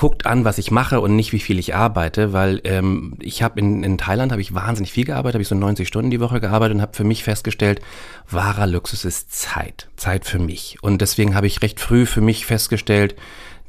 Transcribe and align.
guckt 0.00 0.24
an, 0.24 0.46
was 0.46 0.56
ich 0.56 0.70
mache 0.70 0.98
und 1.02 1.14
nicht, 1.14 1.34
wie 1.34 1.40
viel 1.40 1.58
ich 1.58 1.74
arbeite, 1.74 2.32
weil 2.32 2.62
ähm, 2.64 3.18
ich 3.20 3.42
habe 3.42 3.60
in, 3.60 3.84
in 3.84 3.98
Thailand 3.98 4.32
habe 4.32 4.40
ich 4.40 4.54
wahnsinnig 4.54 4.92
viel 4.92 5.04
gearbeitet, 5.04 5.34
habe 5.34 5.42
ich 5.42 5.48
so 5.48 5.54
90 5.54 5.86
Stunden 5.86 6.10
die 6.10 6.20
Woche 6.20 6.40
gearbeitet 6.40 6.76
und 6.76 6.80
habe 6.80 6.96
für 6.96 7.04
mich 7.04 7.22
festgestellt, 7.22 7.82
wahrer 8.26 8.66
Luxus 8.66 9.04
ist 9.04 9.30
Zeit, 9.30 9.90
Zeit 9.96 10.24
für 10.24 10.38
mich. 10.38 10.78
Und 10.80 11.02
deswegen 11.02 11.34
habe 11.34 11.46
ich 11.46 11.60
recht 11.60 11.80
früh 11.80 12.06
für 12.06 12.22
mich 12.22 12.46
festgestellt, 12.46 13.14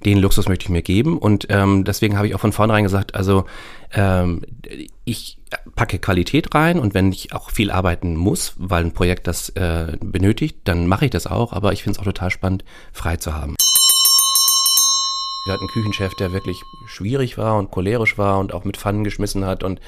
den 0.06 0.20
Luxus 0.20 0.48
möchte 0.48 0.64
ich 0.64 0.70
mir 0.70 0.82
geben 0.82 1.18
und 1.18 1.48
ähm, 1.50 1.84
deswegen 1.84 2.16
habe 2.16 2.28
ich 2.28 2.34
auch 2.34 2.40
von 2.40 2.54
vornherein 2.54 2.86
gesagt, 2.86 3.14
also 3.14 3.44
ähm, 3.92 4.44
ich 5.04 5.38
packe 5.76 6.00
Qualität 6.00 6.56
rein 6.56 6.80
und 6.80 6.94
wenn 6.94 7.12
ich 7.12 7.34
auch 7.34 7.52
viel 7.52 7.72
arbeiten 7.72 8.16
muss, 8.16 8.54
weil 8.58 8.86
ein 8.86 8.94
Projekt 8.94 9.28
das 9.28 9.50
äh, 9.50 9.98
benötigt, 10.00 10.60
dann 10.64 10.88
mache 10.88 11.04
ich 11.04 11.12
das 11.12 11.28
auch, 11.28 11.52
aber 11.52 11.74
ich 11.74 11.84
finde 11.84 11.98
es 11.98 12.00
auch 12.00 12.06
total 12.06 12.32
spannend, 12.32 12.64
frei 12.94 13.18
zu 13.18 13.34
haben. 13.34 13.58
Wir 15.46 15.54
hatten 15.54 15.64
einen 15.64 15.70
Küchenchef, 15.70 16.14
der 16.16 16.34
wirklich 16.34 16.62
schwierig 16.86 17.38
war 17.38 17.58
und 17.58 17.72
cholerisch 17.72 18.18
war 18.18 18.40
und 18.40 18.54
auch 18.54 18.64
mit 18.64 18.78
Pfannen 18.78 19.04
geschmissen 19.04 19.46
hat 19.46 19.64
und 19.64 19.82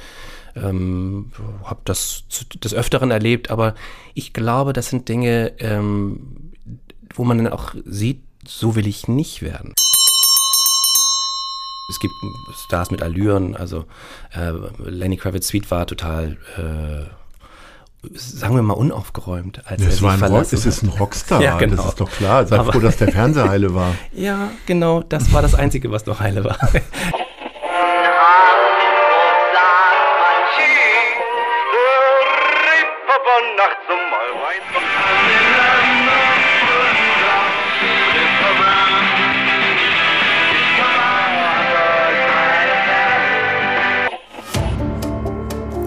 ähm, 0.55 1.31
habe 1.63 1.81
das 1.85 2.23
des 2.29 2.73
Öfteren 2.73 3.11
erlebt, 3.11 3.49
aber 3.49 3.75
ich 4.13 4.33
glaube, 4.33 4.73
das 4.73 4.89
sind 4.89 5.09
Dinge, 5.09 5.53
ähm, 5.59 6.51
wo 7.13 7.23
man 7.23 7.37
dann 7.37 7.53
auch 7.53 7.73
sieht, 7.85 8.23
so 8.45 8.75
will 8.75 8.87
ich 8.87 9.07
nicht 9.07 9.41
werden. 9.41 9.73
Es 11.89 11.99
gibt 11.99 12.13
Stars 12.65 12.91
mit 12.91 13.01
Allüren, 13.01 13.55
also 13.55 13.85
äh, 14.33 14.51
Lenny 14.83 15.17
Kravitz 15.17 15.47
Sweet 15.47 15.69
war 15.69 15.85
total, 15.85 16.37
äh, 16.57 17.22
sagen 18.11 18.55
wir 18.55 18.61
mal, 18.61 18.73
unaufgeräumt. 18.73 19.61
Als 19.65 19.83
das 19.83 19.97
er 19.97 20.01
war 20.01 20.13
ein 20.13 20.23
Rock, 20.23 20.41
es 20.51 20.65
ist 20.65 20.83
ein 20.83 20.89
Rockstar, 20.89 21.41
ja, 21.41 21.57
genau. 21.57 21.77
das 21.77 21.85
ist 21.87 21.99
doch 21.99 22.11
klar. 22.11 22.45
Sei 22.45 22.59
Aber, 22.59 22.71
froh, 22.73 22.79
dass 22.79 22.97
der 22.97 23.11
Fernseher 23.11 23.49
heile 23.49 23.73
war. 23.73 23.95
ja, 24.13 24.51
genau, 24.65 25.01
das 25.03 25.31
war 25.31 25.41
das 25.41 25.55
Einzige, 25.55 25.91
was 25.91 26.05
noch 26.05 26.19
heile 26.19 26.43
war. 26.43 26.57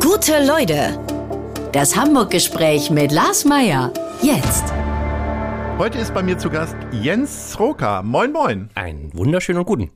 Gute 0.00 0.44
Leute. 0.44 1.15
Das 1.76 1.94
Hamburg-Gespräch 1.94 2.88
mit 2.88 3.12
Lars 3.12 3.44
Meier. 3.44 3.92
Jetzt. 4.22 4.72
Heute 5.76 5.98
ist 5.98 6.14
bei 6.14 6.22
mir 6.22 6.38
zu 6.38 6.48
Gast 6.48 6.74
Jens 6.90 7.52
Sroka. 7.52 8.00
Moin, 8.00 8.32
moin. 8.32 8.70
Einen 8.74 9.12
wunderschönen 9.12 9.58
und 9.58 9.66
guten. 9.66 9.90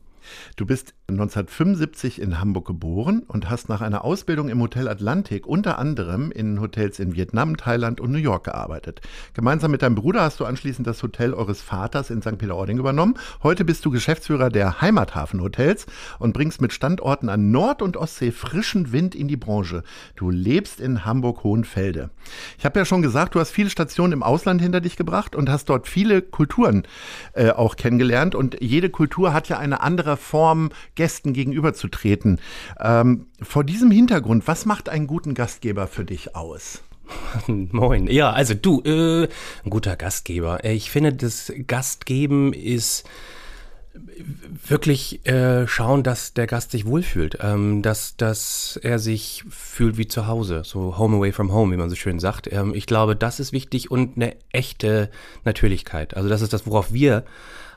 Du 0.57 0.67
bist 0.67 0.93
1975 1.15 2.21
in 2.21 2.41
Hamburg 2.41 2.67
geboren 2.67 3.23
und 3.27 3.51
hast 3.51 3.69
nach 3.69 3.81
einer 3.81 4.05
Ausbildung 4.05 4.49
im 4.49 4.61
Hotel 4.61 4.89
Atlantik 4.89 5.47
unter 5.47 5.79
anderem 5.79 6.31
in 6.31 6.61
Hotels 6.61 6.99
in 6.99 7.15
Vietnam, 7.15 7.57
Thailand 7.57 8.01
und 8.01 8.11
New 8.11 8.19
York 8.19 8.45
gearbeitet. 8.45 9.01
Gemeinsam 9.35 9.71
mit 9.71 9.83
deinem 9.83 9.95
Bruder 9.95 10.23
hast 10.23 10.41
du 10.41 10.45
anschließend 10.45 10.87
das 10.87 11.03
Hotel 11.03 11.35
eures 11.35 11.61
Vaters 11.63 12.11
in 12.11 12.23
St. 12.23 12.39
Peter-Ording 12.39 12.79
übernommen. 12.79 13.15
Heute 13.43 13.65
bist 13.65 13.85
du 13.85 13.91
Geschäftsführer 13.91 14.51
der 14.51 14.81
Heimathafen 14.81 15.41
Hotels 15.41 15.87
und 16.19 16.33
bringst 16.33 16.61
mit 16.61 16.73
Standorten 16.73 17.29
an 17.29 17.51
Nord- 17.51 17.83
und 17.83 17.97
Ostsee 17.97 18.33
frischen 18.33 18.93
Wind 18.93 19.15
in 19.15 19.29
die 19.29 19.37
Branche. 19.37 19.83
Du 20.17 20.31
lebst 20.31 20.81
in 20.81 21.05
Hamburg-Hohenfelde. 21.05 22.11
Ich 22.59 22.65
habe 22.65 22.79
ja 22.79 22.85
schon 22.85 23.03
gesagt, 23.03 23.35
du 23.35 23.41
hast 23.41 23.51
viele 23.51 23.71
Stationen 23.71 24.13
im 24.13 24.23
Ausland 24.23 24.61
hinter 24.63 24.81
dich 24.81 24.97
gebracht 24.97 25.35
und 25.37 25.51
hast 25.51 25.69
dort 25.69 25.89
viele 25.89 26.23
Kulturen 26.23 26.85
äh, 27.33 27.51
auch 27.51 27.77
kennengelernt 27.77 28.35
und 28.35 28.57
jede 28.61 28.91
Kultur 28.91 29.33
hat 29.33 29.49
ja 29.49 29.59
eine 29.59 29.81
andere 29.81 30.17
Form, 30.17 30.71
Gästen 31.01 31.33
gegenüberzutreten. 31.33 32.41
Ähm, 32.79 33.25
vor 33.41 33.65
diesem 33.65 33.91
Hintergrund, 33.91 34.47
was 34.47 34.67
macht 34.67 34.91
einen 34.91 35.07
guten 35.07 35.33
Gastgeber 35.33 35.87
für 35.87 36.05
dich 36.05 36.37
aus? 36.37 36.83
Moin. 37.47 38.07
Ja, 38.07 38.33
also 38.33 38.53
du, 38.53 38.83
äh, 38.83 39.23
ein 39.65 39.71
guter 39.71 39.97
Gastgeber. 39.97 40.63
Ich 40.63 40.91
finde, 40.91 41.15
das 41.15 41.55
Gastgeben 41.67 42.53
ist 42.53 43.09
wirklich 44.67 45.27
äh, 45.27 45.67
schauen, 45.67 46.03
dass 46.03 46.35
der 46.35 46.47
Gast 46.47 46.73
sich 46.73 46.85
wohlfühlt, 46.85 47.39
ähm, 47.41 47.81
dass, 47.81 48.19
dass 48.19 48.79
er 48.83 48.99
sich 48.99 49.45
fühlt 49.49 49.97
wie 49.97 50.07
zu 50.07 50.27
Hause, 50.27 50.63
so 50.67 50.99
home 50.99 51.17
away 51.17 51.33
from 51.33 51.51
home, 51.51 51.73
wie 51.73 51.79
man 51.79 51.89
so 51.89 51.97
schön 51.97 52.21
sagt. 52.21 52.53
Ähm, 52.53 52.75
ich 52.75 52.85
glaube, 52.85 53.17
das 53.17 53.41
ist 53.41 53.53
wichtig 53.53 53.91
und 53.91 54.17
eine 54.17 54.37
echte 54.53 55.11
Natürlichkeit. 55.47 56.15
Also 56.15 56.29
das 56.29 56.43
ist 56.43 56.53
das, 56.53 56.67
worauf 56.67 56.93
wir 56.93 57.25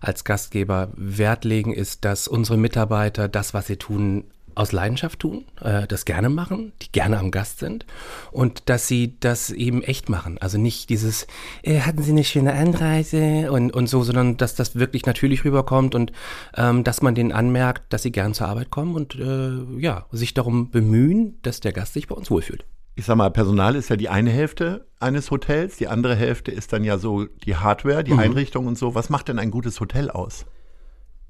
als 0.04 0.24
Gastgeber 0.24 0.90
Wert 0.96 1.46
legen, 1.46 1.74
ist, 1.74 2.06
dass 2.06 2.28
unsere 2.28 2.58
Mitarbeiter 2.58 3.28
das, 3.28 3.54
was 3.54 3.68
sie 3.68 3.78
tun, 3.78 4.26
aus 4.56 4.72
Leidenschaft 4.72 5.20
tun, 5.20 5.46
äh, 5.62 5.88
das 5.88 6.06
gerne 6.06 6.30
machen, 6.30 6.74
die 6.82 6.92
gerne 6.92 7.18
am 7.18 7.32
Gast 7.32 7.60
sind 7.60 7.86
und 8.32 8.70
dass 8.70 8.88
sie 8.88 9.18
das 9.20 9.50
eben 9.50 9.82
echt 9.82 10.10
machen. 10.10 10.38
Also 10.38 10.58
nicht 10.58 10.90
dieses, 10.90 11.28
äh, 11.64 11.80
hatten 11.82 12.04
sie 12.04 12.12
eine 12.12 12.24
schöne 12.24 12.54
Anreise 12.54 13.52
und, 13.52 13.72
und 13.72 13.88
so, 13.88 14.04
sondern 14.04 14.38
dass 14.38 14.56
das 14.56 14.76
wirklich 14.76 15.06
natürlich 15.06 15.44
rüberkommt 15.44 15.96
und 15.96 16.12
ähm, 16.56 16.84
dass 16.84 17.02
man 17.02 17.16
denen 17.16 17.32
anmerkt, 17.32 17.92
dass 17.92 18.04
sie 18.04 18.12
gern 18.12 18.34
zur 18.34 18.48
Arbeit 18.48 18.70
kommen 18.70 18.96
und 18.96 19.16
äh, 19.16 19.80
ja, 19.80 20.06
sich 20.12 20.34
darum 20.34 20.70
bemühen, 20.70 21.40
dass 21.42 21.60
der 21.60 21.74
Gast 21.74 21.94
sich 21.94 22.08
bei 22.08 22.16
uns 22.16 22.30
wohlfühlt 22.30 22.66
ich 22.96 23.06
sag 23.06 23.16
mal, 23.16 23.30
Personal 23.30 23.76
ist 23.76 23.90
ja 23.90 23.96
die 23.96 24.10
eine 24.10 24.30
Hälfte 24.30 24.86
eines 25.00 25.32
Hotels, 25.32 25.78
die 25.78 25.88
andere 25.88 26.16
Hälfte 26.16 26.52
ist 26.52 26.74
dann 26.74 26.84
ja 26.84 26.98
so 26.98 27.26
die 27.26 27.56
Hardware, 27.56 28.04
die 28.04 28.14
mhm. 28.14 28.20
Einrichtung 28.20 28.68
und 28.68 28.78
so. 28.78 28.96
Was 28.96 29.10
macht 29.10 29.30
denn 29.30 29.40
ein 29.40 29.52
gutes 29.52 29.80
Hotel 29.80 30.10
aus? 30.10 30.46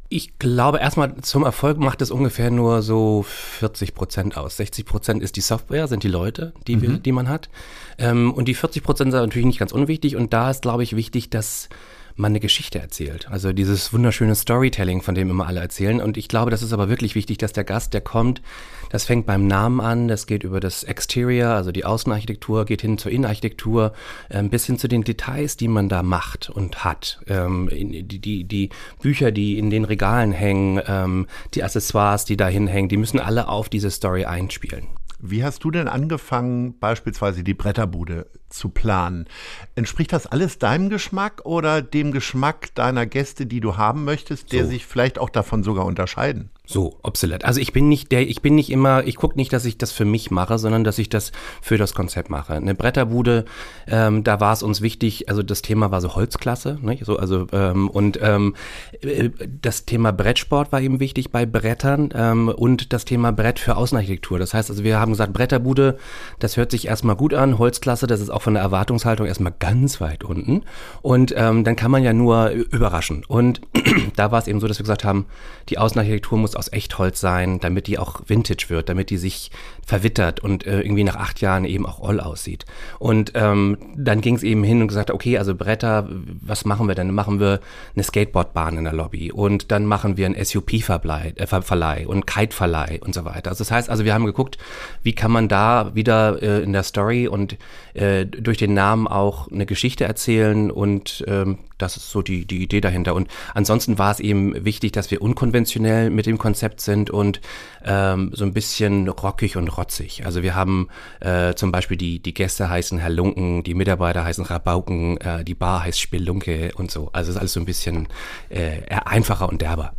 Ich 0.10 0.38
glaube, 0.38 0.78
erstmal 0.78 1.16
zum 1.22 1.44
Erfolg 1.44 1.80
macht 1.80 2.02
es 2.02 2.12
ungefähr 2.12 2.52
nur 2.52 2.84
so 2.84 3.24
40 3.24 3.96
Prozent 3.96 4.38
aus. 4.38 4.58
60 4.58 4.86
Prozent 4.86 5.24
ist 5.24 5.38
die 5.38 5.42
Software, 5.42 5.88
sind 5.88 6.04
die 6.04 6.10
Leute, 6.10 6.54
die, 6.68 6.82
wir, 6.82 6.90
mhm. 6.90 7.04
die 7.04 7.12
man 7.12 7.30
hat. 7.30 7.50
Ähm, 7.98 8.32
und 8.32 8.48
die 8.48 8.54
40 8.54 8.84
Prozent 8.84 9.12
sind 9.12 9.22
natürlich 9.22 9.48
nicht 9.48 9.60
ganz 9.60 9.72
unwichtig. 9.72 10.16
Und 10.16 10.34
da 10.34 10.52
ist, 10.52 10.62
glaube 10.62 10.84
ich, 10.84 10.96
wichtig, 10.96 11.30
dass 11.32 11.70
man 12.16 12.32
eine 12.32 12.40
Geschichte 12.40 12.80
erzählt. 12.80 13.28
Also 13.30 13.54
dieses 13.54 13.94
wunderschöne 13.94 14.36
Storytelling, 14.36 15.02
von 15.02 15.16
dem 15.16 15.30
immer 15.30 15.48
alle 15.48 15.60
erzählen. 15.60 16.02
Und 16.02 16.18
ich 16.18 16.28
glaube, 16.28 16.52
das 16.52 16.62
ist 16.62 16.74
aber 16.74 16.90
wirklich 16.90 17.16
wichtig, 17.16 17.38
dass 17.38 17.54
der 17.54 17.64
Gast, 17.64 17.94
der 17.94 18.02
kommt, 18.02 18.42
das 18.90 19.06
fängt 19.06 19.26
beim 19.26 19.48
Namen 19.48 19.82
an, 19.82 20.08
das 20.08 20.28
geht 20.28 20.44
über 20.44 20.60
das 20.60 20.84
Exterior, 20.84 21.50
also 21.50 21.72
die 21.72 21.86
Außenarchitektur, 21.86 22.66
geht 22.66 22.82
hin 22.82 22.98
zur 22.98 23.12
Innenarchitektur, 23.12 23.94
ähm, 24.30 24.50
bis 24.50 24.66
hin 24.66 24.78
zu 24.78 24.88
den 24.88 25.04
Details, 25.04 25.58
die 25.58 25.68
man 25.68 25.90
da 25.90 26.04
macht 26.04 26.50
und 26.50 26.84
hat. 26.84 27.20
Ähm, 27.28 27.70
die, 27.72 28.20
die, 28.20 28.44
die 28.44 28.70
Bücher, 29.02 29.32
die 29.32 29.58
in 29.58 29.70
den 29.70 29.86
Regalen 29.86 30.32
hängen, 30.32 30.82
ähm, 30.88 31.28
die 31.54 31.64
Accessoires, 31.64 32.26
die 32.26 32.38
da 32.38 32.48
hinhängen, 32.48 32.90
die 32.90 32.98
müssen 32.98 33.20
alle 33.20 33.48
auf 33.48 33.70
diese 33.70 33.90
Story 33.90 34.26
einspielen. 34.26 34.88
Wie 35.26 35.46
hast 35.46 35.64
du 35.64 35.72
denn 35.72 35.88
angefangen, 35.88 36.78
beispielsweise 36.80 37.46
die 37.46 37.54
Bretterbude 37.54 38.30
zu 38.50 38.68
planen? 38.68 39.26
Entspricht 39.74 40.12
das 40.12 40.28
alles 40.28 40.60
deinem 40.60 40.90
Geschmack 40.90 41.46
oder 41.46 41.82
dem 41.82 42.12
Geschmack 42.12 42.76
deiner 42.76 43.06
Gäste, 43.06 43.46
die 43.46 43.62
du 43.62 43.78
haben 43.78 44.04
möchtest, 44.04 44.52
der 44.52 44.66
so. 44.66 44.72
sich 44.72 44.86
vielleicht 44.86 45.20
auch 45.20 45.30
davon 45.30 45.64
sogar 45.64 45.86
unterscheiden? 45.86 46.50
So, 46.66 46.98
obsolet. 47.04 47.44
Also 47.44 47.60
ich 47.60 47.74
bin 47.74 47.90
nicht 47.90 48.14
der, 48.14 48.22
ich 48.22 48.42
bin 48.42 48.56
nicht 48.56 48.70
immer, 48.70 49.06
ich 49.06 49.18
gucke 49.18 49.36
nicht, 49.36 49.52
dass 49.52 49.66
ich 49.66 49.78
das 49.78 49.92
für 49.92 50.06
mich 50.06 50.32
mache, 50.32 50.58
sondern 50.58 50.86
dass 50.86 50.98
ich 50.98 51.10
das 51.10 51.34
für 51.62 51.78
das 51.78 51.94
Konzept 51.94 52.30
mache. 52.30 52.54
Eine 52.54 52.74
Bretterbude, 52.74 53.44
ähm, 53.86 54.24
da 54.24 54.40
war 54.40 54.54
es 54.54 54.64
uns 54.64 54.80
wichtig, 54.80 55.28
also 55.28 55.44
das 55.44 55.62
Thema 55.62 55.92
war 55.92 56.00
so 56.00 56.16
Holzklasse, 56.16 56.80
ne? 56.82 56.98
so, 57.02 57.18
also 57.18 57.48
ähm, 57.52 57.90
und 57.90 58.18
ähm, 58.22 58.56
äh, 59.02 59.30
das 59.62 59.84
Thema 59.84 60.14
Brettsport 60.14 60.72
war 60.72 60.80
eben 60.80 61.02
wichtig 61.02 61.32
bei 61.32 61.46
Brettern 61.46 62.14
ähm, 62.16 62.48
und 62.48 62.94
das 62.94 63.04
Thema 63.04 63.34
Brett 63.34 63.60
für 63.60 63.76
Außenarchitektur. 63.76 64.40
Das 64.40 64.54
heißt 64.54 64.70
also, 64.70 64.86
wir 64.86 65.02
haben 65.02 65.12
gesagt, 65.12 65.34
Bretterbude, 65.34 65.98
das 66.40 66.56
hört 66.56 66.72
sich 66.72 66.88
erstmal 66.88 67.18
gut 67.18 67.34
an, 67.34 67.60
Holzklasse, 67.60 68.08
das 68.08 68.22
ist 68.22 68.30
auch 68.30 68.42
von 68.42 68.54
der 68.54 68.64
Erwartungshaltung 68.64 69.28
erstmal 69.28 69.54
ganz 69.60 70.00
weit 70.00 70.24
unten 70.24 70.64
und 71.02 71.34
ähm, 71.36 71.66
dann 71.66 71.76
kann 71.76 71.92
man 71.92 72.04
ja 72.04 72.14
nur 72.14 72.52
überraschen. 72.52 73.26
Und 73.28 73.60
da 74.16 74.32
war 74.32 74.40
es 74.40 74.48
eben 74.48 74.62
so, 74.62 74.68
dass 74.70 74.80
wir 74.80 74.84
gesagt 74.84 75.04
haben, 75.04 75.26
die 75.68 75.78
Außenarchitektur 75.78 76.38
muss 76.38 76.53
aus 76.56 76.72
Echtholz 76.72 77.20
sein, 77.20 77.60
damit 77.60 77.88
die 77.88 77.98
auch 77.98 78.22
Vintage 78.28 78.66
wird, 78.70 78.90
damit 78.90 79.10
die 79.10 79.18
sich 79.18 79.52
verwittert 79.86 80.40
und 80.40 80.66
äh, 80.66 80.82
irgendwie 80.82 81.04
nach 81.04 81.16
acht 81.16 81.42
Jahren 81.42 81.66
eben 81.66 81.86
auch 81.86 82.02
all 82.08 82.20
aussieht. 82.20 82.66
Und 83.00 83.34
ähm, 83.36 83.78
dann 83.96 84.22
ging 84.22 84.36
es 84.36 84.44
eben 84.44 84.64
hin 84.64 84.82
und 84.82 84.88
gesagt, 84.88 85.12
okay, 85.12 85.38
also 85.38 85.56
Bretter, 85.56 86.08
was 86.42 86.66
machen 86.66 86.88
wir 86.88 86.96
denn? 86.96 87.08
Dann 87.08 87.16
machen 87.16 87.40
wir 87.40 87.60
eine 87.96 88.04
Skateboardbahn 88.04 88.78
in 88.78 88.84
der 88.86 88.94
Lobby 88.94 89.32
und 89.32 89.72
dann 89.72 89.86
machen 89.86 90.18
wir 90.18 90.26
einen 90.26 90.44
SUP-Verleih 90.44 91.34
äh, 91.36 92.06
und 92.06 92.28
Kite-Verleih 92.28 93.00
und 93.02 93.14
so 93.14 93.26
weiter. 93.26 93.50
Also 93.50 93.64
das 93.64 93.72
heißt, 93.72 93.90
also 93.90 94.06
wir 94.06 94.14
haben 94.14 94.26
geguckt, 94.26 94.58
wie 95.04 95.14
kann 95.14 95.32
man 95.32 95.48
da 95.48 95.92
wieder 95.94 96.42
äh, 96.42 96.64
in 96.64 96.74
der 96.74 96.84
Story 96.84 97.28
und 97.28 97.58
äh, 97.94 98.26
durch 98.26 98.58
den 98.58 98.74
Namen 98.74 99.08
auch 99.08 99.52
eine 99.52 99.66
Geschichte 99.66 100.06
erzählen 100.06 100.72
und 100.72 101.24
ähm, 101.28 101.60
das 101.78 101.98
ist 101.98 102.10
so 102.10 102.22
die, 102.22 102.46
die 102.46 102.64
Idee 102.64 102.82
dahinter. 102.82 103.14
Und 103.14 103.28
ansonsten 103.54 103.98
war 103.98 104.12
es 104.12 104.20
eben 104.20 104.66
wichtig, 104.66 104.94
dass 104.94 105.12
wir 105.12 105.22
unkonventionell 105.22 106.10
mit 106.10 106.26
dem 106.26 106.38
Konzept 106.44 106.82
sind 106.82 107.10
und 107.10 107.40
ähm, 107.86 108.32
so 108.34 108.44
ein 108.44 108.52
bisschen 108.52 109.08
rockig 109.08 109.56
und 109.56 109.70
rotzig. 109.78 110.26
Also 110.26 110.44
wir 110.44 110.56
haben 110.56 110.90
äh, 111.22 111.54
zum 111.54 111.72
Beispiel 111.72 111.96
die, 111.96 112.20
die 112.22 112.34
Gäste 112.34 112.70
heißen 112.70 113.00
Herr 113.00 113.10
Lunken, 113.10 113.64
die 113.64 113.74
Mitarbeiter 113.74 114.26
heißen 114.26 114.44
Rabauken, 114.44 115.16
äh, 115.22 115.46
die 115.46 115.56
Bar 115.56 115.86
heißt 115.86 116.02
Spelunke 116.02 116.74
und 116.76 116.92
so. 116.92 117.10
Also 117.14 117.32
ist 117.32 117.38
alles 117.38 117.54
so 117.54 117.62
ein 117.62 117.66
bisschen 117.66 118.10
äh, 118.50 118.82
einfacher 119.06 119.48
und 119.48 119.62
derber. 119.62 119.94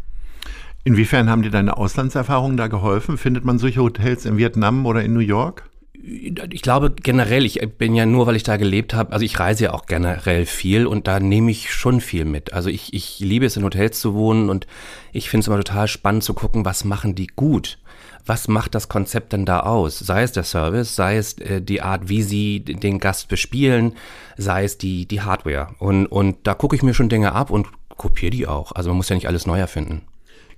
Inwiefern 0.84 1.30
haben 1.30 1.40
dir 1.40 1.50
deine 1.50 1.78
Auslandserfahrungen 1.78 2.58
da 2.58 2.66
geholfen? 2.66 3.16
Findet 3.16 3.46
man 3.46 3.58
solche 3.58 3.80
Hotels 3.80 4.26
in 4.26 4.36
Vietnam 4.36 4.84
oder 4.84 5.02
in 5.02 5.14
New 5.14 5.20
York? 5.20 5.70
Ich 6.06 6.60
glaube 6.60 6.90
generell, 6.90 7.46
ich 7.46 7.60
bin 7.78 7.94
ja 7.94 8.04
nur, 8.04 8.26
weil 8.26 8.36
ich 8.36 8.42
da 8.42 8.58
gelebt 8.58 8.92
habe, 8.92 9.12
also 9.12 9.24
ich 9.24 9.40
reise 9.40 9.64
ja 9.64 9.72
auch 9.72 9.86
generell 9.86 10.44
viel 10.44 10.86
und 10.86 11.06
da 11.06 11.18
nehme 11.18 11.50
ich 11.50 11.72
schon 11.72 12.02
viel 12.02 12.26
mit. 12.26 12.52
Also 12.52 12.68
ich, 12.68 12.92
ich 12.92 13.20
liebe 13.20 13.46
es 13.46 13.56
in 13.56 13.64
Hotels 13.64 14.00
zu 14.00 14.14
wohnen 14.14 14.50
und 14.50 14.66
ich 15.12 15.30
finde 15.30 15.42
es 15.42 15.46
immer 15.46 15.56
total 15.56 15.88
spannend 15.88 16.22
zu 16.22 16.34
gucken, 16.34 16.64
was 16.64 16.84
machen 16.84 17.14
die 17.14 17.28
gut 17.28 17.78
was 18.26 18.48
macht 18.48 18.74
das 18.74 18.88
Konzept 18.88 19.32
denn 19.32 19.44
da 19.44 19.60
aus? 19.60 19.98
Sei 19.98 20.22
es 20.22 20.32
der 20.32 20.44
Service, 20.44 20.96
sei 20.96 21.16
es 21.16 21.34
äh, 21.38 21.60
die 21.60 21.82
Art, 21.82 22.08
wie 22.08 22.22
sie 22.22 22.60
den 22.60 22.98
Gast 22.98 23.28
bespielen, 23.28 23.92
sei 24.36 24.64
es 24.64 24.78
die, 24.78 25.06
die 25.06 25.20
Hardware. 25.20 25.68
Und, 25.78 26.06
und 26.06 26.36
da 26.44 26.54
gucke 26.54 26.76
ich 26.76 26.82
mir 26.82 26.94
schon 26.94 27.08
Dinge 27.08 27.32
ab 27.32 27.50
und 27.50 27.68
kopiere 27.96 28.30
die 28.30 28.46
auch. 28.46 28.72
Also 28.72 28.90
man 28.90 28.98
muss 28.98 29.08
ja 29.08 29.14
nicht 29.14 29.28
alles 29.28 29.46
neu 29.46 29.58
erfinden. 29.58 30.02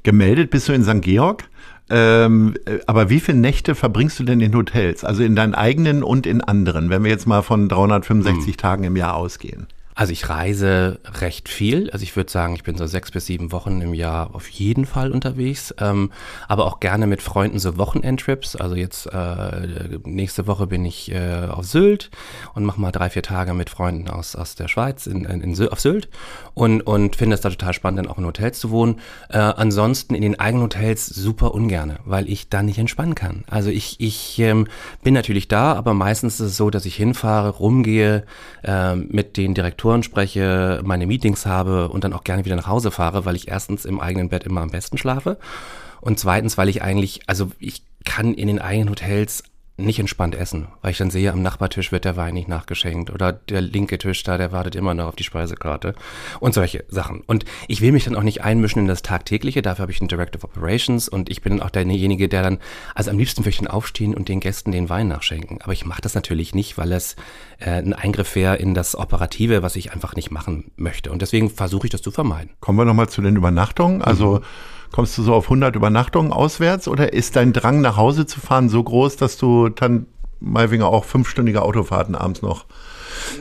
Gemeldet 0.03 0.51
bist 0.51 0.69
du 0.69 0.73
in 0.73 0.85
St. 0.85 1.03
Georg? 1.03 1.49
Ähm, 1.89 2.55
äh, 2.65 2.79
aber 2.87 3.11
wie 3.11 3.21
viele 3.21 3.39
Nächte 3.39 3.75
verbringst 3.75 4.19
du 4.19 4.25
denn 4.25 4.41
in 4.41 4.55
Hotels? 4.55 5.05
Also 5.05 5.23
in 5.23 5.37
deinen 5.37 5.55
eigenen 5.55 6.03
und 6.03 6.27
in 6.27 6.41
anderen, 6.41 6.91
wenn 6.91 7.05
wir 7.05 7.11
jetzt 7.11 7.27
mal 7.27 7.43
von 7.43 7.69
365 7.69 8.47
hm. 8.47 8.57
Tagen 8.57 8.85
im 8.85 8.97
Jahr 8.97 9.15
ausgehen? 9.15 9.67
Also 9.97 10.13
ich 10.13 10.29
reise 10.29 11.01
recht 11.23 11.49
viel. 11.49 11.89
Also 11.91 12.03
ich 12.03 12.15
würde 12.17 12.31
sagen, 12.31 12.55
ich 12.55 12.63
bin 12.63 12.77
so 12.77 12.87
sechs 12.87 13.11
bis 13.11 13.25
sieben 13.25 13.51
Wochen 13.51 13.81
im 13.81 13.95
Jahr 13.95 14.35
auf 14.35 14.47
jeden 14.51 14.85
Fall 14.85 15.11
unterwegs. 15.11 15.75
Ähm, 15.81 16.13
aber 16.49 16.67
auch 16.67 16.81
gerne 16.81 17.07
mit 17.07 17.23
Freunden 17.23 17.59
so 17.59 17.79
Wochenendtrips. 17.79 18.57
Also 18.57 18.75
jetzt 18.75 19.07
äh, 19.07 19.99
nächste 20.05 20.47
Woche 20.47 20.67
bin 20.67 20.85
ich 20.85 21.11
äh, 21.13 21.47
auf 21.49 21.65
Sylt 21.65 22.11
und 22.53 22.67
mache 22.67 22.79
mal 22.79 22.93
drei, 22.93 23.09
vier 23.09 23.23
Tage 23.23 23.55
mit 23.55 23.71
Freunden 23.71 24.11
aus, 24.11 24.37
aus 24.37 24.55
der 24.55 24.69
Schweiz 24.69 25.07
in, 25.07 25.25
in, 25.25 25.41
in 25.41 25.69
auf 25.69 25.81
Sylt 25.81 26.11
und, 26.53 26.83
und 26.83 27.17
finde 27.17 27.35
es 27.35 27.41
da 27.41 27.49
total 27.49 27.73
spannend, 27.73 28.01
dann 28.01 28.09
auch 28.09 28.19
in 28.19 28.27
Hotels 28.27 28.61
zu 28.61 28.71
wohnen. 28.71 29.01
Äh, 29.31 29.39
ansonsten 29.39 30.15
in 30.15 30.21
den 30.21 30.39
eigenen 30.39 30.65
Hotels 30.65 31.07
super 31.07 31.55
ungerne, 31.55 32.01
weil 32.05 32.29
ich 32.29 32.51
da 32.51 32.63
nicht 32.63 32.77
entspannen 32.77 33.15
kann. 33.15 33.45
Also 33.49 33.71
ich, 33.71 33.99
ich 33.99 34.39
ähm, 34.41 34.67
bin 35.03 35.15
natürlich 35.15 35.49
da, 35.49 35.73
aber 35.73 35.95
meistens 35.95 36.35
ist 36.35 36.49
es 36.49 36.57
so, 36.59 36.69
dass 36.69 36.85
ich 36.85 36.97
hinfahre, 36.97 37.49
rumgehe 37.49 38.25
äh, 38.63 38.95
mit 38.95 39.39
den 39.39 39.55
Direktoren 39.55 39.86
Direktoren 39.87 40.03
spreche, 40.03 40.81
meine 40.85 41.07
Meetings 41.07 41.47
habe 41.47 41.89
und 41.91 42.03
dann 42.03 42.13
auch 42.13 42.25
gerne 42.25 42.45
wieder 42.45 42.57
nach 42.57 42.67
Hause 42.67 42.91
fahre, 42.91 43.25
weil 43.25 43.37
ich 43.37 43.47
erstens 43.47 43.85
im 43.85 44.01
eigenen 44.01 44.29
Bett 44.29 44.43
immer 44.43 44.61
am 44.61 44.71
besten 44.71 44.99
schlafe 44.99 45.39
und 46.01 46.19
zweitens, 46.19 46.59
weil 46.59 46.69
ich 46.69 46.83
eigentlich, 46.83 47.21
also 47.29 47.53
ich 47.61 47.85
kann 48.05 48.35
in 48.35 48.49
den 48.49 48.59
eigenen 48.59 48.91
Hotels 48.91 49.45
nicht 49.79 49.99
entspannt 49.99 50.35
essen, 50.35 50.69
weil 50.81 50.93
ich 50.93 50.99
dann 50.99 51.11
sehe, 51.11 51.31
am 51.31 51.43
Nachbartisch 51.43 51.93
wird 51.93 52.07
der 52.07 52.17
Wein 52.17 52.35
nicht 52.35 52.49
nachgeschenkt 52.49 53.11
oder 53.11 53.33
der 53.33 53.61
linke 53.61 53.99
Tisch 53.99 54.23
da, 54.23 54.39
der 54.39 54.51
wartet 54.51 54.75
immer 54.75 54.95
noch 54.95 55.07
auf 55.07 55.17
die 55.17 55.25
Speisekarte 55.25 55.95
und 56.41 56.55
solche 56.55 56.85
Sachen. 56.89 57.23
Und 57.27 57.45
ich 57.69 57.83
will 57.83 57.93
mich 57.93 58.05
dann 58.05 58.17
auch 58.17 58.23
nicht 58.23 58.43
einmischen 58.43 58.83
in 58.83 58.89
das 58.89 59.03
Tagtägliche, 59.03 59.61
dafür 59.61 59.83
habe 59.83 59.93
ich 59.93 60.01
ein 60.01 60.09
Directive 60.09 60.45
Operations 60.45 61.09
und 61.09 61.29
ich 61.29 61.43
bin 61.43 61.59
dann 61.59 61.67
auch 61.67 61.71
derjenige, 61.71 62.29
der 62.29 62.43
dann, 62.43 62.59
also 62.95 63.11
am 63.11 63.19
liebsten 63.19 63.45
möchte 63.45 63.63
ich 63.63 63.71
aufstehen 63.71 64.15
und 64.15 64.29
den 64.29 64.41
Gästen 64.41 64.73
den 64.73 64.89
Wein 64.89 65.09
nachschenken. 65.09 65.61
Aber 65.61 65.75
ich 65.75 65.85
mache 65.85 66.01
das 66.01 66.15
natürlich 66.15 66.55
nicht, 66.55 66.79
weil 66.79 66.93
es 66.93 67.17
äh, 67.59 67.71
ein 67.71 67.93
Eingriff 67.93 68.35
wäre 68.35 68.57
in 68.57 68.73
das 68.73 68.97
Operative, 68.97 69.63
was 69.63 69.77
ich 69.77 69.93
einfach 69.93 70.17
nicht 70.17 70.31
machen 70.31 70.71
möchte. 70.77 71.13
Und 71.13 71.21
deswegen 71.21 71.51
versuche 71.51 71.87
ich 71.87 71.91
das 71.91 72.03
zu 72.03 72.11
vermeiden. 72.11 72.51
Kommen 72.61 72.79
wir 72.79 72.85
nochmal 72.87 73.09
zu 73.09 73.21
den 73.21 73.37
Übernachtungen. 73.37 74.01
Also 74.01 74.37
mhm 74.37 74.45
Kommst 74.93 75.17
du 75.19 75.23
so 75.23 75.35
auf 75.35 75.45
100 75.45 75.77
Übernachtungen 75.77 76.33
auswärts 76.33 76.89
oder 76.89 77.13
ist 77.13 77.37
dein 77.37 77.53
Drang 77.53 77.81
nach 77.81 77.97
Hause 77.97 78.27
zu 78.27 78.41
fahren 78.41 78.69
so 78.69 78.83
groß, 78.83 79.17
dass 79.17 79.37
du 79.37 79.69
dann 79.69 80.07
Malwinger 80.41 80.87
auch 80.87 81.05
fünfstündige 81.05 81.63
Autofahrten 81.63 82.15
abends 82.15 82.43
noch 82.43 82.67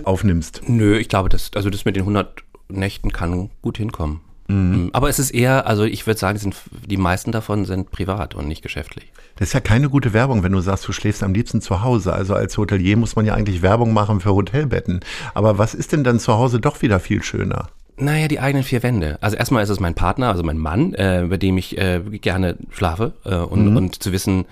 aufnimmst? 0.03 0.61
Nö, 0.67 0.97
ich 0.97 1.09
glaube, 1.09 1.29
das, 1.29 1.51
also 1.55 1.69
das 1.69 1.85
mit 1.85 1.95
den 1.95 2.03
100 2.03 2.43
Nächten 2.69 3.11
kann 3.11 3.49
gut 3.61 3.77
hinkommen. 3.77 4.21
Mhm. 4.47 4.91
Aber 4.93 5.09
es 5.09 5.17
ist 5.17 5.31
eher, 5.31 5.65
also 5.65 5.83
ich 5.83 6.05
würde 6.05 6.19
sagen, 6.19 6.37
sind, 6.37 6.55
die 6.85 6.97
meisten 6.97 7.31
davon 7.31 7.65
sind 7.65 7.91
privat 7.91 8.35
und 8.35 8.47
nicht 8.47 8.61
geschäftlich. 8.61 9.11
Das 9.37 9.49
ist 9.49 9.53
ja 9.53 9.59
keine 9.59 9.89
gute 9.89 10.13
Werbung, 10.13 10.43
wenn 10.43 10.51
du 10.51 10.61
sagst, 10.61 10.87
du 10.87 10.93
schläfst 10.93 11.23
am 11.23 11.33
liebsten 11.33 11.61
zu 11.61 11.81
Hause. 11.81 12.13
Also 12.13 12.35
als 12.35 12.57
Hotelier 12.57 12.95
muss 12.95 13.15
man 13.15 13.25
ja 13.25 13.33
eigentlich 13.33 13.61
Werbung 13.61 13.93
machen 13.93 14.19
für 14.19 14.33
Hotelbetten. 14.33 14.99
Aber 15.33 15.57
was 15.57 15.73
ist 15.73 15.91
denn 15.91 16.03
dann 16.03 16.19
zu 16.19 16.33
Hause 16.33 16.59
doch 16.59 16.81
wieder 16.81 16.99
viel 16.99 17.23
schöner? 17.23 17.69
Naja, 17.97 18.27
die 18.27 18.41
eigenen 18.41 18.63
vier 18.63 18.83
Wände. 18.83 19.17
Also 19.21 19.37
erstmal 19.37 19.63
ist 19.63 19.69
es 19.69 19.79
mein 19.79 19.95
Partner, 19.95 20.27
also 20.29 20.43
mein 20.43 20.57
Mann, 20.57 20.93
äh, 20.95 21.25
bei 21.29 21.37
dem 21.37 21.57
ich 21.57 21.77
äh, 21.77 22.01
gerne 22.01 22.57
schlafe 22.69 23.13
äh, 23.23 23.35
und, 23.35 23.69
mhm. 23.69 23.77
und 23.77 24.03
zu 24.03 24.11
wissen, 24.11 24.45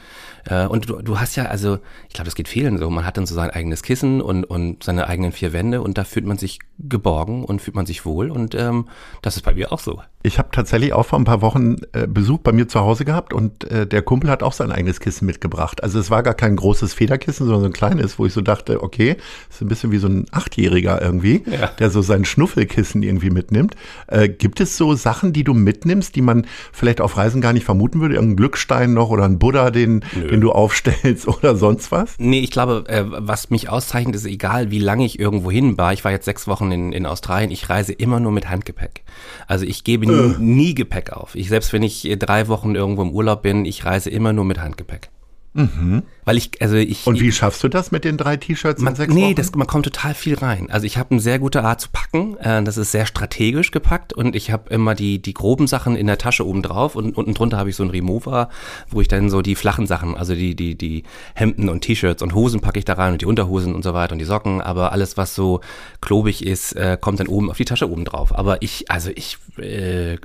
äh, 0.46 0.66
und 0.66 0.90
du, 0.90 1.02
du 1.02 1.20
hast 1.20 1.36
ja, 1.36 1.46
also 1.46 1.80
ich 2.08 2.14
glaube, 2.14 2.26
das 2.26 2.36
geht 2.36 2.48
vielen 2.48 2.78
so, 2.78 2.90
man 2.90 3.06
hat 3.06 3.18
dann 3.18 3.26
so 3.26 3.36
sein 3.36 3.50
eigenes 3.50 3.84
Kissen 3.84 4.22
und, 4.22 4.44
und 4.44 4.84
seine 4.84 5.08
eigenen 5.08 5.32
vier 5.32 5.54
Wände 5.54 5.82
und 5.82 5.98
da 5.98 6.04
fühlt 6.04 6.26
man 6.26 6.38
sich 6.38 6.60
geborgen 6.80 7.46
und 7.46 7.62
fühlt 7.62 7.76
man 7.76 7.86
sich 7.86 8.06
wohl 8.06 8.32
und 8.32 8.56
ähm, 8.56 8.88
das 9.22 9.36
ist 9.36 9.44
bei 9.44 9.54
mir 9.54 9.72
auch 9.72 9.80
so. 9.80 10.02
Ich 10.26 10.40
habe 10.40 10.50
tatsächlich 10.52 10.94
auch 10.94 11.06
vor 11.06 11.20
ein 11.20 11.26
paar 11.26 11.42
Wochen 11.42 11.76
äh, 11.92 12.08
Besuch 12.08 12.40
bei 12.40 12.54
mir 12.54 12.68
zu 12.70 12.80
Hause 12.80 13.04
gehabt 13.04 13.34
und 13.34 13.70
äh, 13.70 13.86
der 13.86 14.02
Kumpel 14.02 14.30
hat 14.30 14.42
auch 14.42 14.54
sein 14.54 14.72
eigenes 14.72 15.02
Kissen 15.02 15.26
mitgebracht. 15.26 15.84
Also 15.84 16.00
es 16.00 16.10
war 16.10 16.24
gar 16.24 16.34
kein 16.34 16.56
großes 16.56 16.94
Federkissen, 16.94 17.46
sondern 17.46 17.62
so 17.62 17.68
ein 17.68 17.74
kleines, 17.74 18.18
wo 18.20 18.26
ich 18.26 18.32
so 18.32 18.40
dachte, 18.40 18.82
okay, 18.82 19.18
ist 19.50 19.62
ein 19.62 19.68
bisschen 19.68 19.92
wie 19.92 19.98
so 19.98 20.08
ein 20.08 20.26
Achtjähriger 20.32 21.02
irgendwie, 21.02 21.44
ja. 21.46 21.68
der 21.68 21.90
so 21.90 22.02
sein 22.02 22.24
Schnuffelkissen 22.24 23.04
irgendwie 23.04 23.32
mitnimmt. 23.32 23.76
Äh, 24.08 24.30
gibt 24.30 24.62
es 24.62 24.78
so 24.78 24.94
Sachen, 24.96 25.34
die 25.34 25.44
du 25.44 25.54
mitnimmst, 25.54 26.16
die 26.16 26.22
man 26.22 26.48
vielleicht 26.72 27.02
auf 27.02 27.18
Reisen 27.18 27.42
gar 27.42 27.52
nicht 27.52 27.66
vermuten 27.66 28.00
würde? 28.00 28.16
Irgendein 28.16 28.38
Glückstein 28.38 28.94
noch 28.94 29.10
oder 29.10 29.26
ein 29.26 29.40
Buddha, 29.40 29.72
den, 29.72 30.06
den 30.34 30.42
du 30.42 30.52
aufstellst 30.52 31.28
oder 31.28 31.56
sonst 31.56 31.92
was? 31.92 32.16
Nee, 32.18 32.40
ich 32.40 32.52
glaube, 32.52 32.84
äh, 32.88 33.06
was 33.06 33.50
mich 33.50 33.70
auszeichnet, 33.70 34.16
ist 34.16 34.26
egal, 34.26 34.72
wie 34.72 34.80
lange 34.80 35.06
ich 35.06 35.20
irgendwo 35.20 35.52
hin 35.52 35.78
war. 35.78 35.94
Ich 35.94 36.04
war 36.04 36.12
jetzt 36.12 36.26
sechs 36.26 36.48
Wochen 36.48 36.72
in, 36.72 36.92
in 36.92 37.06
Australien. 37.06 37.52
Ich 37.52 37.70
reise 37.70 37.94
immer 37.94 38.20
nur 38.20 38.32
mit 38.32 38.50
Handgepäck. 38.50 39.04
Also 39.48 39.66
ich 39.66 39.84
gebe 39.84 40.08
nie, 40.08 40.36
nie 40.40 40.74
Gepäck 40.74 41.14
auf. 41.14 41.36
Ich, 41.36 41.50
selbst 41.50 41.72
wenn 41.72 41.84
ich 41.84 42.10
drei 42.20 42.48
Wochen 42.48 42.76
irgendwo 42.76 43.04
im 43.04 43.12
Urlaub 43.12 43.44
bin, 43.44 43.66
ich 43.66 43.86
reise 43.86 44.10
immer 44.10 44.34
nur 44.34 44.46
mit 44.46 44.60
Handgepäck. 44.60 45.10
Mhm. 45.54 46.04
Weil 46.26 46.38
ich, 46.38 46.62
also 46.62 46.76
ich. 46.76 47.06
Und 47.06 47.20
wie 47.20 47.32
schaffst 47.32 47.64
du 47.64 47.68
das 47.68 47.92
mit 47.92 48.06
den 48.06 48.18
drei 48.18 48.38
T-Shirts 48.38 48.82
in 48.82 48.96
sechs 48.96 49.14
Nee, 49.14 49.34
das, 49.34 49.54
man 49.56 49.68
kommt 49.68 49.86
total 49.86 50.14
viel 50.14 50.36
rein. 50.36 50.70
Also 50.70 50.86
ich 50.86 50.98
habe 50.98 51.12
eine 51.12 51.20
sehr 51.20 51.40
gute 51.40 51.64
Art 51.64 51.82
zu 51.82 51.90
packen. 51.92 52.38
Äh, 52.38 52.64
das 52.64 52.78
ist 52.78 52.92
sehr 52.92 53.06
strategisch 53.06 53.72
gepackt 53.72 54.14
und 54.14 54.36
ich 54.36 54.52
habe 54.52 54.70
immer 54.70 54.96
die, 54.96 55.22
die 55.22 55.34
groben 55.34 55.68
Sachen 55.68 55.96
in 55.96 56.08
der 56.08 56.18
Tasche 56.18 56.48
oben 56.48 56.62
drauf 56.62 56.96
und 56.96 57.18
unten 57.18 57.34
drunter 57.34 57.58
habe 57.58 57.70
ich 57.70 57.76
so 57.76 57.84
einen 57.84 57.92
Remover, 57.92 58.50
wo 58.90 59.02
ich 59.02 59.08
dann 59.08 59.30
so 59.30 59.42
die 59.42 59.56
flachen 59.56 59.88
Sachen, 59.88 60.16
also 60.16 60.34
die, 60.36 60.56
die, 60.56 60.76
die 60.76 61.04
Hemden 61.34 61.70
und 61.70 61.82
T-Shirts 61.82 62.22
und 62.24 62.34
Hosen 62.34 62.62
packe 62.62 62.80
ich 62.80 62.86
da 62.86 62.94
rein 62.94 63.14
und 63.14 63.22
die 63.22 63.26
Unterhosen 63.26 63.76
und 63.76 63.84
so 63.84 63.94
weiter 63.94 64.14
und 64.14 64.20
die 64.20 64.26
Socken. 64.26 64.62
Aber 64.62 64.92
alles, 64.92 65.18
was 65.18 65.36
so 65.36 65.62
klobig 66.02 66.46
ist, 66.46 66.74
äh, 66.74 66.98
kommt 67.00 67.20
dann 67.20 67.28
oben 67.28 67.50
auf 67.50 67.58
die 67.58 67.66
Tasche 67.66 67.90
oben 67.90 68.06
drauf. 68.06 68.38
Aber 68.38 68.62
ich, 68.62 68.90
also 68.90 69.12
ich, 69.16 69.38
äh, 69.58 70.18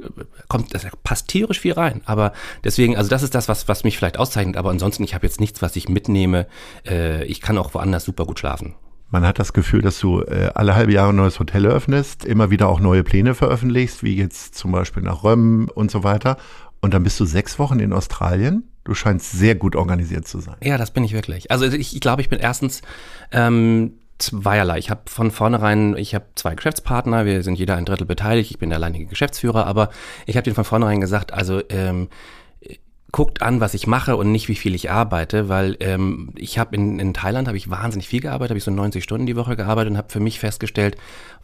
kommt, 0.48 0.74
das 0.74 0.86
passt 1.02 1.28
tierisch 1.28 1.60
viel 1.60 1.72
rein. 1.72 2.02
Aber 2.04 2.32
deswegen, 2.64 2.96
also 2.96 3.10
das 3.10 3.22
ist 3.22 3.34
das, 3.34 3.48
was, 3.48 3.68
was 3.68 3.84
mich 3.84 3.96
vielleicht 3.98 4.18
auszeichnet. 4.18 4.56
Aber 4.56 4.70
ansonsten, 4.70 5.02
ich 5.04 5.14
habe 5.14 5.26
jetzt 5.26 5.40
nichts, 5.40 5.62
was 5.62 5.76
ich 5.76 5.87
mitnehme. 5.88 6.46
Äh, 6.86 7.24
ich 7.24 7.40
kann 7.40 7.58
auch 7.58 7.74
woanders 7.74 8.04
super 8.04 8.24
gut 8.24 8.38
schlafen. 8.38 8.74
Man 9.10 9.26
hat 9.26 9.38
das 9.38 9.54
Gefühl, 9.54 9.80
dass 9.80 9.98
du 9.98 10.20
äh, 10.20 10.50
alle 10.54 10.74
halbe 10.74 10.92
Jahre 10.92 11.10
ein 11.10 11.16
neues 11.16 11.40
Hotel 11.40 11.64
eröffnest, 11.64 12.26
immer 12.26 12.50
wieder 12.50 12.68
auch 12.68 12.78
neue 12.78 13.02
Pläne 13.02 13.34
veröffentlichst, 13.34 14.02
wie 14.02 14.14
jetzt 14.14 14.54
zum 14.54 14.70
Beispiel 14.70 15.02
nach 15.02 15.24
Röm 15.24 15.70
und 15.74 15.90
so 15.90 16.04
weiter. 16.04 16.36
Und 16.80 16.94
dann 16.94 17.02
bist 17.02 17.18
du 17.18 17.24
sechs 17.24 17.58
Wochen 17.58 17.80
in 17.80 17.92
Australien. 17.92 18.64
Du 18.84 18.94
scheinst 18.94 19.32
sehr 19.32 19.54
gut 19.54 19.76
organisiert 19.76 20.28
zu 20.28 20.40
sein. 20.40 20.56
Ja, 20.62 20.78
das 20.78 20.90
bin 20.90 21.04
ich 21.04 21.12
wirklich. 21.12 21.50
Also 21.50 21.66
ich, 21.66 21.94
ich 21.94 22.00
glaube, 22.00 22.22
ich 22.22 22.28
bin 22.28 22.38
erstens 22.38 22.82
ähm, 23.32 23.94
zweierlei. 24.18 24.78
Ich 24.78 24.90
habe 24.90 25.02
von 25.06 25.30
vornherein, 25.30 25.96
ich 25.96 26.14
habe 26.14 26.26
zwei 26.34 26.54
Geschäftspartner, 26.54 27.24
wir 27.24 27.42
sind 27.42 27.58
jeder 27.58 27.76
ein 27.76 27.84
Drittel 27.84 28.06
beteiligt, 28.06 28.50
ich 28.50 28.58
bin 28.58 28.70
der 28.70 28.78
alleinige 28.78 29.06
Geschäftsführer, 29.06 29.66
aber 29.66 29.90
ich 30.26 30.36
habe 30.36 30.44
denen 30.44 30.56
von 30.56 30.64
vornherein 30.64 31.00
gesagt, 31.00 31.32
also 31.32 31.62
ähm, 31.68 32.08
guckt 33.10 33.40
an, 33.40 33.60
was 33.60 33.74
ich 33.74 33.86
mache 33.86 34.16
und 34.16 34.32
nicht, 34.32 34.48
wie 34.48 34.54
viel 34.54 34.74
ich 34.74 34.90
arbeite, 34.90 35.48
weil 35.48 35.76
ähm, 35.80 36.30
ich 36.36 36.58
habe 36.58 36.76
in, 36.76 36.98
in 36.98 37.14
Thailand 37.14 37.48
habe 37.48 37.56
ich 37.56 37.70
wahnsinnig 37.70 38.06
viel 38.06 38.20
gearbeitet, 38.20 38.50
habe 38.50 38.58
ich 38.58 38.64
so 38.64 38.70
90 38.70 39.02
Stunden 39.02 39.26
die 39.26 39.36
Woche 39.36 39.56
gearbeitet 39.56 39.92
und 39.92 39.96
habe 39.96 40.10
für 40.10 40.20
mich 40.20 40.38
festgestellt, 40.38 40.96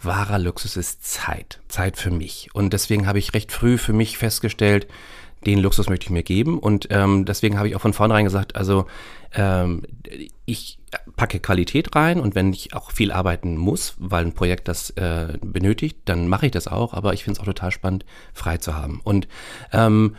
wahrer 0.03 0.39
Luxus 0.39 0.77
ist 0.77 1.05
Zeit, 1.05 1.61
Zeit 1.69 1.97
für 1.97 2.11
mich. 2.11 2.51
Und 2.53 2.75
deswegen 2.75 3.07
habe 3.07 3.19
ich 3.19 3.33
recht 3.33 3.51
früh 3.51 3.79
für 3.79 3.95
mich 3.95 4.19
festgestellt, 4.19 4.87
den 5.47 5.59
Luxus 5.59 5.89
möchte 5.89 6.05
ich 6.05 6.11
mir 6.11 6.23
geben 6.23 6.59
und 6.59 6.89
ähm, 6.91 7.25
deswegen 7.25 7.59
habe 7.59 7.69
ich 7.69 7.77
auch 7.77 7.81
von 7.81 7.93
vornherein 7.93 8.25
gesagt, 8.25 8.57
also 8.57 8.87
ähm, 9.35 9.83
ich 10.47 10.79
packe 11.17 11.41
Qualität 11.41 11.95
rein 11.95 12.21
und 12.21 12.35
wenn 12.35 12.53
ich 12.53 12.75
auch 12.75 12.91
viel 12.91 13.13
arbeiten 13.13 13.57
muss, 13.57 13.95
weil 13.99 14.25
ein 14.25 14.33
Projekt 14.33 14.69
das 14.69 14.91
äh, 14.91 15.39
benötigt, 15.43 15.99
dann 16.07 16.29
mache 16.29 16.47
ich 16.47 16.53
das 16.53 16.67
auch, 16.67 16.95
aber 16.95 17.13
ich 17.15 17.25
finde 17.25 17.39
es 17.39 17.41
auch 17.41 17.47
total 17.47 17.71
spannend, 17.71 18.05
frei 18.33 18.59
zu 18.59 18.75
haben. 18.75 19.01
Und 19.05 19.29
ähm, 19.73 20.17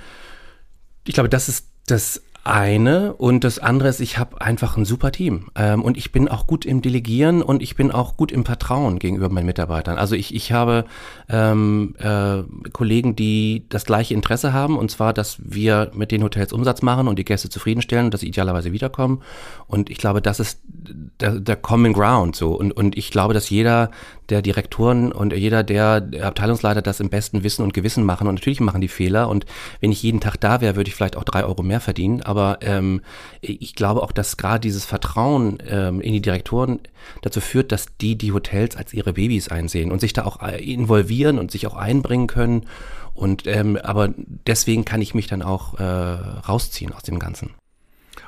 ich 1.05 1.13
glaube, 1.13 1.29
das 1.29 1.49
ist 1.49 1.67
das 1.87 2.21
eine 2.45 3.13
und 3.13 3.43
das 3.43 3.57
andere 3.57 3.89
ist, 3.89 3.99
ich 3.99 4.19
habe 4.19 4.39
einfach 4.39 4.77
ein 4.77 4.85
super 4.85 5.11
Team 5.11 5.47
ähm, 5.55 5.81
und 5.81 5.97
ich 5.97 6.11
bin 6.11 6.27
auch 6.27 6.45
gut 6.45 6.63
im 6.63 6.83
Delegieren 6.83 7.41
und 7.41 7.63
ich 7.63 7.75
bin 7.75 7.89
auch 7.89 8.17
gut 8.17 8.31
im 8.31 8.45
Vertrauen 8.45 8.99
gegenüber 8.99 9.29
meinen 9.29 9.47
Mitarbeitern. 9.47 9.97
Also 9.97 10.13
ich, 10.13 10.33
ich 10.33 10.51
habe 10.51 10.85
ähm, 11.27 11.95
äh, 11.97 12.43
Kollegen, 12.71 13.15
die 13.15 13.65
das 13.69 13.85
gleiche 13.85 14.13
Interesse 14.13 14.53
haben 14.53 14.77
und 14.77 14.91
zwar, 14.91 15.11
dass 15.11 15.37
wir 15.39 15.89
mit 15.95 16.11
den 16.11 16.21
Hotels 16.21 16.53
Umsatz 16.53 16.83
machen 16.83 17.07
und 17.07 17.17
die 17.17 17.25
Gäste 17.25 17.49
zufriedenstellen 17.49 18.05
und 18.05 18.13
dass 18.13 18.21
sie 18.21 18.27
idealerweise 18.27 18.71
wiederkommen. 18.71 19.23
Und 19.65 19.89
ich 19.89 19.97
glaube, 19.97 20.21
das 20.21 20.39
ist 20.39 20.59
der, 20.67 21.39
der 21.39 21.55
Common 21.55 21.93
Ground 21.93 22.35
so 22.35 22.53
und, 22.53 22.71
und 22.73 22.95
ich 22.95 23.09
glaube, 23.09 23.33
dass 23.33 23.49
jeder 23.49 23.89
der 24.29 24.41
Direktoren 24.41 25.11
und 25.11 25.33
jeder 25.33 25.63
der 25.63 26.07
Abteilungsleiter 26.21 26.81
das 26.81 26.99
im 26.99 27.09
besten 27.09 27.43
Wissen 27.43 27.63
und 27.63 27.73
Gewissen 27.73 28.03
machen. 28.03 28.27
Und 28.27 28.35
natürlich 28.35 28.59
machen 28.59 28.81
die 28.81 28.87
Fehler. 28.87 29.29
Und 29.29 29.45
wenn 29.81 29.91
ich 29.91 30.03
jeden 30.03 30.19
Tag 30.19 30.39
da 30.39 30.61
wäre, 30.61 30.75
würde 30.75 30.89
ich 30.89 30.95
vielleicht 30.95 31.17
auch 31.17 31.23
drei 31.23 31.45
Euro 31.45 31.63
mehr 31.63 31.79
verdienen. 31.79 32.21
Aber 32.21 32.59
ähm, 32.61 33.01
ich 33.41 33.75
glaube 33.75 34.03
auch, 34.03 34.11
dass 34.11 34.37
gerade 34.37 34.59
dieses 34.59 34.85
Vertrauen 34.85 35.57
ähm, 35.67 36.01
in 36.01 36.13
die 36.13 36.21
Direktoren 36.21 36.79
dazu 37.21 37.41
führt, 37.41 37.71
dass 37.71 37.85
die 38.01 38.17
die 38.17 38.31
Hotels 38.31 38.75
als 38.75 38.93
ihre 38.93 39.13
Babys 39.13 39.49
einsehen 39.49 39.91
und 39.91 40.01
sich 40.01 40.13
da 40.13 40.25
auch 40.25 40.41
äh, 40.41 40.63
involvieren 40.63 41.39
und 41.39 41.51
sich 41.51 41.67
auch 41.67 41.75
einbringen 41.75 42.27
können. 42.27 42.65
Und 43.13 43.47
ähm, 43.47 43.77
aber 43.81 44.13
deswegen 44.17 44.83
kann 44.83 45.01
ich 45.01 45.13
mich 45.13 45.27
dann 45.27 45.41
auch 45.41 45.79
äh, 45.79 45.83
rausziehen 45.83 46.91
aus 46.91 47.03
dem 47.03 47.19
Ganzen. 47.19 47.51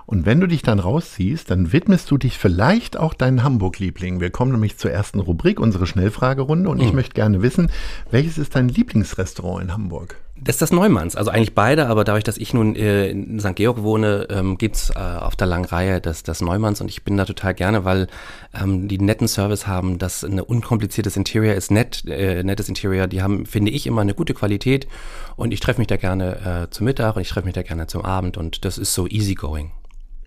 Und 0.07 0.25
wenn 0.25 0.39
du 0.39 0.47
dich 0.47 0.61
dann 0.61 0.79
rausziehst, 0.79 1.51
dann 1.51 1.73
widmest 1.73 2.09
du 2.09 2.17
dich 2.17 2.37
vielleicht 2.37 2.95
auch 2.95 3.13
deinen 3.13 3.43
Hamburg-Liebling. 3.43 4.21
Wir 4.21 4.29
kommen 4.29 4.53
nämlich 4.53 4.77
zur 4.77 4.89
ersten 4.89 5.19
Rubrik, 5.19 5.59
unsere 5.59 5.85
Schnellfragerunde. 5.85 6.69
Und 6.69 6.77
mhm. 6.77 6.83
ich 6.85 6.93
möchte 6.93 7.13
gerne 7.13 7.41
wissen, 7.41 7.69
welches 8.09 8.37
ist 8.37 8.55
dein 8.55 8.69
Lieblingsrestaurant 8.69 9.65
in 9.65 9.73
Hamburg? 9.73 10.15
Das 10.39 10.55
ist 10.55 10.61
das 10.61 10.71
Neumanns, 10.71 11.15
also 11.15 11.31
eigentlich 11.31 11.55
beide, 11.55 11.87
aber 11.87 12.03
dadurch, 12.03 12.23
dass 12.23 12.37
ich 12.37 12.53
nun 12.53 12.75
äh, 12.75 13.09
in 13.09 13.39
St. 13.39 13.55
Georg 13.55 13.81
wohne, 13.81 14.27
ähm, 14.29 14.57
gibt's 14.57 14.91
äh, 14.91 14.99
auf 14.99 15.35
der 15.35 15.47
langen 15.47 15.65
Reihe 15.65 15.99
das, 15.99 16.21
das 16.21 16.41
Neumanns 16.41 16.79
und 16.79 16.89
ich 16.89 17.03
bin 17.03 17.17
da 17.17 17.25
total 17.25 17.55
gerne, 17.55 17.85
weil 17.85 18.07
ähm, 18.53 18.87
die 18.87 18.99
netten 18.99 19.27
Service 19.27 19.65
haben, 19.65 19.97
das 19.97 20.23
ein 20.23 20.39
unkompliziertes 20.39 21.17
Interior 21.17 21.55
ist, 21.55 21.71
nett, 21.71 22.05
äh, 22.05 22.43
nettes 22.43 22.69
Interior, 22.69 23.07
die 23.07 23.23
haben, 23.23 23.47
finde 23.47 23.71
ich, 23.71 23.87
immer 23.87 24.01
eine 24.01 24.13
gute 24.13 24.35
Qualität 24.35 24.87
und 25.37 25.53
ich 25.53 25.59
treffe 25.59 25.81
mich 25.81 25.87
da 25.87 25.97
gerne 25.97 26.67
äh, 26.67 26.69
zum 26.69 26.85
Mittag 26.85 27.15
und 27.15 27.23
ich 27.23 27.29
treffe 27.29 27.45
mich 27.45 27.55
da 27.55 27.63
gerne 27.63 27.87
zum 27.87 28.05
Abend 28.05 28.37
und 28.37 28.63
das 28.63 28.77
ist 28.77 28.93
so 28.93 29.07
easygoing. 29.07 29.71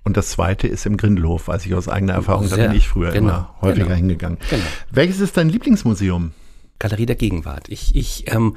Und 0.03 0.17
das 0.17 0.31
zweite 0.31 0.67
ist 0.67 0.87
im 0.87 0.97
Grindelhof, 0.97 1.49
weiß 1.49 1.67
ich 1.67 1.75
aus 1.75 1.89
eigener 1.89 2.15
Erfahrung, 2.15 2.47
Sehr, 2.47 2.57
da 2.57 2.67
bin 2.69 2.77
ich 2.77 2.89
früher 2.89 3.11
genau, 3.11 3.29
immer 3.29 3.55
häufiger 3.61 3.85
genau, 3.85 3.97
hingegangen. 3.97 4.39
Genau. 4.49 4.63
Welches 4.91 5.21
ist 5.21 5.37
dein 5.37 5.49
Lieblingsmuseum? 5.51 6.33
Galerie 6.79 7.07
der 7.07 7.17
Gegenwart. 7.17 7.69
Ich, 7.69 7.95
ich, 7.95 8.33
ähm, 8.33 8.57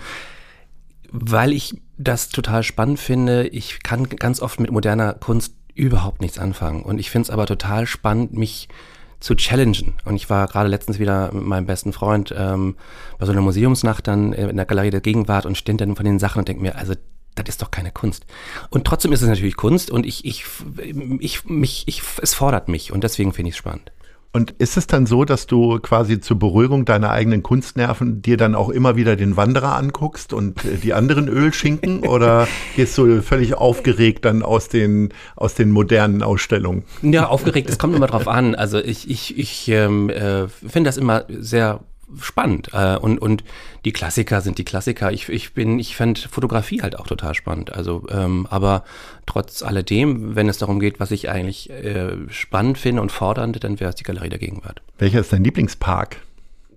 weil 1.11 1.51
ich 1.51 1.81
das 1.97 2.29
total 2.29 2.63
spannend 2.63 2.99
finde, 2.99 3.47
ich 3.47 3.83
kann 3.83 4.07
ganz 4.07 4.41
oft 4.41 4.59
mit 4.59 4.71
moderner 4.71 5.13
Kunst 5.13 5.55
überhaupt 5.75 6.21
nichts 6.21 6.39
anfangen. 6.39 6.83
Und 6.83 6.99
ich 6.99 7.11
finde 7.11 7.23
es 7.23 7.29
aber 7.29 7.45
total 7.45 7.87
spannend, 7.87 8.33
mich 8.33 8.69
zu 9.19 9.35
challengen. 9.35 9.93
Und 10.05 10.15
ich 10.15 10.29
war 10.29 10.47
gerade 10.47 10.69
letztens 10.69 10.99
wieder 10.99 11.31
mit 11.33 11.43
meinem 11.45 11.65
besten 11.65 11.93
Freund 11.93 12.33
ähm, 12.37 12.75
bei 13.17 13.25
so 13.25 13.31
einer 13.31 13.41
Museumsnacht 13.41 14.07
dann 14.07 14.33
in 14.33 14.55
der 14.55 14.65
Galerie 14.65 14.91
der 14.91 15.01
Gegenwart 15.01 15.45
und 15.45 15.57
stand 15.57 15.81
dann 15.81 15.95
von 15.95 16.05
den 16.05 16.19
Sachen 16.19 16.39
und 16.39 16.47
denke 16.47 16.61
mir, 16.61 16.77
also 16.77 16.93
das 17.35 17.49
ist 17.49 17.61
doch 17.61 17.71
keine 17.71 17.91
Kunst. 17.91 18.25
Und 18.69 18.85
trotzdem 18.85 19.11
ist 19.11 19.21
es 19.21 19.27
natürlich 19.27 19.55
Kunst 19.55 19.91
und 19.91 20.05
ich, 20.05 20.25
ich, 20.25 20.45
ich, 21.19 21.45
mich, 21.45 21.83
ich, 21.87 22.01
es 22.21 22.33
fordert 22.33 22.67
mich 22.67 22.91
und 22.91 23.03
deswegen 23.03 23.33
finde 23.33 23.49
ich 23.49 23.55
es 23.55 23.59
spannend. 23.59 23.91
Und 24.35 24.49
ist 24.49 24.77
es 24.77 24.87
dann 24.87 25.05
so, 25.05 25.25
dass 25.25 25.45
du 25.45 25.77
quasi 25.77 26.19
zur 26.19 26.39
Beruhigung 26.39 26.85
deiner 26.85 27.11
eigenen 27.11 27.43
Kunstnerven 27.43 28.23
dir 28.23 28.35
dann 28.35 28.55
auch 28.55 28.69
immer 28.69 28.95
wieder 28.95 29.15
den 29.15 29.37
Wanderer 29.37 29.75
anguckst 29.75 30.33
und 30.33 30.65
äh, 30.65 30.77
die 30.77 30.93
anderen 30.93 31.27
Ölschinken 31.27 31.99
oder 32.07 32.47
gehst 32.75 32.97
du 32.97 33.21
völlig 33.21 33.53
aufgeregt 33.53 34.25
dann 34.25 34.41
aus 34.41 34.69
den, 34.69 35.09
aus 35.35 35.53
den 35.53 35.69
modernen 35.69 36.23
Ausstellungen? 36.23 36.83
Ja, 37.03 37.27
aufgeregt, 37.27 37.69
es 37.69 37.77
kommt 37.77 37.95
immer 37.95 38.07
drauf 38.07 38.27
an. 38.27 38.55
Also 38.55 38.79
ich, 38.79 39.07
ich, 39.07 39.37
ich 39.37 39.67
ähm, 39.67 40.09
äh, 40.09 40.47
finde 40.47 40.87
das 40.87 40.97
immer 40.97 41.25
sehr 41.29 41.81
spannend. 42.19 42.69
Äh, 42.73 42.97
und, 42.97 43.19
und 43.19 43.43
die 43.85 43.91
Klassiker 43.91 44.41
sind 44.41 44.57
die 44.57 44.65
Klassiker. 44.65 45.11
Ich, 45.11 45.29
ich 45.29 45.53
bin, 45.53 45.79
ich 45.79 45.95
fände 45.95 46.21
Fotografie 46.21 46.81
halt 46.81 46.97
auch 46.97 47.07
total 47.07 47.33
spannend. 47.33 47.73
Also, 47.73 48.05
ähm, 48.09 48.47
aber 48.49 48.83
trotz 49.25 49.63
alledem, 49.63 50.35
wenn 50.35 50.49
es 50.49 50.57
darum 50.57 50.79
geht, 50.79 50.99
was 50.99 51.11
ich 51.11 51.29
eigentlich 51.29 51.69
äh, 51.69 52.15
spannend 52.29 52.77
finde 52.77 53.01
und 53.01 53.11
fordernd, 53.11 53.63
dann 53.63 53.79
wäre 53.79 53.89
es 53.89 53.95
die 53.95 54.03
Galerie 54.03 54.29
der 54.29 54.39
Gegenwart. 54.39 54.81
Welcher 54.97 55.19
ist 55.19 55.33
dein 55.33 55.43
Lieblingspark? 55.43 56.17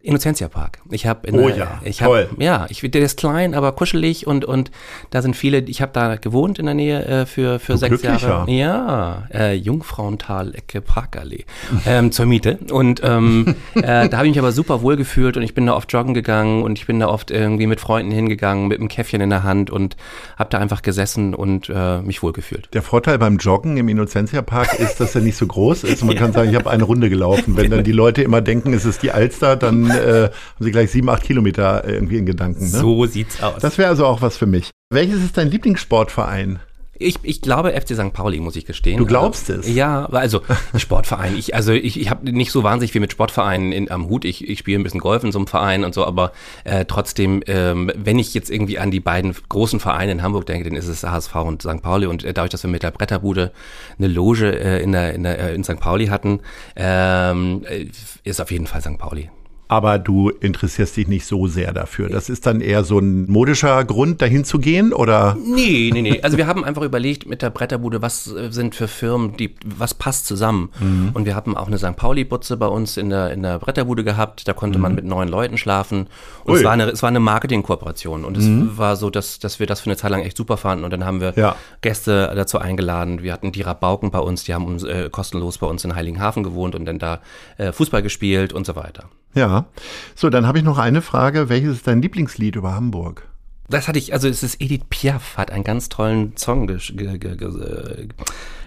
Innocentia 0.07 0.49
Park. 0.49 0.79
Ich 0.91 1.05
habe 1.07 1.33
Oh 1.33 1.49
ja, 1.49 1.81
ich 1.85 2.01
hab, 2.01 2.09
toll. 2.09 2.29
Ja, 2.39 2.67
ich, 2.69 2.81
der 2.81 3.03
ist 3.03 3.19
klein, 3.19 3.55
aber 3.55 3.73
kuschelig 3.73 4.27
und 4.27 4.45
und 4.45 4.71
da 5.11 5.21
sind 5.21 5.35
viele. 5.35 5.59
Ich 5.59 5.83
habe 5.83 5.91
da 5.93 6.15
gewohnt 6.15 6.61
in 6.61 6.67
der 6.67 6.75
Nähe 6.75 7.05
äh, 7.05 7.27
für 7.27 7.59
für 7.59 7.77
sechs 7.77 8.03
Jahre. 8.03 8.49
Ja, 8.51 9.27
äh, 9.35 9.55
Jungfrauental, 9.55 10.55
Ecke 10.55 10.81
Parkallee 10.81 11.45
ähm, 11.87 12.13
zur 12.13 12.27
Miete 12.27 12.59
und 12.71 13.01
ähm, 13.03 13.57
äh, 13.75 14.09
da 14.09 14.19
habe 14.19 14.29
ich 14.29 14.33
mich 14.33 14.39
aber 14.39 14.53
super 14.53 14.81
wohl 14.83 14.97
gefühlt 14.97 15.37
und 15.37 15.43
ich 15.43 15.55
bin 15.55 15.67
da 15.67 15.75
oft 15.75 15.93
joggen 15.93 16.15
gegangen 16.15 16.63
und 16.63 16.79
ich 16.79 16.87
bin 16.87 17.01
da 17.01 17.09
oft 17.09 17.33
irgendwie 17.33 17.67
mit 17.67 17.81
Freunden 17.81 18.13
hingegangen 18.13 18.69
mit 18.69 18.79
einem 18.79 18.89
Käffchen 18.89 19.21
in 19.21 19.31
der 19.31 19.43
Hand 19.43 19.71
und 19.71 19.97
habe 20.39 20.51
da 20.51 20.59
einfach 20.59 20.83
gesessen 20.83 21.35
und 21.35 21.69
äh, 21.69 22.01
mich 22.03 22.23
wohl 22.23 22.33
gefühlt. 22.33 22.69
Der 22.75 22.83
Vorteil 22.83 23.19
beim 23.19 23.39
Joggen 23.39 23.77
im 23.77 23.89
Innocentia 23.89 24.43
Park 24.43 24.79
ist, 24.79 25.01
dass 25.01 25.17
er 25.17 25.21
nicht 25.21 25.37
so 25.37 25.49
groß 25.49 25.83
ist. 25.83 26.05
Man 26.05 26.15
ja. 26.15 26.21
kann 26.21 26.33
sagen, 26.33 26.51
ich 26.51 26.57
habe 26.57 26.71
eine 26.71 26.85
Runde 26.85 27.11
gelaufen. 27.11 27.57
Wenn 27.57 27.73
dann 27.73 27.83
die 27.83 27.93
Leute 27.93 28.23
immer 28.23 28.41
denken, 28.41 28.73
es 28.73 28.85
ist 28.85 29.03
die 29.03 29.11
Alster, 29.11 29.57
dann 29.57 29.96
äh, 29.97 30.23
haben 30.25 30.65
sie 30.65 30.71
gleich 30.71 30.91
sieben, 30.91 31.09
acht 31.09 31.23
Kilometer 31.23 31.85
irgendwie 31.87 32.19
in 32.19 32.27
Gedanken. 32.27 32.61
Ne? 32.61 32.67
So 32.79 33.07
sieht's 33.07 33.43
aus. 33.43 33.61
Das 33.61 33.79
wäre 33.79 33.89
also 33.89 34.07
auch 34.07 34.23
was 34.23 34.37
für 34.37 34.47
mich. 34.47 34.71
Welches 34.91 35.23
ist 35.23 35.37
dein 35.37 35.51
Lieblingssportverein? 35.51 36.61
Ich, 36.99 37.19
ich 37.23 37.43
glaube 37.43 37.73
FC 37.73 37.95
St. 37.95 38.13
Pauli, 38.13 38.41
muss 38.41 38.57
ich 38.57 38.65
gestehen. 38.65 38.99
Du 38.99 39.07
glaubst 39.07 39.51
es? 39.51 39.69
Ja, 39.69 40.07
also 40.07 40.41
Sportverein. 40.77 41.37
Ich, 41.37 41.55
also 41.55 41.73
ich, 41.73 42.01
ich 42.01 42.11
habe 42.11 42.31
nicht 42.33 42.51
so 42.51 42.63
wahnsinnig 42.63 42.93
viel 42.93 43.01
mit 43.01 43.13
Sportvereinen 43.13 43.73
in, 43.73 43.91
am 43.91 44.09
Hut. 44.09 44.25
Ich, 44.25 44.49
ich 44.49 44.59
spiele 44.59 44.79
ein 44.79 44.83
bisschen 44.83 45.01
Golf 45.01 45.23
in 45.23 45.33
so 45.33 45.39
einem 45.39 45.47
Verein 45.47 45.85
und 45.85 45.95
so, 45.95 46.07
aber 46.07 46.33
äh, 46.65 46.87
trotzdem, 46.87 47.43
ähm, 47.47 47.93
wenn 47.95 48.19
ich 48.19 48.33
jetzt 48.33 48.51
irgendwie 48.51 48.79
an 48.79 48.91
die 48.91 49.01
beiden 49.01 49.35
großen 49.49 49.79
Vereine 49.79 50.13
in 50.13 50.23
Hamburg 50.23 50.47
denke, 50.47 50.69
dann 50.69 50.79
ist 50.79 50.89
es 50.89 51.03
HSV 51.03 51.35
und 51.37 51.63
St. 51.63 51.83
Pauli. 51.83 52.07
Und 52.07 52.25
äh, 52.25 52.33
dadurch, 52.33 52.51
dass 52.51 52.63
wir 52.63 52.71
mit 52.71 52.83
der 52.83 52.93
Bretterbude 52.93 53.53
eine 53.99 54.09
Loge 54.09 54.59
äh, 54.59 54.83
in, 54.83 54.93
der, 54.93 55.15
in, 55.15 55.23
der, 55.23 55.39
äh, 55.39 55.55
in 55.55 55.65
St. 55.65 55.79
Pauli 55.79 56.07
hatten, 56.07 56.41
ähm, 56.77 57.63
äh, 57.69 57.87
ist 58.25 58.41
auf 58.41 58.51
jeden 58.51 58.67
Fall 58.67 58.81
St. 58.81 58.99
Pauli 58.99 59.31
aber 59.69 59.99
du 59.99 60.31
interessierst 60.31 60.97
dich 60.97 61.09
nicht 61.09 61.27
so 61.27 61.49
sehr 61.49 61.73
dafür. 61.73 62.09
Das 62.09 62.29
ist 62.29 62.47
dann 62.47 62.61
eher 62.61 62.85
so 62.85 62.99
ein 62.99 63.29
modischer 63.31 63.85
Grund, 63.85 64.23
dahin 64.23 64.45
zu 64.45 64.59
gehen, 64.59 64.93
oder? 64.93 65.37
Nee, 65.45 65.91
nee, 65.93 66.03
nee. 66.03 66.21
Also 66.23 66.37
wir 66.37 66.47
haben 66.47 66.65
einfach 66.65 66.83
überlegt 66.83 67.27
mit 67.27 67.43
der 67.43 67.51
Bretterbude, 67.51 68.01
was 68.01 68.33
äh, 68.33 68.53
sind 68.53 68.77
für 68.77 68.87
Firmen, 68.87 69.37
die, 69.37 69.55
was 69.65 69.95
passt 69.95 70.27
zusammen. 70.27 70.71
Mhm. 70.79 71.11
Und 71.15 71.25
wir 71.25 71.35
haben 71.35 71.57
auch 71.57 71.67
eine 71.67 71.79
St. 71.79 71.97
Pauli-Butze 71.97 72.57
bei 72.57 72.69
uns 72.69 72.97
in 72.97 73.11
der, 73.11 73.33
in 73.33 73.43
der 73.43 73.59
Bretterbude 73.59 74.05
gehabt. 74.05 74.47
Da 74.47 74.53
konnte 74.53 74.79
mhm. 74.79 74.83
man 74.83 74.95
mit 74.95 75.05
neun 75.05 75.29
Leuten 75.29 75.59
schlafen. 75.59 76.07
Und 76.45 76.57
es 76.57 76.65
war 76.65 76.73
eine, 76.73 76.85
es 76.85 77.03
war 77.03 77.09
eine 77.09 77.21
Marketing-Kooperation. 77.21 78.25
Und 78.25 78.37
es 78.37 78.45
mhm. 78.45 78.79
war 78.79 78.95
so, 78.95 79.11
dass, 79.11 79.41
dass 79.41 79.59
wir 79.59 79.67
das 79.67 79.81
für 79.81 79.87
eine 79.87 79.97
Zeit 79.97 80.13
lang 80.13 80.23
echt 80.23 80.37
super 80.37 80.57
fanden. 80.57 80.85
Und 80.85 80.93
dann 80.93 81.05
haben 81.05 81.21
wir 81.21 81.33
ja. 81.35 81.57
Gäste 81.81 82.33
dazu 82.37 82.59
eingeladen. 82.59 83.23
Wir 83.23 83.33
hatten 83.33 83.51
die 83.51 83.63
Rabauken 83.63 84.13
bei 84.13 84.21
uns, 84.21 84.45
die 84.45 84.55
haben 84.55 84.67
uns, 84.67 84.85
äh, 84.85 85.09
kostenlos 85.11 85.59
bei 85.59 85.67
uns 85.67 85.85
in 85.85 85.97
Heiligenhafen 85.97 86.45
gewohnt 86.45 86.77
und 86.77 86.85
dann 86.85 87.01
da 87.01 87.21
äh, 87.59 87.73
Fußball 87.73 88.03
gespielt 88.03 88.53
und 88.53 88.65
so 88.65 88.77
weiter. 88.77 89.09
Ja. 89.37 89.67
So, 90.15 90.31
dann 90.31 90.47
habe 90.47 90.59
ich 90.59 90.65
noch 90.65 90.79
eine 90.79 91.03
Frage. 91.03 91.49
Welches 91.49 91.77
ist 91.77 91.87
dein 91.87 92.01
Lieblingslied 92.01 92.57
über 92.57 92.75
Hamburg? 92.75 93.29
Das 93.69 93.87
hatte 93.87 93.99
ich, 93.99 94.13
also 94.13 94.29
es 94.29 94.43
ist 94.43 94.61
Edith 94.61 94.85
Piaf, 94.89 95.37
hat 95.37 95.51
einen 95.51 95.65
ganz 95.65 95.89
tollen 95.89 96.37
Song 96.37 96.67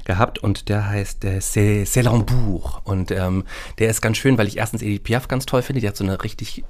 gehabt 0.10 0.40
und 0.40 0.70
der 0.70 0.90
heißt 0.90 1.24
äh, 1.24 1.38
C'est 1.38 2.02
l'Hambourg 2.02 2.82
und 2.84 3.12
ähm, 3.12 3.44
der 3.78 3.92
ist 3.92 4.02
ganz 4.02 4.18
schön, 4.18 4.40
weil 4.40 4.48
ich 4.48 4.58
erstens 4.58 4.82
Edith 4.82 5.04
Piaf 5.04 5.28
ganz 5.28 5.46
toll 5.46 5.62
finde, 5.62 5.82
die 5.82 5.88
hat 5.88 5.96
so 5.96 6.04
eine 6.04 6.24
richtig 6.24 6.64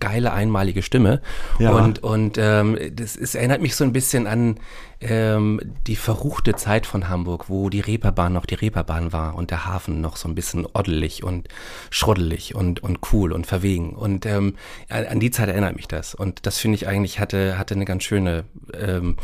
geile 0.00 0.32
einmalige 0.32 0.80
Stimme. 0.80 1.20
Ja. 1.58 1.72
und 1.72 2.02
und 2.02 2.38
ähm, 2.38 2.78
das 2.94 3.14
ist, 3.14 3.34
erinnert 3.34 3.60
mich 3.60 3.76
so 3.76 3.84
ein 3.84 3.92
bisschen 3.92 4.26
an 4.26 4.56
ähm, 5.02 5.60
die 5.86 5.94
verruchte 5.96 6.54
Zeit 6.54 6.86
von 6.86 7.10
Hamburg, 7.10 7.50
wo 7.50 7.68
die 7.68 7.80
Reeperbahn 7.80 8.32
noch 8.32 8.46
die 8.46 8.54
Reeperbahn 8.54 9.12
war 9.12 9.34
und 9.34 9.50
der 9.50 9.66
Hafen 9.66 10.00
noch 10.00 10.16
so 10.16 10.26
ein 10.26 10.34
bisschen 10.34 10.66
oddelig 10.72 11.22
und 11.22 11.48
schruddelig 11.90 12.54
und 12.54 12.82
und 12.82 13.00
cool 13.12 13.34
und 13.34 13.46
verwegen. 13.46 13.94
Und 13.94 14.24
ähm, 14.24 14.54
an 14.88 15.20
die 15.20 15.30
Zeit 15.30 15.50
erinnert 15.50 15.76
mich 15.76 15.86
das. 15.86 16.14
Und 16.14 16.46
das 16.46 16.56
finde 16.56 16.76
ich 16.76 16.88
eigentlich 16.88 17.20
hatte 17.20 17.58
hatte 17.58 17.74
eine 17.74 17.84
ganz 17.84 18.04
schöne 18.04 18.44
ähm, 18.72 19.16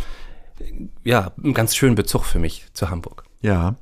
ja, 1.05 1.33
einen 1.43 1.55
ganz 1.55 1.75
schönen 1.75 1.95
Bezug 1.95 2.25
für 2.25 2.39
mich 2.39 2.67
zu 2.75 2.91
Hamburg. 2.91 3.25
Ja, 3.43 3.75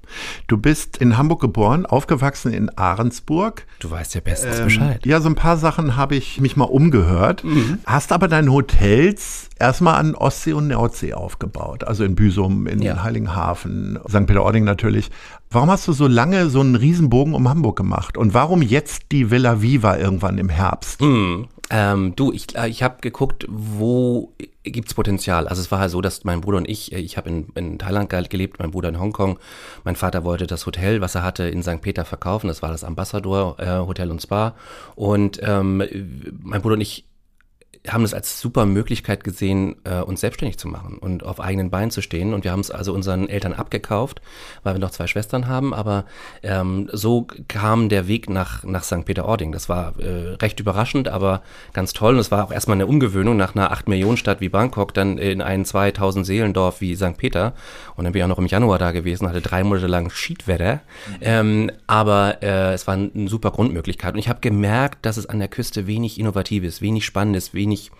du 0.47 0.57
bist 0.57 0.97
in 0.97 1.19
Hamburg 1.19 1.43
geboren, 1.43 1.85
aufgewachsen 1.85 2.51
in 2.51 2.71
Ahrensburg. 2.79 3.67
Du 3.79 3.91
weißt 3.91 4.15
ja 4.15 4.23
bestens 4.23 4.59
ähm, 4.59 4.65
Bescheid. 4.65 5.05
Ja, 5.05 5.21
so 5.21 5.29
ein 5.29 5.35
paar 5.35 5.59
Sachen 5.59 5.97
habe 5.97 6.17
ich 6.17 6.41
mich 6.41 6.57
mal 6.57 6.65
umgehört. 6.65 7.45
Mhm. 7.45 7.79
Hast 7.85 8.11
aber 8.11 8.27
deine 8.27 8.51
Hotels 8.51 9.51
erstmal 9.59 9.97
an 9.97 10.15
Ostsee 10.15 10.55
und 10.55 10.69
Nordsee 10.69 11.13
aufgebaut. 11.13 11.85
Also 11.85 12.05
in 12.05 12.15
Büsum, 12.15 12.67
in 12.67 12.81
ja. 12.81 13.03
Heiligenhafen, 13.03 13.99
St. 14.09 14.27
Peter-Ording 14.27 14.65
natürlich. 14.65 15.11
Warum 15.53 15.69
hast 15.69 15.89
du 15.89 15.93
so 15.93 16.07
lange 16.07 16.49
so 16.49 16.61
einen 16.61 16.77
Riesenbogen 16.77 17.35
um 17.35 17.49
Hamburg 17.49 17.77
gemacht? 17.77 18.17
Und 18.17 18.35
warum 18.35 18.63
jetzt 18.63 19.11
die 19.11 19.33
Villa 19.33 19.61
Viva 19.61 19.97
irgendwann 19.97 20.39
im 20.39 20.49
Herbst? 20.49 21.01
Mhm. 21.03 21.49
Ähm, 21.71 22.15
du, 22.15 22.33
ich, 22.33 22.57
äh, 22.57 22.69
ich 22.69 22.85
habe 22.85 22.99
geguckt, 23.01 23.47
wo 23.49 24.33
gibt's 24.63 24.95
Potenzial. 24.95 25.49
Also 25.49 25.61
es 25.61 25.73
war 25.73 25.81
halt 25.81 25.91
so, 25.91 26.01
dass 26.01 26.23
mein 26.23 26.41
Bruder 26.41 26.59
und 26.59 26.69
ich, 26.69 26.93
äh, 26.93 26.99
ich 26.99 27.17
habe 27.17 27.29
in, 27.29 27.49
in 27.57 27.81
Thailand 27.81 28.11
gelebt, 28.31 28.61
mein 28.61 28.71
Bruder 28.71 28.91
in 28.91 29.01
Hongkong. 29.01 29.41
Mein 29.83 29.97
Vater 29.97 30.23
wollte 30.23 30.47
das 30.47 30.67
Hotel, 30.67 31.01
was 31.01 31.17
er 31.17 31.25
hatte, 31.25 31.49
in 31.49 31.65
St. 31.65 31.81
Peter 31.81 32.05
verkaufen. 32.05 32.47
Das 32.47 32.63
war 32.63 32.71
das 32.71 32.85
Ambassador 32.85 33.59
äh, 33.59 33.85
Hotel 33.85 34.13
und 34.13 34.23
Spa. 34.23 34.55
Und 34.95 35.41
ähm, 35.43 35.83
mein 36.43 36.63
Bruder 36.63 36.75
und 36.75 36.81
ich 36.81 37.07
haben 37.89 38.05
es 38.05 38.13
als 38.13 38.41
super 38.41 38.67
Möglichkeit 38.67 39.25
gesehen, 39.25 39.77
äh, 39.85 40.01
uns 40.01 40.21
selbstständig 40.21 40.59
zu 40.59 40.69
machen 40.69 40.99
und 40.99 41.25
auf 41.25 41.41
eigenen 41.41 41.71
Beinen 41.71 41.91
zu 41.91 42.03
stehen. 42.03 42.35
Und 42.35 42.45
wir 42.45 42.53
haben 42.53 42.61
es 42.61 42.71
also 42.71 42.93
unseren 42.93 43.29
Eltern 43.29 43.55
abgekauft, 43.55 44.21
weil 44.63 44.75
wir 44.75 44.79
noch 44.81 44.91
zwei 44.91 45.07
Schwestern 45.07 45.49
haben. 45.49 45.73
Aber 45.73 46.05
ähm, 46.43 46.91
so 46.93 47.27
kam 47.49 47.89
der 47.89 48.07
Weg 48.07 48.29
nach, 48.29 48.65
nach 48.65 48.85
St. 48.85 49.07
Peter-Ording. 49.07 49.51
Das 49.53 49.71
war 49.71 49.99
äh, 49.99 50.35
recht 50.35 50.61
überraschend, 50.61 51.09
aber 51.09 51.43
ganz 51.73 51.95
toll. 51.95 52.15
Und 52.15 52.21
es 52.21 52.31
war 52.31 52.45
auch 52.45 52.53
erstmal 52.53 52.77
eine 52.77 52.87
Umgewöhnung 52.87 53.39
nach 53.39 53.55
einer 53.55 53.73
8-Millionen-Stadt 53.73 54.43
wie 54.43 54.51
Bangkok, 54.51 54.93
dann 54.93 55.17
in 55.17 55.41
ein 55.41 55.65
2000 55.65 56.27
Seelendorf 56.27 56.83
wie 56.83 56.95
St. 56.95 57.17
Peter. 57.17 57.55
Und 57.97 58.05
dann 58.05 58.13
bin 58.13 58.21
ich 58.21 58.25
auch 58.25 58.29
noch 58.29 58.39
im 58.39 58.47
Januar 58.47 58.79
da 58.79 58.93
gewesen, 58.93 59.27
hatte 59.27 59.41
drei 59.41 59.65
Monate 59.65 59.87
lang 59.87 60.11
Schiedwetter. 60.11 60.81
Ähm, 61.23 61.71
aber 61.87 62.43
äh, 62.43 62.75
es 62.75 62.87
war 62.87 62.95
eine 62.95 63.29
super 63.29 63.51
Grundmöglichkeit. 63.53 64.13
Und 64.13 64.19
ich 64.19 64.29
habe 64.29 64.41
gemerkt, 64.41 65.07
dass 65.07 65.17
es 65.17 65.27
an 65.27 65.39
der 65.39 65.49
Küste 65.49 65.87
wenig 65.87 66.21
Innovatives, 66.21 66.83
wenig 66.83 67.07
Spannendes, 67.07 67.55
wenig 67.55 67.70
wenig 67.71 67.91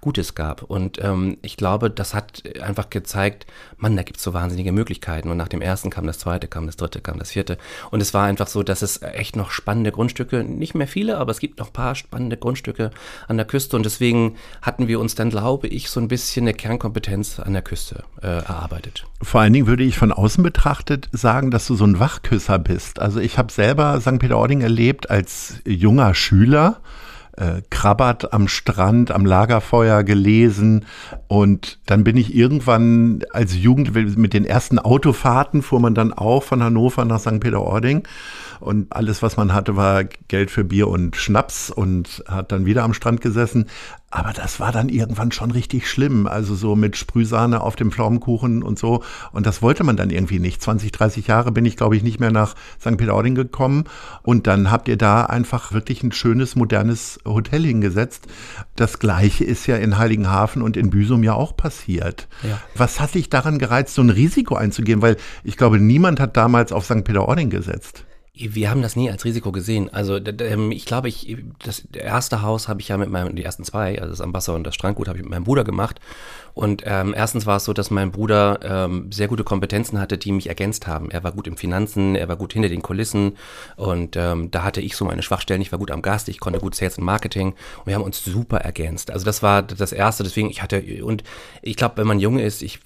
Gutes 0.00 0.36
gab. 0.36 0.62
Und 0.62 1.02
ähm, 1.02 1.38
ich 1.42 1.56
glaube, 1.56 1.90
das 1.90 2.14
hat 2.14 2.44
einfach 2.62 2.88
gezeigt, 2.88 3.46
Mann, 3.78 3.96
da 3.96 4.04
gibt 4.04 4.18
es 4.18 4.22
so 4.22 4.32
wahnsinnige 4.32 4.70
Möglichkeiten. 4.70 5.28
Und 5.28 5.36
nach 5.36 5.48
dem 5.48 5.60
ersten 5.60 5.90
kam 5.90 6.06
das 6.06 6.20
zweite, 6.20 6.46
kam 6.46 6.66
das 6.66 6.76
dritte, 6.76 7.00
kam 7.00 7.18
das 7.18 7.32
vierte. 7.32 7.58
Und 7.90 8.00
es 8.00 8.14
war 8.14 8.24
einfach 8.24 8.46
so, 8.46 8.62
dass 8.62 8.82
es 8.82 9.02
echt 9.02 9.34
noch 9.34 9.50
spannende 9.50 9.90
Grundstücke, 9.90 10.44
nicht 10.44 10.76
mehr 10.76 10.86
viele, 10.86 11.18
aber 11.18 11.32
es 11.32 11.40
gibt 11.40 11.58
noch 11.58 11.72
paar 11.72 11.96
spannende 11.96 12.36
Grundstücke 12.36 12.92
an 13.26 13.38
der 13.38 13.46
Küste. 13.46 13.74
Und 13.74 13.84
deswegen 13.84 14.36
hatten 14.62 14.86
wir 14.86 15.00
uns 15.00 15.16
dann, 15.16 15.30
glaube 15.30 15.66
ich, 15.66 15.90
so 15.90 15.98
ein 15.98 16.06
bisschen 16.06 16.44
eine 16.44 16.54
Kernkompetenz 16.54 17.40
an 17.40 17.52
der 17.52 17.62
Küste 17.62 18.04
äh, 18.22 18.26
erarbeitet. 18.28 19.04
Vor 19.20 19.40
allen 19.40 19.52
Dingen 19.52 19.66
würde 19.66 19.82
ich 19.82 19.98
von 19.98 20.12
außen 20.12 20.44
betrachtet 20.44 21.08
sagen, 21.10 21.50
dass 21.50 21.66
du 21.66 21.74
so 21.74 21.84
ein 21.84 21.98
Wachküsser 21.98 22.60
bist. 22.60 23.00
Also 23.00 23.18
ich 23.18 23.36
habe 23.36 23.52
selber 23.52 24.00
St. 24.00 24.20
Peter-Ording 24.20 24.60
erlebt 24.60 25.10
als 25.10 25.54
junger 25.66 26.14
Schüler 26.14 26.80
äh, 27.38 27.62
Krabbert 27.70 28.32
am 28.32 28.48
Strand, 28.48 29.10
am 29.10 29.24
Lagerfeuer 29.24 30.02
gelesen. 30.02 30.84
Und 31.28 31.78
dann 31.86 32.04
bin 32.04 32.16
ich 32.16 32.34
irgendwann 32.34 33.22
als 33.30 33.56
Jugend 33.56 33.94
mit 34.16 34.34
den 34.34 34.44
ersten 34.44 34.78
Autofahrten 34.78 35.62
fuhr 35.62 35.80
man 35.80 35.94
dann 35.94 36.12
auch 36.12 36.42
von 36.42 36.62
Hannover 36.62 37.04
nach 37.04 37.20
St. 37.20 37.40
Peter-Ording. 37.40 38.02
Und 38.60 38.92
alles, 38.92 39.22
was 39.22 39.36
man 39.36 39.54
hatte, 39.54 39.76
war 39.76 40.04
Geld 40.04 40.50
für 40.50 40.64
Bier 40.64 40.88
und 40.88 41.16
Schnaps 41.16 41.70
und 41.70 42.24
hat 42.28 42.52
dann 42.52 42.66
wieder 42.66 42.84
am 42.84 42.94
Strand 42.94 43.20
gesessen. 43.20 43.66
Aber 44.10 44.32
das 44.32 44.58
war 44.58 44.72
dann 44.72 44.88
irgendwann 44.88 45.32
schon 45.32 45.50
richtig 45.50 45.88
schlimm. 45.88 46.26
Also 46.26 46.54
so 46.54 46.74
mit 46.74 46.96
Sprühsahne 46.96 47.60
auf 47.60 47.76
dem 47.76 47.92
Pflaumenkuchen 47.92 48.62
und 48.62 48.78
so. 48.78 49.02
Und 49.32 49.44
das 49.46 49.60
wollte 49.60 49.84
man 49.84 49.98
dann 49.98 50.08
irgendwie 50.08 50.38
nicht. 50.38 50.62
20, 50.62 50.92
30 50.92 51.26
Jahre 51.26 51.52
bin 51.52 51.66
ich, 51.66 51.76
glaube 51.76 51.94
ich, 51.94 52.02
nicht 52.02 52.18
mehr 52.18 52.30
nach 52.30 52.54
St. 52.80 52.96
Peter-Ording 52.96 53.34
gekommen. 53.34 53.84
Und 54.22 54.46
dann 54.46 54.70
habt 54.70 54.88
ihr 54.88 54.96
da 54.96 55.24
einfach 55.24 55.72
wirklich 55.72 56.02
ein 56.02 56.12
schönes, 56.12 56.56
modernes 56.56 57.20
Hotel 57.26 57.64
hingesetzt. 57.64 58.26
Das 58.76 58.98
Gleiche 58.98 59.44
ist 59.44 59.66
ja 59.66 59.76
in 59.76 59.98
Heiligenhafen 59.98 60.62
und 60.62 60.78
in 60.78 60.88
Büsum 60.88 61.22
ja 61.22 61.34
auch 61.34 61.54
passiert. 61.54 62.28
Ja. 62.42 62.58
Was 62.74 63.00
hat 63.00 63.14
dich 63.14 63.28
daran 63.28 63.58
gereizt, 63.58 63.94
so 63.94 64.00
ein 64.00 64.10
Risiko 64.10 64.54
einzugehen? 64.54 65.02
Weil 65.02 65.18
ich 65.44 65.58
glaube, 65.58 65.78
niemand 65.78 66.18
hat 66.18 66.38
damals 66.38 66.72
auf 66.72 66.86
St. 66.86 67.04
Peter-Ording 67.04 67.50
gesetzt. 67.50 68.04
Wir 68.38 68.70
haben 68.70 68.82
das 68.82 68.96
nie 68.96 69.10
als 69.10 69.24
Risiko 69.24 69.52
gesehen. 69.52 69.92
Also 69.92 70.16
ähm, 70.16 70.70
ich 70.70 70.84
glaube, 70.84 71.08
ich 71.08 71.36
das 71.64 71.82
erste 71.92 72.42
Haus 72.42 72.68
habe 72.68 72.80
ich 72.80 72.88
ja 72.88 72.96
mit 72.96 73.10
meinem, 73.10 73.34
die 73.34 73.44
ersten 73.44 73.64
zwei, 73.64 73.98
also 74.00 74.10
das 74.10 74.20
Ambassador 74.20 74.56
und 74.56 74.64
das 74.64 74.74
Strandgut, 74.74 75.08
habe 75.08 75.18
ich 75.18 75.24
mit 75.24 75.30
meinem 75.30 75.44
Bruder 75.44 75.64
gemacht. 75.64 76.00
Und 76.58 76.82
ähm, 76.86 77.14
erstens 77.16 77.46
war 77.46 77.58
es 77.58 77.64
so, 77.64 77.72
dass 77.72 77.92
mein 77.92 78.10
Bruder 78.10 78.58
ähm, 78.64 79.12
sehr 79.12 79.28
gute 79.28 79.44
Kompetenzen 79.44 80.00
hatte, 80.00 80.18
die 80.18 80.32
mich 80.32 80.48
ergänzt 80.48 80.88
haben. 80.88 81.08
Er 81.08 81.22
war 81.22 81.30
gut 81.30 81.46
im 81.46 81.56
Finanzen, 81.56 82.16
er 82.16 82.28
war 82.28 82.34
gut 82.34 82.52
hinter 82.52 82.68
den 82.68 82.82
Kulissen 82.82 83.36
und 83.76 84.16
ähm, 84.16 84.50
da 84.50 84.64
hatte 84.64 84.80
ich 84.80 84.96
so 84.96 85.04
meine 85.04 85.22
Schwachstellen. 85.22 85.62
Ich 85.62 85.70
war 85.70 85.78
gut 85.78 85.92
am 85.92 86.02
Gast, 86.02 86.28
ich 86.28 86.40
konnte 86.40 86.58
gut 86.58 86.74
Sales 86.74 86.98
und 86.98 87.04
Marketing 87.04 87.50
und 87.50 87.86
wir 87.86 87.94
haben 87.94 88.02
uns 88.02 88.24
super 88.24 88.58
ergänzt. 88.58 89.12
Also 89.12 89.24
das 89.24 89.40
war 89.40 89.62
das 89.62 89.92
Erste. 89.92 90.24
Deswegen, 90.24 90.50
ich 90.50 90.60
hatte, 90.60 90.82
und 91.04 91.22
ich 91.62 91.76
glaube, 91.76 91.98
wenn 91.98 92.08
man 92.08 92.18
jung 92.18 92.40
ist, 92.40 92.62
ich 92.62 92.80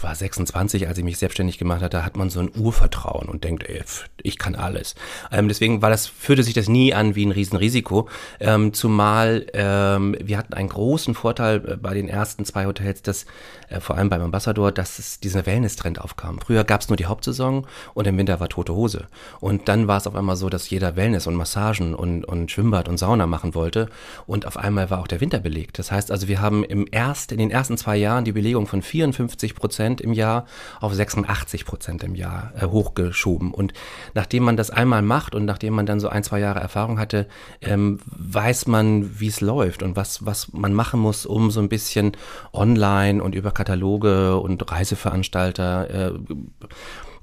war 0.00 0.14
26, 0.14 0.88
als 0.88 0.96
ich 0.96 1.04
mich 1.04 1.18
selbstständig 1.18 1.58
gemacht 1.58 1.82
hatte, 1.82 2.06
hat 2.06 2.16
man 2.16 2.30
so 2.30 2.40
ein 2.40 2.50
Urvertrauen 2.56 3.28
und 3.28 3.44
denkt, 3.44 3.68
ey, 3.68 3.82
ich 4.22 4.38
kann 4.38 4.54
alles. 4.54 4.94
Ähm, 5.32 5.48
deswegen 5.48 5.82
war 5.82 5.90
das, 5.90 6.06
fühlte 6.06 6.42
sich 6.42 6.54
das 6.54 6.68
nie 6.68 6.94
an 6.94 7.14
wie 7.14 7.26
ein 7.26 7.32
Riesenrisiko. 7.32 8.08
Ähm, 8.40 8.72
zumal 8.72 9.46
ähm, 9.54 10.16
wir 10.20 10.38
hatten 10.38 10.54
einen 10.54 10.68
großen 10.68 11.14
Vorteil 11.14 11.64
äh, 11.66 11.76
bei 11.76 11.94
den 11.94 12.08
ersten 12.08 12.44
zwei 12.44 12.66
Hotels, 12.66 13.02
dass 13.02 13.26
äh, 13.68 13.80
vor 13.80 13.96
allem 13.96 14.08
beim 14.08 14.22
Ambassador, 14.22 14.72
dass 14.72 14.98
es 14.98 15.20
dieser 15.20 15.46
Wellness-Trend 15.46 16.00
aufkam. 16.00 16.40
Früher 16.40 16.64
gab 16.64 16.80
es 16.80 16.88
nur 16.88 16.96
die 16.96 17.06
Hauptsaison 17.06 17.66
und 17.94 18.06
im 18.06 18.16
Winter 18.16 18.40
war 18.40 18.48
tote 18.48 18.74
Hose. 18.74 19.06
Und 19.40 19.68
dann 19.68 19.88
war 19.88 19.98
es 19.98 20.06
auf 20.06 20.14
einmal 20.14 20.36
so, 20.36 20.48
dass 20.48 20.70
jeder 20.70 20.96
Wellness 20.96 21.26
und 21.26 21.34
Massagen 21.34 21.94
und, 21.94 22.24
und 22.24 22.50
Schwimmbad 22.50 22.88
und 22.88 22.98
Sauna 22.98 23.26
machen 23.26 23.54
wollte. 23.54 23.88
Und 24.26 24.46
auf 24.46 24.56
einmal 24.56 24.90
war 24.90 25.00
auch 25.00 25.06
der 25.06 25.20
Winter 25.20 25.38
belegt. 25.38 25.78
Das 25.78 25.90
heißt 25.90 26.10
also, 26.10 26.28
wir 26.28 26.40
haben 26.40 26.64
im 26.64 26.86
erst, 26.90 27.32
in 27.32 27.38
den 27.38 27.50
ersten 27.50 27.76
zwei 27.76 27.96
Jahren 27.96 28.24
die 28.24 28.32
Belegung 28.32 28.66
von 28.66 28.82
54 28.82 29.54
Prozent 29.54 30.00
im 30.00 30.12
Jahr 30.12 30.46
auf 30.80 30.94
86 30.94 31.64
Prozent 31.64 32.02
im 32.02 32.14
Jahr 32.14 32.52
äh, 32.56 32.66
hochgeschoben. 32.66 33.52
Und 33.52 33.72
nachdem 34.14 34.44
man 34.44 34.56
das 34.56 34.70
einmal 34.70 34.87
macht 34.88 35.34
und 35.34 35.44
nachdem 35.44 35.74
man 35.74 35.86
dann 35.86 36.00
so 36.00 36.08
ein, 36.08 36.24
zwei 36.24 36.40
Jahre 36.40 36.60
Erfahrung 36.60 36.98
hatte, 36.98 37.26
ähm, 37.60 38.00
weiß 38.06 38.66
man, 38.66 39.20
wie 39.20 39.28
es 39.28 39.40
läuft 39.40 39.82
und 39.82 39.96
was, 39.96 40.26
was 40.26 40.52
man 40.52 40.74
machen 40.74 41.00
muss, 41.00 41.26
um 41.26 41.50
so 41.50 41.60
ein 41.60 41.68
bisschen 41.68 42.12
online 42.52 43.22
und 43.22 43.34
über 43.34 43.50
Kataloge 43.52 44.38
und 44.38 44.70
Reiseveranstalter 44.70 45.90
äh, 45.90 46.12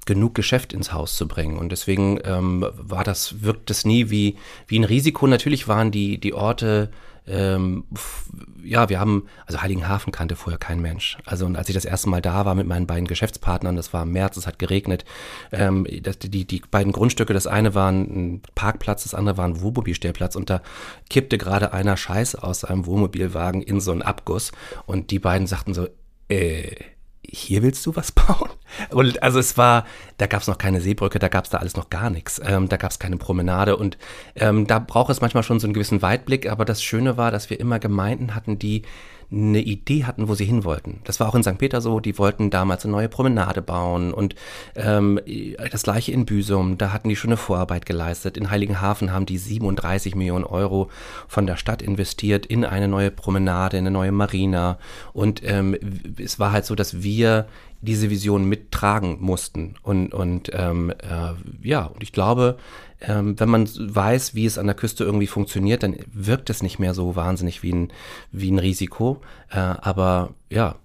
genug 0.06 0.34
Geschäft 0.34 0.72
ins 0.72 0.92
Haus 0.92 1.16
zu 1.16 1.28
bringen. 1.28 1.58
Und 1.58 1.70
deswegen 1.72 2.18
ähm, 2.24 2.64
war 2.76 3.04
das, 3.04 3.42
wirkt 3.42 3.70
es 3.70 3.84
nie 3.84 4.08
wie, 4.08 4.36
wie 4.68 4.78
ein 4.78 4.84
Risiko. 4.84 5.26
Natürlich 5.26 5.68
waren 5.68 5.90
die, 5.90 6.18
die 6.18 6.32
Orte 6.32 6.90
ähm, 7.26 7.84
ja, 8.62 8.88
wir 8.88 9.00
haben, 9.00 9.26
also 9.46 9.62
Heiligenhafen 9.62 10.12
kannte 10.12 10.36
vorher 10.36 10.58
kein 10.58 10.80
Mensch. 10.80 11.18
Also 11.24 11.46
und 11.46 11.56
als 11.56 11.68
ich 11.68 11.74
das 11.74 11.84
erste 11.84 12.08
Mal 12.08 12.22
da 12.22 12.44
war 12.44 12.54
mit 12.54 12.66
meinen 12.66 12.86
beiden 12.86 13.06
Geschäftspartnern, 13.06 13.76
das 13.76 13.92
war 13.92 14.02
im 14.02 14.12
März, 14.12 14.36
es 14.36 14.46
hat 14.46 14.58
geregnet, 14.58 15.04
ähm, 15.52 15.86
das, 16.02 16.18
die, 16.18 16.44
die 16.44 16.62
beiden 16.70 16.92
Grundstücke, 16.92 17.32
das 17.32 17.46
eine 17.46 17.74
war 17.74 17.90
ein 17.90 18.42
Parkplatz, 18.54 19.02
das 19.02 19.14
andere 19.14 19.36
war 19.36 19.46
ein 19.46 19.60
Wohnmobilstellplatz 19.60 20.36
und 20.36 20.50
da 20.50 20.62
kippte 21.10 21.38
gerade 21.38 21.72
einer 21.72 21.96
Scheiß 21.96 22.36
aus 22.36 22.64
einem 22.64 22.86
Wohnmobilwagen 22.86 23.62
in 23.62 23.80
so 23.80 23.92
einen 23.92 24.02
Abguss 24.02 24.52
und 24.86 25.10
die 25.10 25.18
beiden 25.18 25.46
sagten 25.46 25.74
so, 25.74 25.88
äh, 26.28 26.74
hier 27.28 27.62
willst 27.62 27.84
du 27.86 27.96
was 27.96 28.12
bauen? 28.12 28.50
Und 28.90 29.22
also 29.22 29.38
es 29.38 29.56
war, 29.56 29.86
da 30.18 30.26
gab 30.26 30.42
es 30.42 30.48
noch 30.48 30.58
keine 30.58 30.80
Seebrücke, 30.80 31.18
da 31.18 31.28
gab 31.28 31.44
es 31.44 31.50
da 31.50 31.58
alles 31.58 31.76
noch 31.76 31.90
gar 31.90 32.10
nichts. 32.10 32.40
Ähm, 32.44 32.68
da 32.68 32.76
gab 32.76 32.90
es 32.90 32.98
keine 32.98 33.16
Promenade 33.16 33.76
und 33.76 33.98
ähm, 34.34 34.66
da 34.66 34.78
braucht 34.78 35.10
es 35.10 35.20
manchmal 35.20 35.42
schon 35.42 35.60
so 35.60 35.66
einen 35.66 35.74
gewissen 35.74 36.02
Weitblick. 36.02 36.48
Aber 36.48 36.64
das 36.64 36.82
Schöne 36.82 37.16
war, 37.16 37.30
dass 37.30 37.50
wir 37.50 37.60
immer 37.60 37.78
Gemeinden 37.78 38.34
hatten, 38.34 38.58
die 38.58 38.82
eine 39.30 39.60
Idee 39.60 40.04
hatten, 40.04 40.28
wo 40.28 40.34
sie 40.34 40.44
hin 40.44 40.64
wollten. 40.64 41.00
Das 41.04 41.18
war 41.18 41.28
auch 41.28 41.34
in 41.34 41.42
St. 41.42 41.58
Peter 41.58 41.80
so, 41.80 42.00
die 42.00 42.18
wollten 42.18 42.50
damals 42.50 42.84
eine 42.84 42.92
neue 42.92 43.08
Promenade 43.08 43.60
bauen 43.62 44.12
und 44.14 44.34
ähm, 44.76 45.20
das 45.70 45.82
gleiche 45.82 46.12
in 46.12 46.26
Büsum, 46.26 46.78
da 46.78 46.92
hatten 46.92 47.08
die 47.08 47.16
schon 47.16 47.30
eine 47.30 47.36
Vorarbeit 47.36 47.86
geleistet. 47.86 48.36
In 48.36 48.50
Heiligenhafen 48.50 49.12
haben 49.12 49.26
die 49.26 49.38
37 49.38 50.14
Millionen 50.14 50.44
Euro 50.44 50.90
von 51.26 51.46
der 51.46 51.56
Stadt 51.56 51.82
investiert 51.82 52.46
in 52.46 52.64
eine 52.64 52.88
neue 52.88 53.10
Promenade, 53.10 53.76
in 53.76 53.82
eine 53.82 53.90
neue 53.90 54.12
Marina 54.12 54.78
und 55.12 55.42
ähm, 55.44 55.76
es 56.18 56.38
war 56.38 56.52
halt 56.52 56.64
so, 56.64 56.74
dass 56.74 57.02
wir 57.02 57.46
diese 57.82 58.10
Vision 58.10 58.48
mittragen 58.48 59.18
mussten 59.20 59.74
und, 59.82 60.14
und 60.14 60.50
ähm, 60.52 60.90
äh, 60.90 61.34
ja, 61.62 61.84
und 61.84 62.02
ich 62.02 62.12
glaube, 62.12 62.56
ähm, 63.00 63.38
wenn 63.38 63.48
man 63.48 63.68
weiß, 63.68 64.34
wie 64.34 64.46
es 64.46 64.58
an 64.58 64.66
der 64.66 64.74
Küste 64.74 65.04
irgendwie 65.04 65.26
funktioniert, 65.26 65.82
dann 65.82 65.96
wirkt 66.12 66.50
es 66.50 66.62
nicht 66.62 66.78
mehr 66.78 66.94
so 66.94 67.16
wahnsinnig 67.16 67.62
wie 67.62 67.72
ein, 67.72 67.92
wie 68.32 68.50
ein 68.50 68.58
Risiko. 68.58 69.20
Äh, 69.50 69.58
aber 69.58 70.34
ja, 70.50 70.76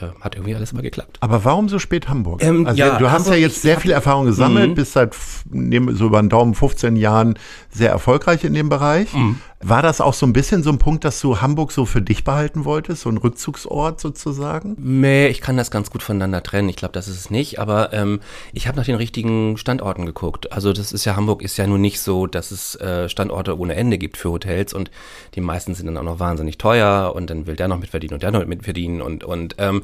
äh, 0.00 0.08
hat 0.20 0.34
irgendwie 0.34 0.54
alles 0.54 0.72
mal 0.72 0.82
geklappt. 0.82 1.18
Aber 1.20 1.44
warum 1.44 1.68
so 1.68 1.78
spät 1.78 2.08
Hamburg? 2.08 2.42
Ähm, 2.42 2.66
also 2.66 2.78
ja, 2.78 2.98
du 2.98 3.10
hast 3.10 3.24
Hamburg, 3.24 3.34
ja 3.34 3.40
jetzt 3.40 3.62
sehr 3.62 3.80
viel 3.80 3.90
Erfahrung 3.90 4.26
gesammelt, 4.26 4.70
mhm. 4.70 4.74
bist 4.74 4.92
seit 4.92 5.14
so 5.14 6.06
über 6.06 6.20
den 6.20 6.28
Daumen 6.28 6.54
15 6.54 6.96
Jahren 6.96 7.38
sehr 7.70 7.90
erfolgreich 7.90 8.44
in 8.44 8.54
dem 8.54 8.68
Bereich. 8.68 9.12
Mhm. 9.14 9.40
War 9.60 9.82
das 9.82 10.00
auch 10.00 10.14
so 10.14 10.24
ein 10.24 10.32
bisschen 10.32 10.62
so 10.62 10.70
ein 10.70 10.78
Punkt, 10.78 11.04
dass 11.04 11.20
du 11.20 11.40
Hamburg 11.40 11.72
so 11.72 11.84
für 11.84 12.00
dich 12.00 12.22
behalten 12.22 12.64
wolltest, 12.64 13.02
so 13.02 13.10
ein 13.10 13.16
Rückzugsort 13.16 14.00
sozusagen? 14.00 14.76
Nee, 14.78 15.26
ich 15.28 15.40
kann 15.40 15.56
das 15.56 15.72
ganz 15.72 15.90
gut 15.90 16.04
voneinander 16.04 16.44
trennen. 16.44 16.68
Ich 16.68 16.76
glaube, 16.76 16.92
das 16.92 17.08
ist 17.08 17.18
es 17.18 17.30
nicht, 17.30 17.58
aber 17.58 17.92
ähm, 17.92 18.20
ich 18.52 18.68
habe 18.68 18.76
nach 18.76 18.84
den 18.84 18.94
richtigen 18.94 19.56
Standorten 19.56 20.06
geguckt. 20.06 20.52
Also 20.52 20.72
das 20.72 20.92
ist 20.92 21.04
ja, 21.06 21.16
Hamburg 21.16 21.42
ist 21.42 21.56
ja 21.56 21.66
nun 21.66 21.80
nicht 21.80 22.00
so, 22.00 22.28
dass 22.28 22.52
es 22.52 22.76
äh, 22.76 23.08
Standorte 23.08 23.58
ohne 23.58 23.74
Ende 23.74 23.98
gibt 23.98 24.16
für 24.16 24.30
Hotels 24.30 24.74
und 24.74 24.92
die 25.34 25.40
meisten 25.40 25.74
sind 25.74 25.86
dann 25.86 25.96
auch 25.96 26.04
noch 26.04 26.20
wahnsinnig 26.20 26.58
teuer 26.58 27.12
und 27.16 27.28
dann 27.28 27.48
will 27.48 27.56
der 27.56 27.66
noch 27.66 27.80
mitverdienen 27.80 28.14
und 28.14 28.22
der 28.22 28.30
noch 28.30 28.46
mitverdienen 28.46 29.02
und, 29.02 29.24
und 29.24 29.56
ähm, 29.58 29.82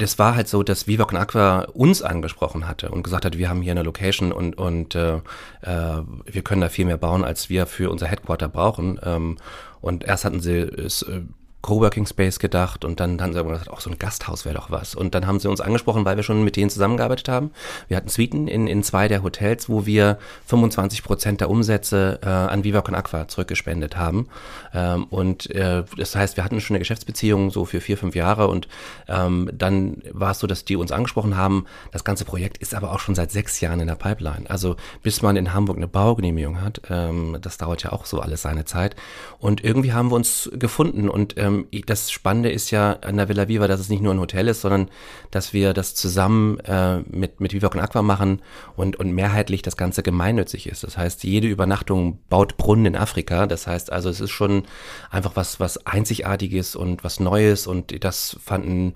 es 0.00 0.18
war 0.18 0.34
halt 0.34 0.48
so, 0.48 0.62
dass 0.62 0.86
Viva 0.86 1.04
Con 1.04 1.18
Aqua 1.18 1.66
uns 1.72 2.02
angesprochen 2.02 2.66
hatte 2.66 2.90
und 2.90 3.02
gesagt 3.02 3.24
hat, 3.24 3.38
wir 3.38 3.48
haben 3.48 3.62
hier 3.62 3.72
eine 3.72 3.82
Location 3.82 4.32
und, 4.32 4.56
und 4.58 4.94
äh, 4.94 5.16
äh, 5.62 6.02
wir 6.26 6.42
können 6.42 6.60
da 6.60 6.68
viel 6.68 6.86
mehr 6.86 6.96
bauen, 6.96 7.24
als 7.24 7.48
wir 7.48 7.66
für 7.66 7.90
unser 7.90 8.06
Headquarter 8.06 8.48
brauchen. 8.48 8.98
Ähm, 9.04 9.36
und 9.80 10.04
erst 10.04 10.24
hatten 10.24 10.40
sie 10.40 10.58
es 10.58 11.02
äh, 11.02 11.22
Coworking 11.64 12.06
Space 12.06 12.38
gedacht 12.38 12.84
und 12.84 13.00
dann, 13.00 13.16
dann 13.16 13.28
haben 13.28 13.32
sie 13.32 13.42
gesagt, 13.42 13.70
auch 13.70 13.80
so 13.80 13.88
ein 13.88 13.98
Gasthaus 13.98 14.44
wäre 14.44 14.54
doch 14.54 14.70
was. 14.70 14.94
Und 14.94 15.14
dann 15.14 15.26
haben 15.26 15.40
sie 15.40 15.48
uns 15.48 15.62
angesprochen, 15.62 16.04
weil 16.04 16.16
wir 16.16 16.22
schon 16.22 16.44
mit 16.44 16.56
denen 16.56 16.68
zusammengearbeitet 16.68 17.30
haben. 17.30 17.52
Wir 17.88 17.96
hatten 17.96 18.10
Suiten 18.10 18.48
in, 18.48 18.66
in 18.66 18.82
zwei 18.82 19.08
der 19.08 19.22
Hotels, 19.22 19.70
wo 19.70 19.86
wir 19.86 20.18
25 20.46 21.02
Prozent 21.02 21.40
der 21.40 21.48
Umsätze 21.48 22.18
äh, 22.22 22.28
an 22.28 22.64
Viva 22.64 22.82
Con 22.82 22.94
Aqua 22.94 23.28
zurückgespendet 23.28 23.96
haben. 23.96 24.28
Ähm, 24.74 25.04
und 25.04 25.50
äh, 25.52 25.84
das 25.96 26.14
heißt, 26.14 26.36
wir 26.36 26.44
hatten 26.44 26.60
schon 26.60 26.74
eine 26.74 26.80
Geschäftsbeziehung 26.80 27.50
so 27.50 27.64
für 27.64 27.80
vier, 27.80 27.96
fünf 27.96 28.14
Jahre 28.14 28.48
und 28.48 28.68
ähm, 29.08 29.48
dann 29.54 30.02
war 30.12 30.32
es 30.32 30.40
so, 30.40 30.46
dass 30.46 30.66
die 30.66 30.76
uns 30.76 30.92
angesprochen 30.92 31.34
haben. 31.34 31.64
Das 31.92 32.04
ganze 32.04 32.26
Projekt 32.26 32.58
ist 32.58 32.74
aber 32.74 32.92
auch 32.92 33.00
schon 33.00 33.14
seit 33.14 33.30
sechs 33.30 33.62
Jahren 33.62 33.80
in 33.80 33.86
der 33.86 33.94
Pipeline. 33.94 34.50
Also 34.50 34.76
bis 35.02 35.22
man 35.22 35.36
in 35.36 35.54
Hamburg 35.54 35.78
eine 35.78 35.88
Baugenehmigung 35.88 36.60
hat, 36.60 36.82
ähm, 36.90 37.38
das 37.40 37.56
dauert 37.56 37.84
ja 37.84 37.92
auch 37.92 38.04
so 38.04 38.20
alles 38.20 38.42
seine 38.42 38.66
Zeit. 38.66 38.96
Und 39.38 39.64
irgendwie 39.64 39.94
haben 39.94 40.10
wir 40.10 40.16
uns 40.16 40.50
gefunden 40.52 41.08
und 41.08 41.38
ähm, 41.38 41.53
ähm, 41.54 41.68
das 41.86 42.10
Spannende 42.10 42.50
ist 42.50 42.70
ja 42.70 42.92
an 43.02 43.16
der 43.16 43.28
Villa 43.28 43.48
Viva, 43.48 43.68
dass 43.68 43.80
es 43.80 43.88
nicht 43.88 44.02
nur 44.02 44.14
ein 44.14 44.20
Hotel 44.20 44.48
ist, 44.48 44.60
sondern 44.60 44.90
dass 45.30 45.52
wir 45.52 45.72
das 45.72 45.94
zusammen 45.94 46.58
äh, 46.60 46.98
mit, 47.00 47.40
mit 47.40 47.52
Viva 47.52 47.68
con 47.68 47.80
Aqua 47.80 48.02
machen 48.02 48.42
und, 48.76 48.96
und 48.96 49.12
mehrheitlich 49.12 49.62
das 49.62 49.76
Ganze 49.76 50.02
gemeinnützig 50.02 50.68
ist. 50.68 50.84
Das 50.84 50.96
heißt, 50.96 51.24
jede 51.24 51.48
Übernachtung 51.48 52.18
baut 52.28 52.56
Brunnen 52.56 52.86
in 52.86 52.96
Afrika. 52.96 53.46
Das 53.46 53.66
heißt 53.66 53.92
also, 53.92 54.08
es 54.08 54.20
ist 54.20 54.30
schon 54.30 54.64
einfach 55.10 55.32
was, 55.34 55.60
was 55.60 55.86
Einzigartiges 55.86 56.76
und 56.76 57.04
was 57.04 57.20
Neues 57.20 57.66
und 57.66 58.04
das 58.04 58.36
fanden 58.42 58.94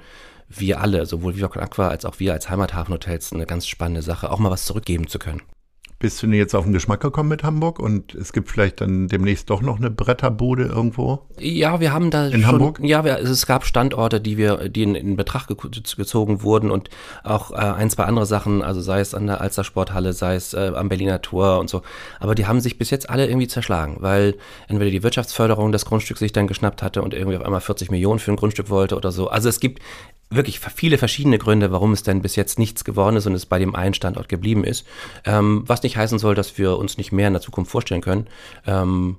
wir 0.49 0.81
alle, 0.81 1.05
sowohl 1.05 1.37
Viva 1.37 1.47
Aqua 1.47 1.89
als 1.89 2.05
auch 2.05 2.19
wir 2.21 2.33
als 2.33 2.49
Heimathafenhotels, 2.49 3.33
eine 3.33 3.47
ganz 3.47 3.67
spannende 3.67 4.03
Sache, 4.03 4.31
auch 4.31 4.39
mal 4.39 4.51
was 4.51 4.65
zurückgeben 4.65 5.07
zu 5.07 5.19
können. 5.19 5.43
Bist 6.01 6.23
du 6.23 6.29
denn 6.29 6.37
jetzt 6.37 6.55
auf 6.55 6.63
den 6.63 6.73
Geschmack 6.73 7.01
gekommen 7.01 7.29
mit 7.29 7.43
Hamburg 7.43 7.81
und 7.81 8.15
es 8.15 8.33
gibt 8.33 8.49
vielleicht 8.49 8.81
dann 8.81 9.09
demnächst 9.09 9.51
doch 9.51 9.63
noch 9.63 9.79
eine 9.79 9.91
Bretterbude 9.91 10.67
irgendwo? 10.67 11.27
Ja, 11.41 11.81
wir 11.81 11.93
haben 11.93 12.13
da 12.13 12.29
in 12.29 12.43
schon, 12.43 12.47
Hamburg. 12.47 12.79
Ja, 12.81 13.05
wir, 13.05 13.19
es 13.19 13.47
gab 13.47 13.65
Standorte, 13.65 14.21
die 14.21 14.37
wir, 14.37 14.69
die 14.69 14.85
in, 14.85 14.95
in 14.95 15.17
Betracht 15.17 15.49
gezogen 15.49 16.43
wurden 16.43 16.71
und 16.71 16.89
auch 17.25 17.51
äh, 17.51 17.57
ein, 17.57 17.91
zwei 17.91 18.05
andere 18.05 18.27
Sachen, 18.27 18.63
also 18.63 18.81
sei 18.81 19.01
es 19.01 19.13
an 19.13 19.27
der 19.27 19.41
Alster 19.41 19.65
Sporthalle, 19.65 20.13
sei 20.13 20.37
es 20.37 20.55
äh, 20.55 20.71
am 20.73 20.89
Berliner 20.89 21.21
Tor 21.21 21.59
und 21.59 21.69
so. 21.69 21.83
Aber 22.21 22.37
die 22.37 22.47
haben 22.47 22.61
sich 22.61 22.79
bis 22.79 22.91
jetzt 22.91 23.11
alle 23.11 23.27
irgendwie 23.27 23.49
zerschlagen, 23.49 23.97
weil 23.99 24.37
entweder 24.69 24.93
die 24.93 25.03
Wirtschaftsförderung 25.03 25.73
das 25.73 25.85
Grundstück 25.85 26.19
sich 26.19 26.31
dann 26.31 26.47
geschnappt 26.47 26.81
hatte 26.81 27.03
und 27.03 27.13
irgendwie 27.13 27.39
auf 27.39 27.45
einmal 27.45 27.61
40 27.61 27.91
Millionen 27.91 28.21
für 28.21 28.31
ein 28.31 28.37
Grundstück 28.37 28.71
wollte 28.71 28.97
oder 28.97 29.11
so. 29.11 29.31
Also 29.31 29.49
es 29.49 29.59
gibt 29.59 29.83
wirklich 30.31 30.61
viele 30.61 30.99
verschiedene 30.99 31.39
Gründe, 31.39 31.73
warum 31.73 31.93
es 31.93 32.03
denn 32.03 32.23
bis 32.23 32.37
jetzt 32.37 32.59
nichts 32.59 32.85
geworden 32.85 33.17
ist 33.17 33.27
und 33.27 33.35
es 33.35 33.47
bei 33.47 33.59
dem 33.59 33.75
einen 33.75 33.95
Standort 33.95 34.29
geblieben 34.29 34.65
ist. 34.65 34.87
Ähm, 35.25 35.63
was 35.67 35.83
nicht 35.83 35.97
heißen 35.97 36.19
soll, 36.19 36.35
dass 36.35 36.59
wir 36.59 36.77
uns 36.77 36.99
nicht 36.99 37.13
mehr 37.13 37.29
in 37.29 37.35
der 37.35 37.43
Zukunft 37.43 37.71
vorstellen 37.71 38.03
können. 38.03 38.27
Ähm, 38.67 39.19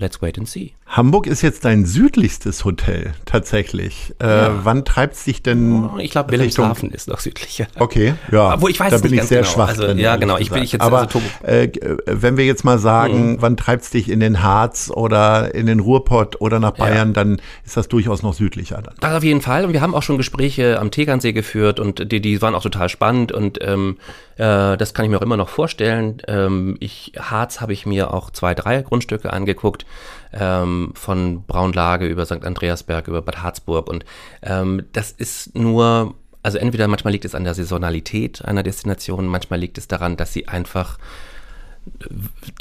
let's 0.00 0.20
wait 0.20 0.38
and 0.38 0.48
see. 0.48 0.72
Hamburg 0.86 1.26
ist 1.28 1.42
jetzt 1.42 1.64
dein 1.64 1.84
südlichstes 1.84 2.64
Hotel 2.64 3.12
tatsächlich. 3.24 4.12
Äh, 4.20 4.26
ja. 4.26 4.60
Wann 4.64 4.84
treibt 4.84 5.14
es 5.14 5.24
dich 5.24 5.42
denn? 5.42 5.84
Oh, 5.84 5.98
ich 5.98 6.10
glaube, 6.10 6.32
Wilhelmshaven 6.32 6.90
ist 6.90 7.06
noch 7.06 7.20
südlicher. 7.20 7.68
Okay, 7.78 8.14
ja. 8.32 8.60
Wo 8.60 8.66
ich 8.66 8.80
weiß 8.80 8.90
da 8.90 8.98
bin 8.98 9.14
ich 9.14 9.22
sehr 9.22 9.42
genau. 9.42 9.52
schwach 9.52 9.68
also, 9.68 9.84
drin. 9.84 9.98
Ja, 9.98 10.16
genau. 10.16 10.38
Ich 10.38 10.50
bin 10.50 10.62
ich 10.62 10.72
jetzt 10.72 10.82
Aber 10.82 11.02
also 11.02 11.22
äh, 11.42 11.70
wenn 12.06 12.36
wir 12.36 12.44
jetzt 12.44 12.64
mal 12.64 12.78
sagen, 12.78 13.32
mhm. 13.32 13.36
wann 13.42 13.56
treibt 13.56 13.84
es 13.84 13.90
dich 13.90 14.10
in 14.10 14.18
den 14.18 14.42
Harz 14.42 14.90
oder 14.92 15.54
in 15.54 15.66
den 15.66 15.78
Ruhrpott 15.78 16.40
oder 16.40 16.58
nach 16.58 16.72
Bayern, 16.72 17.08
ja. 17.08 17.14
dann 17.14 17.40
ist 17.64 17.76
das 17.76 17.86
durchaus 17.86 18.22
noch 18.22 18.34
südlicher 18.34 18.82
dann. 18.82 18.94
Das 19.00 19.14
auf 19.14 19.22
jeden 19.22 19.42
Fall. 19.42 19.66
Und 19.66 19.72
wir 19.72 19.82
haben 19.82 19.94
auch 19.94 20.02
schon 20.02 20.16
Gespräche 20.16 20.80
am 20.80 20.90
Tegernsee 20.90 21.32
geführt 21.32 21.78
und 21.78 22.10
die, 22.10 22.20
die 22.20 22.42
waren 22.42 22.54
auch 22.54 22.62
total 22.62 22.88
spannend 22.88 23.30
und 23.30 23.58
ähm, 23.62 23.98
äh, 24.40 24.78
das 24.78 24.94
kann 24.94 25.04
ich 25.04 25.10
mir 25.10 25.18
auch 25.18 25.22
immer 25.22 25.36
noch 25.36 25.50
vorstellen. 25.50 26.22
Ähm, 26.26 26.78
ich 26.80 27.12
Harz 27.18 27.60
habe 27.60 27.74
ich 27.74 27.84
mir 27.84 28.14
auch 28.14 28.30
zwei, 28.30 28.54
drei 28.54 28.80
Grundstücke 28.80 29.32
angeguckt 29.32 29.84
ähm, 30.32 30.92
von 30.94 31.44
Braunlage 31.44 32.06
über 32.06 32.24
St. 32.24 32.44
Andreasberg, 32.44 33.06
über 33.06 33.20
Bad 33.20 33.42
Harzburg. 33.42 33.86
Und 33.86 34.06
ähm, 34.42 34.86
das 34.94 35.12
ist 35.12 35.54
nur, 35.54 36.14
also 36.42 36.56
entweder 36.56 36.88
manchmal 36.88 37.12
liegt 37.12 37.26
es 37.26 37.34
an 37.34 37.44
der 37.44 37.52
Saisonalität 37.52 38.42
einer 38.42 38.62
Destination, 38.62 39.26
manchmal 39.26 39.60
liegt 39.60 39.76
es 39.76 39.88
daran, 39.88 40.16
dass 40.16 40.32
sie 40.32 40.48
einfach, 40.48 40.98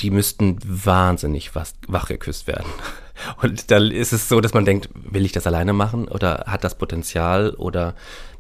die 0.02 0.12
müssten 0.12 0.58
wahnsinnig 0.66 1.56
was, 1.56 1.76
wachgeküsst 1.88 2.48
werden. 2.48 2.68
Und 3.42 3.72
da 3.72 3.78
ist 3.78 4.12
es 4.12 4.28
so, 4.28 4.42
dass 4.42 4.54
man 4.54 4.66
denkt, 4.66 4.90
will 4.94 5.26
ich 5.26 5.32
das 5.32 5.48
alleine 5.48 5.72
machen 5.72 6.10
oder 6.10 6.44
hat 6.48 6.66
das 6.66 6.78
Potenzial 6.78 7.52
oder 7.52 7.96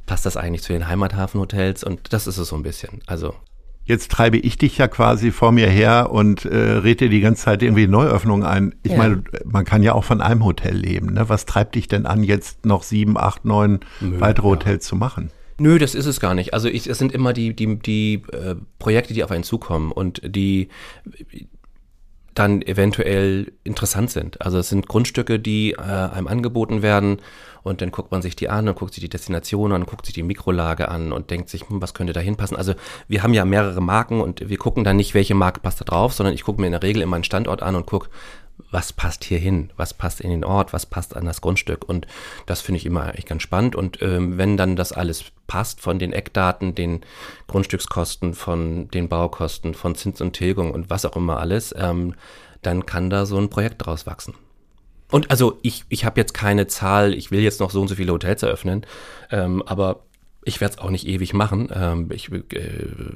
passt 0.09 0.25
das 0.25 0.37
eigentlich 0.37 0.63
zu 0.63 0.73
den 0.73 0.87
Heimathafenhotels? 0.87 1.83
Und 1.83 2.11
das 2.13 2.25
ist 2.25 2.39
es 2.39 2.47
so 2.47 2.55
ein 2.55 2.63
bisschen. 2.63 3.01
Also 3.05 3.35
Jetzt 3.85 4.11
treibe 4.11 4.37
ich 4.37 4.57
dich 4.57 4.77
ja 4.77 4.87
quasi 4.87 5.31
vor 5.31 5.51
mir 5.51 5.67
her 5.67 6.11
und 6.11 6.45
äh, 6.45 6.55
rede 6.55 7.09
die 7.09 7.21
ganze 7.21 7.45
Zeit 7.45 7.63
irgendwie 7.63 7.87
Neuöffnungen 7.87 8.45
ein. 8.45 8.75
Ich 8.83 8.91
ja. 8.91 8.97
meine, 8.99 9.23
man 9.45 9.65
kann 9.65 9.81
ja 9.81 9.93
auch 9.93 10.03
von 10.03 10.21
einem 10.21 10.45
Hotel 10.45 10.75
leben. 10.75 11.13
Ne? 11.13 11.27
Was 11.27 11.47
treibt 11.47 11.73
dich 11.73 11.87
denn 11.87 12.05
an, 12.05 12.23
jetzt 12.23 12.67
noch 12.67 12.83
sieben, 12.83 13.17
acht, 13.17 13.45
neun 13.45 13.79
Nö, 13.99 14.19
weitere 14.19 14.45
ja. 14.45 14.51
Hotels 14.51 14.85
zu 14.85 14.95
machen? 14.95 15.31
Nö, 15.57 15.79
das 15.79 15.95
ist 15.95 16.05
es 16.05 16.19
gar 16.19 16.35
nicht. 16.35 16.53
Also 16.53 16.67
ich, 16.69 16.87
es 16.87 16.99
sind 16.99 17.11
immer 17.11 17.33
die, 17.33 17.55
die, 17.55 17.79
die 17.79 18.23
äh, 18.31 18.55
Projekte, 18.77 19.15
die 19.15 19.23
auf 19.23 19.31
einen 19.31 19.43
zukommen 19.43 19.91
und 19.91 20.21
die 20.23 20.69
dann 22.33 22.61
eventuell 22.61 23.51
interessant 23.63 24.11
sind. 24.11 24.41
Also 24.41 24.59
es 24.59 24.69
sind 24.69 24.87
Grundstücke, 24.87 25.39
die 25.39 25.71
äh, 25.71 25.81
einem 25.81 26.27
angeboten 26.27 26.81
werden 26.81 27.17
und 27.63 27.81
dann 27.81 27.91
guckt 27.91 28.11
man 28.11 28.21
sich 28.21 28.35
die 28.35 28.49
an 28.49 28.67
und 28.67 28.77
guckt 28.77 28.93
sich 28.93 29.01
die 29.01 29.09
Destination 29.09 29.71
an, 29.71 29.85
guckt 29.85 30.05
sich 30.05 30.13
die 30.13 30.23
Mikrolage 30.23 30.89
an 30.89 31.11
und 31.11 31.29
denkt 31.29 31.49
sich, 31.49 31.67
hm, 31.67 31.81
was 31.81 31.93
könnte 31.93 32.13
da 32.13 32.19
hinpassen. 32.19 32.57
Also 32.57 32.73
wir 33.07 33.23
haben 33.23 33.33
ja 33.33 33.45
mehrere 33.45 33.81
Marken 33.81 34.21
und 34.21 34.49
wir 34.49 34.57
gucken 34.57 34.83
dann 34.83 34.97
nicht, 34.97 35.13
welche 35.13 35.35
Marke 35.35 35.59
passt 35.59 35.81
da 35.81 35.85
drauf, 35.85 36.13
sondern 36.13 36.33
ich 36.33 36.43
gucke 36.43 36.61
mir 36.61 36.67
in 36.67 36.73
der 36.73 36.83
Regel 36.83 37.01
immer 37.01 37.15
einen 37.15 37.23
Standort 37.23 37.61
an 37.61 37.75
und 37.75 37.85
gucke, 37.85 38.09
was 38.71 38.93
passt 38.93 39.23
hier 39.23 39.39
hin, 39.39 39.71
was 39.77 39.93
passt 39.93 40.21
in 40.21 40.29
den 40.29 40.43
Ort, 40.43 40.73
was 40.73 40.85
passt 40.85 41.15
an 41.15 41.25
das 41.25 41.41
Grundstück. 41.41 41.87
Und 41.87 42.07
das 42.45 42.61
finde 42.61 42.77
ich 42.77 42.85
immer 42.85 43.03
eigentlich 43.03 43.25
ganz 43.25 43.41
spannend. 43.41 43.75
Und 43.75 44.01
ähm, 44.01 44.37
wenn 44.37 44.57
dann 44.57 44.75
das 44.75 44.91
alles 44.91 45.25
passt 45.47 45.81
von 45.81 45.99
den 45.99 46.13
Eckdaten, 46.13 46.75
den 46.75 47.01
Grundstückskosten, 47.47 48.33
von 48.33 48.89
den 48.89 49.09
Baukosten, 49.09 49.73
von 49.73 49.95
Zins 49.95 50.21
und 50.21 50.33
Tilgung 50.33 50.71
und 50.71 50.89
was 50.89 51.05
auch 51.05 51.15
immer 51.15 51.39
alles, 51.39 51.73
ähm, 51.77 52.15
dann 52.61 52.85
kann 52.85 53.09
da 53.09 53.25
so 53.25 53.37
ein 53.37 53.49
Projekt 53.49 53.85
draus 53.85 54.05
wachsen. 54.05 54.35
Und 55.11 55.31
also 55.31 55.57
ich, 55.63 55.85
ich 55.89 56.05
habe 56.05 56.19
jetzt 56.19 56.33
keine 56.33 56.67
Zahl, 56.67 57.13
ich 57.13 57.31
will 57.31 57.39
jetzt 57.39 57.59
noch 57.59 57.71
so 57.71 57.81
und 57.81 57.87
so 57.87 57.95
viele 57.95 58.13
Hotels 58.13 58.43
eröffnen, 58.43 58.85
ähm, 59.31 59.63
aber 59.65 60.01
ich 60.49 60.59
werde 60.59 60.75
es 60.75 60.79
auch 60.79 60.89
nicht 60.89 61.07
ewig 61.07 61.33
machen. 61.33 61.69
Ähm, 61.73 62.09
ich, 62.11 62.31
äh, 62.31 62.43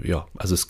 ja, 0.03 0.25
also 0.37 0.53
es 0.53 0.67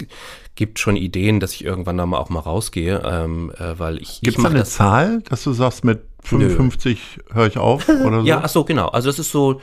gibt 0.56 0.80
schon 0.80 0.96
Ideen, 0.96 1.40
dass 1.40 1.54
ich 1.54 1.64
irgendwann 1.64 1.98
da 1.98 2.06
mal 2.06 2.18
auch 2.18 2.30
mal 2.30 2.40
rausgehe, 2.40 3.02
ähm, 3.06 3.52
äh, 3.58 3.78
weil 3.78 4.02
ich. 4.02 4.22
Gibt 4.22 4.40
es 4.40 4.46
eine 4.46 4.60
das, 4.60 4.72
Zahl, 4.72 5.22
dass 5.30 5.44
du 5.44 5.54
sagst, 5.54 5.84
mit 5.84 6.02
55 6.24 7.20
höre 7.32 7.48
ich 7.48 7.58
auf 7.58 7.88
oder 8.06 8.22
so? 8.22 8.28
ja, 8.28 8.42
ach 8.44 8.50
so, 8.50 8.64
genau. 8.64 8.88
Also 8.88 9.10
das 9.10 9.20
ist 9.20 9.32
so 9.32 9.62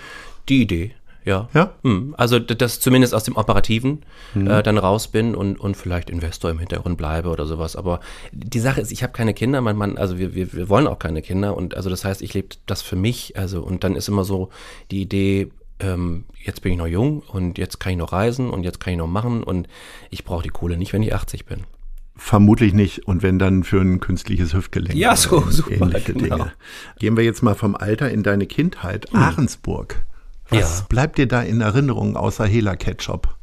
die 0.48 0.62
Idee. 0.62 0.94
Ja. 1.24 1.48
Ja? 1.54 1.74
Hm. 1.82 2.14
Also, 2.16 2.38
dass 2.38 2.80
zumindest 2.80 3.14
aus 3.14 3.24
dem 3.24 3.36
Operativen 3.36 4.02
hm. 4.32 4.46
äh, 4.46 4.62
dann 4.62 4.78
raus 4.78 5.08
bin 5.08 5.34
und, 5.34 5.58
und 5.60 5.76
vielleicht 5.76 6.10
Investor 6.10 6.50
im 6.50 6.58
Hintergrund 6.58 6.96
bleibe 6.96 7.28
oder 7.28 7.46
sowas. 7.46 7.76
Aber 7.76 8.00
die 8.32 8.60
Sache 8.60 8.80
ist, 8.80 8.90
ich 8.90 9.02
habe 9.02 9.12
keine 9.12 9.34
Kinder, 9.34 9.60
mein 9.60 9.76
Mann, 9.76 9.98
also 9.98 10.18
wir, 10.18 10.34
wir, 10.34 10.52
wir 10.52 10.68
wollen 10.68 10.86
auch 10.86 10.98
keine 10.98 11.22
Kinder 11.22 11.56
und 11.56 11.74
also 11.74 11.90
das 11.90 12.04
heißt, 12.04 12.22
ich 12.22 12.34
lebe 12.34 12.48
das 12.66 12.82
für 12.82 12.96
mich. 12.96 13.36
Also, 13.36 13.62
und 13.62 13.84
dann 13.84 13.96
ist 13.96 14.08
immer 14.08 14.24
so 14.24 14.48
die 14.90 15.02
Idee, 15.02 15.50
ähm, 15.80 16.24
jetzt 16.42 16.62
bin 16.62 16.72
ich 16.72 16.78
noch 16.78 16.86
jung 16.86 17.20
und 17.20 17.58
jetzt 17.58 17.80
kann 17.80 17.92
ich 17.92 17.98
noch 17.98 18.12
reisen 18.12 18.50
und 18.50 18.62
jetzt 18.62 18.80
kann 18.80 18.92
ich 18.92 18.98
noch 18.98 19.06
machen 19.06 19.42
und 19.42 19.68
ich 20.10 20.24
brauche 20.24 20.42
die 20.42 20.50
Kohle 20.50 20.76
nicht, 20.76 20.92
wenn 20.92 21.02
ich 21.02 21.14
80 21.14 21.46
bin. 21.46 21.64
Vermutlich 22.16 22.74
nicht. 22.74 23.06
Und 23.08 23.22
wenn 23.22 23.38
dann 23.38 23.64
für 23.64 23.80
ein 23.80 23.98
künstliches 23.98 24.52
Hüftgelenk. 24.52 24.94
Ja, 24.94 25.16
so, 25.16 25.40
super. 25.48 25.86
Ähnliche 25.86 26.12
genau. 26.12 26.36
Dinge. 26.36 26.52
Gehen 26.98 27.16
wir 27.16 27.24
jetzt 27.24 27.42
mal 27.42 27.54
vom 27.54 27.74
Alter 27.74 28.10
in 28.10 28.22
deine 28.22 28.46
Kindheit. 28.46 29.10
Hm. 29.10 29.18
Ahrensburg. 29.18 29.96
Was 30.50 30.80
ja. 30.80 30.86
bleibt 30.88 31.16
dir 31.16 31.26
da 31.26 31.40
in 31.40 31.62
Erinnerung 31.62 32.16
außer 32.16 32.44
Hela 32.44 32.76
Ketchup? 32.76 33.34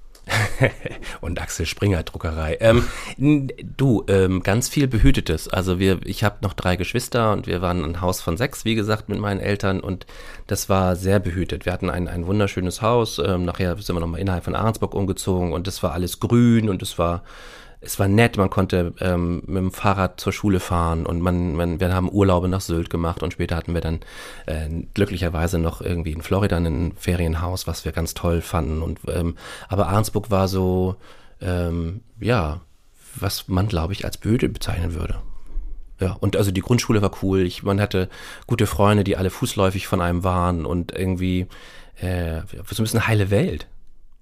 und 1.22 1.42
Axel 1.42 1.66
Springer 1.66 2.04
Druckerei. 2.04 2.58
Ähm, 2.60 2.88
du, 3.18 4.04
ähm, 4.08 4.44
ganz 4.44 4.70
viel 4.70 4.88
Behütetes. 4.88 5.48
Also 5.48 5.80
wir, 5.80 6.00
ich 6.04 6.24
habe 6.24 6.38
noch 6.42 6.54
drei 6.54 6.76
Geschwister 6.76 7.32
und 7.34 7.48
wir 7.48 7.62
waren 7.62 7.84
ein 7.84 8.02
Haus 8.02 8.22
von 8.22 8.38
sechs, 8.38 8.66
wie 8.66 8.76
gesagt, 8.76 9.10
mit 9.10 9.20
meinen 9.20 9.40
Eltern 9.40 9.80
und 9.80 10.06
das 10.48 10.70
war 10.70 10.96
sehr 10.96 11.20
behütet. 11.20 11.66
Wir 11.66 11.74
hatten 11.74 11.90
ein, 11.90 12.08
ein 12.08 12.28
wunderschönes 12.28 12.82
Haus. 12.82 13.20
Ähm, 13.20 13.46
nachher 13.46 13.76
sind 13.78 13.96
wir 13.96 14.00
nochmal 14.00 14.22
innerhalb 14.22 14.44
von 14.44 14.56
Ahrensburg 14.56 14.94
umgezogen 14.94 15.54
und 15.54 15.68
das 15.68 15.84
war 15.84 15.94
alles 15.94 16.20
grün 16.20 16.70
und 16.70 16.82
es 16.82 16.98
war 16.98 17.24
es 17.80 18.00
war 18.00 18.08
nett, 18.08 18.38
man 18.38 18.50
konnte 18.50 18.94
ähm, 19.00 19.44
mit 19.46 19.58
dem 19.58 19.72
Fahrrad 19.72 20.20
zur 20.20 20.34
Schule 20.34 20.60
fahren 20.60 21.06
und 21.06 21.22
man, 21.22 21.56
man, 21.56 21.80
wir 21.80 21.94
haben 21.94 22.12
Urlaube 22.12 22.48
nach 22.48 22.62
Sylt 22.62 22.90
gemacht 22.90 23.22
und 23.22 23.34
später 23.34 23.56
hatten 23.56 23.74
wir 23.74 23.82
dann 23.82 24.00
äh, 24.48 24.68
glücklicherweise 24.94 25.60
noch 25.60 25.82
irgendwie 25.82 26.12
in 26.12 26.22
Florida 26.22 26.58
ein 26.58 26.94
Ferienhaus, 26.98 27.68
was 27.68 27.86
wir 27.86 27.92
ganz 27.92 28.14
toll 28.14 28.42
fanden. 28.42 28.82
Und 28.82 29.00
ähm, 29.08 29.36
aber 29.70 29.88
Arnsburg 29.88 30.32
war 30.32 30.48
so, 30.48 30.96
ähm, 31.40 32.02
ja, 32.20 32.62
was 33.16 33.48
man 33.48 33.68
glaube 33.68 33.94
ich 33.94 34.06
als 34.06 34.18
Böde 34.18 34.50
bezeichnen 34.50 34.96
würde. 34.96 35.22
Ja, 36.00 36.14
und 36.14 36.36
also 36.36 36.52
die 36.52 36.62
Grundschule 36.62 37.02
war 37.02 37.12
cool. 37.22 37.42
Ich, 37.42 37.64
man 37.64 37.82
hatte 37.82 38.10
gute 38.46 38.68
Freunde, 38.68 39.04
die 39.04 39.18
alle 39.18 39.30
fußläufig 39.30 39.88
von 39.88 40.02
einem 40.02 40.24
waren 40.24 40.66
und 40.66 40.92
irgendwie 40.92 41.48
äh, 42.00 42.42
so 42.70 42.82
ein 42.82 42.86
bisschen 42.86 43.08
heile 43.08 43.30
Welt. 43.32 43.68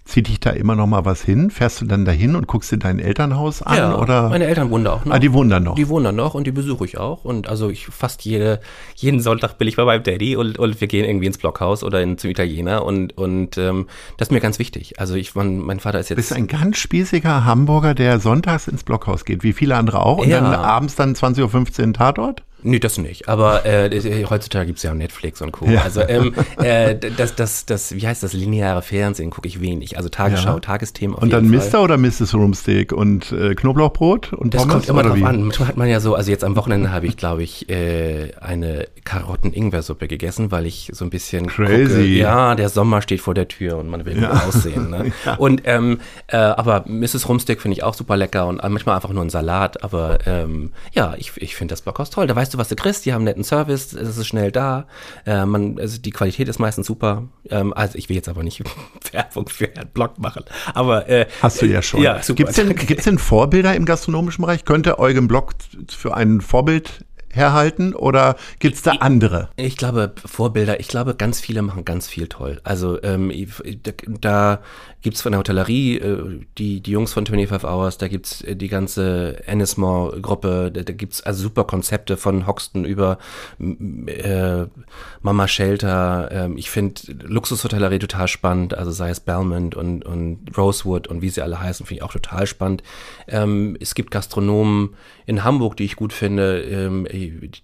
Zieht 0.05 0.27
dich 0.27 0.39
da 0.39 0.51
immer 0.51 0.75
noch 0.75 0.85
mal 0.85 1.03
was 1.03 1.23
hin? 1.23 1.49
Fährst 1.49 1.81
du 1.81 1.85
dann 1.85 2.05
dahin 2.05 2.35
und 2.35 2.45
guckst 2.45 2.71
dir 2.71 2.77
dein 2.77 2.99
Elternhaus 2.99 3.63
an? 3.63 3.75
Ja, 3.75 3.97
oder? 3.97 4.29
meine 4.29 4.45
Eltern 4.45 4.69
wohnen 4.69 4.85
da 4.85 4.93
auch 4.93 5.03
noch. 5.03 5.15
Ah, 5.15 5.17
die 5.19 5.33
wohnen 5.33 5.49
da 5.49 5.59
noch. 5.59 5.73
Die 5.73 5.89
wohnen 5.89 6.05
da 6.05 6.11
noch 6.11 6.35
und 6.35 6.45
die 6.45 6.51
besuche 6.51 6.85
ich 6.85 6.99
auch. 6.99 7.25
Und 7.25 7.49
also 7.49 7.71
ich 7.71 7.87
fast 7.87 8.23
jede, 8.23 8.59
jeden 8.95 9.19
Sonntag 9.19 9.57
bin 9.57 9.67
ich 9.67 9.77
bei 9.77 9.83
meinem 9.83 10.03
Daddy 10.03 10.35
und, 10.35 10.59
und 10.59 10.79
wir 10.79 10.87
gehen 10.87 11.05
irgendwie 11.05 11.25
ins 11.25 11.39
Blockhaus 11.39 11.83
oder 11.83 12.03
in, 12.03 12.19
zum 12.19 12.29
Italiener 12.29 12.85
und, 12.85 13.17
und 13.17 13.57
ähm, 13.57 13.87
das 14.17 14.27
ist 14.27 14.31
mir 14.31 14.41
ganz 14.41 14.59
wichtig. 14.59 14.99
Also 14.99 15.15
ich, 15.15 15.33
mein, 15.33 15.57
mein 15.57 15.79
Vater 15.79 15.99
ist 15.99 16.09
jetzt. 16.09 16.17
Bist 16.17 16.33
ein 16.33 16.45
ganz 16.45 16.77
spießiger 16.77 17.43
Hamburger, 17.43 17.95
der 17.95 18.19
sonntags 18.19 18.67
ins 18.67 18.83
Blockhaus 18.83 19.25
geht, 19.25 19.41
wie 19.41 19.53
viele 19.53 19.75
andere 19.75 20.03
auch, 20.05 20.19
und 20.19 20.29
Ja. 20.29 20.39
dann 20.39 20.53
abends 20.53 20.93
dann 20.95 21.15
20.15 21.15 21.87
Uhr 21.87 21.93
Tatort? 21.93 22.43
Nee, 22.67 22.80
das 22.80 22.97
nicht. 22.97 23.30
Aber 23.30 23.65
äh, 23.65 24.25
heutzutage 24.30 24.65
gibt's 24.67 24.84
ja 24.84 24.91
auch 24.91 24.95
Netflix 24.95 25.41
und 25.41 25.51
Co. 25.51 25.65
Ja. 25.67 25.82
Also 25.84 26.01
ähm, 26.01 26.34
äh, 26.58 26.95
das, 26.95 27.36
das, 27.36 27.65
das, 27.65 27.93
wie 27.95 28.08
heißt 28.08 28.23
das, 28.23 28.34
lineare 28.34 28.82
Fernsehen 28.82 29.30
gucke 29.30 29.47
ich 29.47 29.62
wenig. 29.62 29.97
Also 29.97 30.10
Tagesschau, 30.10 30.56
Ja. 30.56 30.60
Tagesthemen 30.60 31.15
auf 31.15 31.21
Und 31.21 31.32
dann. 31.32 31.47
Mr. 31.49 31.82
oder 31.84 31.97
Mrs. 31.97 32.34
Rumsteak 32.34 32.91
und 32.91 33.32
äh, 33.32 33.54
Knoblauchbrot 33.56 34.34
und 34.34 34.54
Das 34.54 34.62
Pommes 34.63 34.73
kommt 34.73 34.89
immer 34.89 35.04
drauf 35.04 35.15
wie? 35.17 35.23
an. 35.23 35.43
Manchmal 35.43 35.67
hat 35.67 35.78
man 35.78 35.88
ja 35.88 35.99
so, 35.99 36.15
also 36.15 36.32
jetzt 36.32 36.43
am 36.43 36.56
Wochenende 36.56 36.91
habe 36.91 37.06
ich, 37.06 37.17
glaube 37.17 37.43
ich, 37.43 37.69
äh, 37.69 38.32
eine 38.41 38.88
Karotten-Ingwer-Suppe 39.04 40.08
gegessen, 40.08 40.51
weil 40.51 40.65
ich 40.65 40.89
so 40.93 41.06
ein 41.06 41.10
bisschen 41.10 41.47
Crazy. 41.47 41.84
gucke, 41.93 42.04
ja, 42.06 42.56
der 42.56 42.69
Sommer 42.69 43.01
steht 43.01 43.21
vor 43.21 43.34
der 43.34 43.47
Tür 43.47 43.78
und 43.78 43.89
man 43.89 44.06
will 44.06 44.21
Ja. 44.21 44.30
gut 44.32 44.43
aussehen. 44.56 44.89
Ne? 44.89 45.12
Und 45.38 45.62
ähm, 45.65 45.99
äh, 46.28 46.38
aber 46.38 46.86
Mrs. 46.88 47.28
Rumsteak 47.28 47.62
finde 47.62 47.73
ich 47.78 47.84
auch 47.84 47.93
super 47.93 48.17
lecker 48.17 48.47
und 48.47 48.58
manchmal 48.63 48.95
einfach 48.95 49.10
nur 49.12 49.23
ein 49.23 49.30
Salat. 49.30 49.84
Aber 49.84 50.19
ähm, 50.25 50.71
ja, 50.93 51.13
ich, 51.17 51.32
ich 51.38 51.56
finde 51.56 51.73
das 51.73 51.82
Blockhaus 51.82 52.10
toll. 52.10 52.28
Da 52.28 52.36
weißt 52.36 52.54
du, 52.54 52.54
was 52.57 52.69
du 52.69 52.75
kriegst. 52.75 53.05
Die 53.05 53.13
haben 53.13 53.21
einen 53.21 53.25
netten 53.25 53.43
Service, 53.43 53.93
es 53.93 54.17
ist 54.17 54.27
schnell 54.27 54.51
da. 54.51 54.87
Äh, 55.25 55.45
man, 55.45 55.79
also 55.79 55.99
die 55.99 56.11
Qualität 56.11 56.47
ist 56.47 56.59
meistens 56.59 56.87
super. 56.87 57.23
Ähm, 57.49 57.73
also 57.73 57.97
ich 57.97 58.09
will 58.09 58.15
jetzt 58.15 58.29
aber 58.29 58.43
nicht 58.43 58.63
Werbung 59.11 59.49
für 59.49 59.69
Herrn 59.73 59.89
Block 59.93 60.19
machen. 60.19 60.43
Aber 60.73 61.07
äh, 61.09 61.27
Hast 61.41 61.61
du 61.61 61.65
ja 61.65 61.81
schon. 61.81 62.01
Ja, 62.01 62.21
super. 62.21 62.37
Gibt's 62.37 62.55
denn, 62.55 62.75
gibt's 62.75 63.05
denn 63.05 63.17
Vorbilder 63.17 63.75
im 63.75 63.85
gastronomischen 63.85 64.43
Bereich? 64.43 64.65
Könnte 64.65 64.99
Eugen 64.99 65.27
Block 65.27 65.53
für 65.89 66.15
ein 66.15 66.41
Vorbild 66.41 67.05
herhalten 67.35 67.93
oder 67.93 68.35
gibt's 68.59 68.81
da 68.81 68.91
andere? 68.93 69.49
Ich 69.57 69.77
glaube, 69.77 70.13
Vorbilder, 70.25 70.79
ich 70.79 70.87
glaube, 70.87 71.15
ganz 71.15 71.39
viele 71.39 71.61
machen 71.61 71.85
ganz 71.85 72.07
viel 72.07 72.27
toll. 72.27 72.59
Also 72.63 73.01
ähm, 73.03 73.29
ich- 73.29 73.49
da, 73.83 73.91
da 74.21 74.59
gibt's 75.01 75.21
von 75.21 75.33
der 75.33 75.39
Hotellerie 75.39 75.97
äh, 75.97 76.39
die, 76.57 76.81
die 76.81 76.91
Jungs 76.91 77.13
von 77.13 77.25
25 77.25 77.67
Hours, 77.69 77.97
da 77.97 78.07
gibt's 78.07 78.41
äh, 78.41 78.55
die 78.55 78.67
ganze 78.69 79.45
Ennismore-Gruppe, 79.47 80.71
da, 80.73 80.81
da 80.83 80.93
gibt's 80.93 81.21
also 81.21 81.43
super 81.43 81.63
Konzepte 81.65 82.17
von 82.17 82.47
Hoxton 82.47 82.85
über 82.85 83.17
äh, 83.59 84.65
Mama 85.21 85.47
Shelter. 85.47 86.29
Ähm, 86.31 86.57
ich 86.57 86.69
finde 86.69 87.01
Luxushotellerie 87.23 87.99
total 87.99 88.27
spannend, 88.27 88.73
also 88.77 88.91
sei 88.91 89.09
es 89.09 89.19
Belmont 89.19 89.75
und, 89.75 90.05
und 90.05 90.39
Rosewood 90.57 91.07
und 91.07 91.21
wie 91.21 91.29
sie 91.29 91.41
alle 91.41 91.59
heißen, 91.59 91.85
finde 91.85 91.99
ich 91.99 92.03
auch 92.03 92.11
total 92.13 92.47
spannend. 92.47 92.83
Ähm, 93.27 93.77
es 93.79 93.95
gibt 93.95 94.11
Gastronomen 94.11 94.95
in 95.25 95.43
Hamburg, 95.43 95.77
die 95.77 95.85
ich 95.85 95.95
gut 95.95 96.13
finde, 96.13 96.61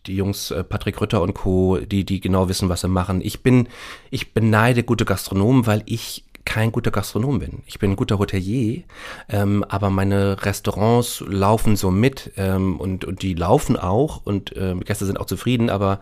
die 0.06 0.16
Jungs 0.16 0.52
äh, 0.52 0.64
Patrick 0.64 1.00
Rütter 1.02 1.22
und 1.22 1.34
Co., 1.34 1.78
die, 1.78 2.06
die 2.06 2.20
genau 2.20 2.50
wissen, 2.50 2.70
was 2.70 2.82
sie 2.82 2.88
machen. 2.88 3.22
Ich 3.22 3.44
bin, 3.44 3.68
ich 4.10 4.34
beneide 4.34 4.84
gute 4.84 5.06
Gastronomen, 5.06 5.68
weil 5.68 5.84
ich 5.86 6.26
kein 6.46 6.72
guter 6.72 6.92
Gastronom 6.92 7.40
bin. 7.40 7.64
Ich 7.68 7.80
bin 7.80 7.92
ein 7.92 7.96
guter 7.96 8.18
Hotelier, 8.20 8.84
ähm, 9.30 9.64
aber 9.70 9.90
meine 9.90 10.44
Restaurants 10.44 11.24
laufen 11.28 11.76
so 11.76 11.92
mit 11.92 12.32
ähm, 12.36 12.80
und, 12.80 13.06
und 13.06 13.22
die 13.22 13.34
laufen 13.34 13.78
auch 13.78 14.26
und 14.26 14.52
die 14.56 14.80
Gäste 14.84 15.06
sind 15.06 15.20
auch 15.20 15.26
zufrieden, 15.26 15.70
aber 15.70 16.00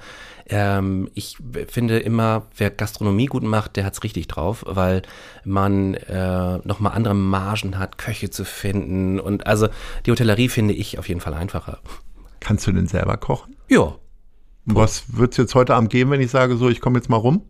ähm, 0.50 1.10
ich 1.14 1.38
finde 1.68 2.00
immer, 2.00 2.48
wer 2.58 2.72
Gastronomie 2.72 3.28
gut 3.28 3.44
macht, 3.44 3.76
der 3.76 3.86
hat's 3.86 4.04
richtig 4.04 4.28
drauf, 4.28 4.64
weil 4.68 5.04
man 5.44 5.94
äh, 5.94 6.58
nochmal 6.64 6.94
andere 6.94 7.14
Margen 7.14 7.78
hat, 7.78 7.98
Köche 7.98 8.30
zu 8.30 8.46
finden 8.46 9.20
und 9.20 9.46
also 9.46 9.68
die 10.06 10.12
Hotellerie 10.12 10.50
finde 10.50 10.74
ich 10.74 10.98
auf 10.98 11.08
jeden 11.08 11.22
Fall 11.22 11.34
einfacher. 11.34 11.80
Kannst 12.50 12.66
du 12.66 12.72
denn 12.72 12.88
selber 12.88 13.16
kochen? 13.18 13.56
Ja, 13.70 13.94
Was 14.66 15.04
wird's 15.16 15.38
jetzt 15.38 15.54
heute 15.54 15.76
Abend 15.76 15.92
geben, 15.92 16.10
wenn 16.10 16.20
ich 16.20 16.32
sage, 16.32 16.58
so, 16.58 16.68
ich 16.68 16.82
komme 16.82 16.98
jetzt 16.98 17.10
mal 17.10 17.18
rum? 17.18 17.44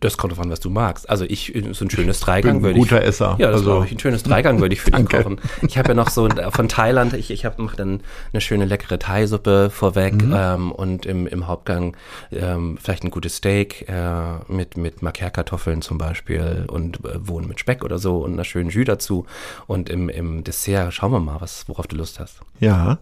Das 0.00 0.18
kommt 0.18 0.32
davon, 0.32 0.50
was 0.50 0.58
du 0.58 0.68
magst. 0.68 1.08
Also 1.08 1.24
ich, 1.24 1.52
so 1.72 1.84
ein 1.84 1.90
schönes 1.90 2.18
Dreigang 2.20 2.60
würde 2.62 2.76
ich. 2.76 2.82
guter 2.84 3.02
Esser. 3.02 3.36
Ja, 3.38 3.52
das 3.52 3.60
Also- 3.60 3.84
ich. 3.84 3.92
Ein 3.92 3.98
schönes 4.00 4.24
Dreigang 4.24 4.60
würde 4.60 4.74
ich 4.74 4.80
für 4.82 4.90
dich 4.90 5.08
kochen. 5.08 5.40
Ich 5.66 5.78
habe 5.78 5.88
ja 5.90 5.94
noch 5.94 6.10
so 6.10 6.24
ein- 6.26 6.50
von 6.50 6.68
Thailand, 6.68 7.14
ich, 7.14 7.30
ich 7.30 7.44
habe 7.46 7.62
mache 7.62 7.76
dann 7.76 8.00
eine 8.32 8.40
schöne 8.42 8.64
leckere 8.66 8.98
Thai-Suppe 8.98 9.70
vorweg 9.70 10.14
Mhm. 10.14 10.34
ähm, 10.36 10.72
und 10.72 11.06
im, 11.06 11.26
im 11.28 11.46
Hauptgang 11.46 11.96
ähm, 12.32 12.76
vielleicht 12.82 13.04
ein 13.04 13.10
gutes 13.10 13.36
Steak 13.36 13.88
äh, 13.88 14.38
mit, 14.48 14.76
mit 14.76 15.02
Macaire-Kartoffeln 15.02 15.80
zum 15.82 15.96
Beispiel 15.98 16.64
und 16.68 17.04
äh, 17.04 17.26
Wohnen 17.28 17.46
mit 17.48 17.60
Speck 17.60 17.84
oder 17.84 17.98
so 17.98 18.18
und 18.18 18.32
einer 18.34 18.44
schönen 18.44 18.68
Jus 18.70 18.86
dazu. 18.86 19.24
Und 19.68 19.88
im, 19.88 20.08
im 20.08 20.42
Dessert 20.44 20.92
schauen 20.92 21.12
wir 21.12 21.20
mal, 21.20 21.40
was, 21.40 21.68
worauf 21.68 21.86
du 21.86 21.94
Lust 21.96 22.18
hast. 22.18 22.40
Ja. 22.58 22.98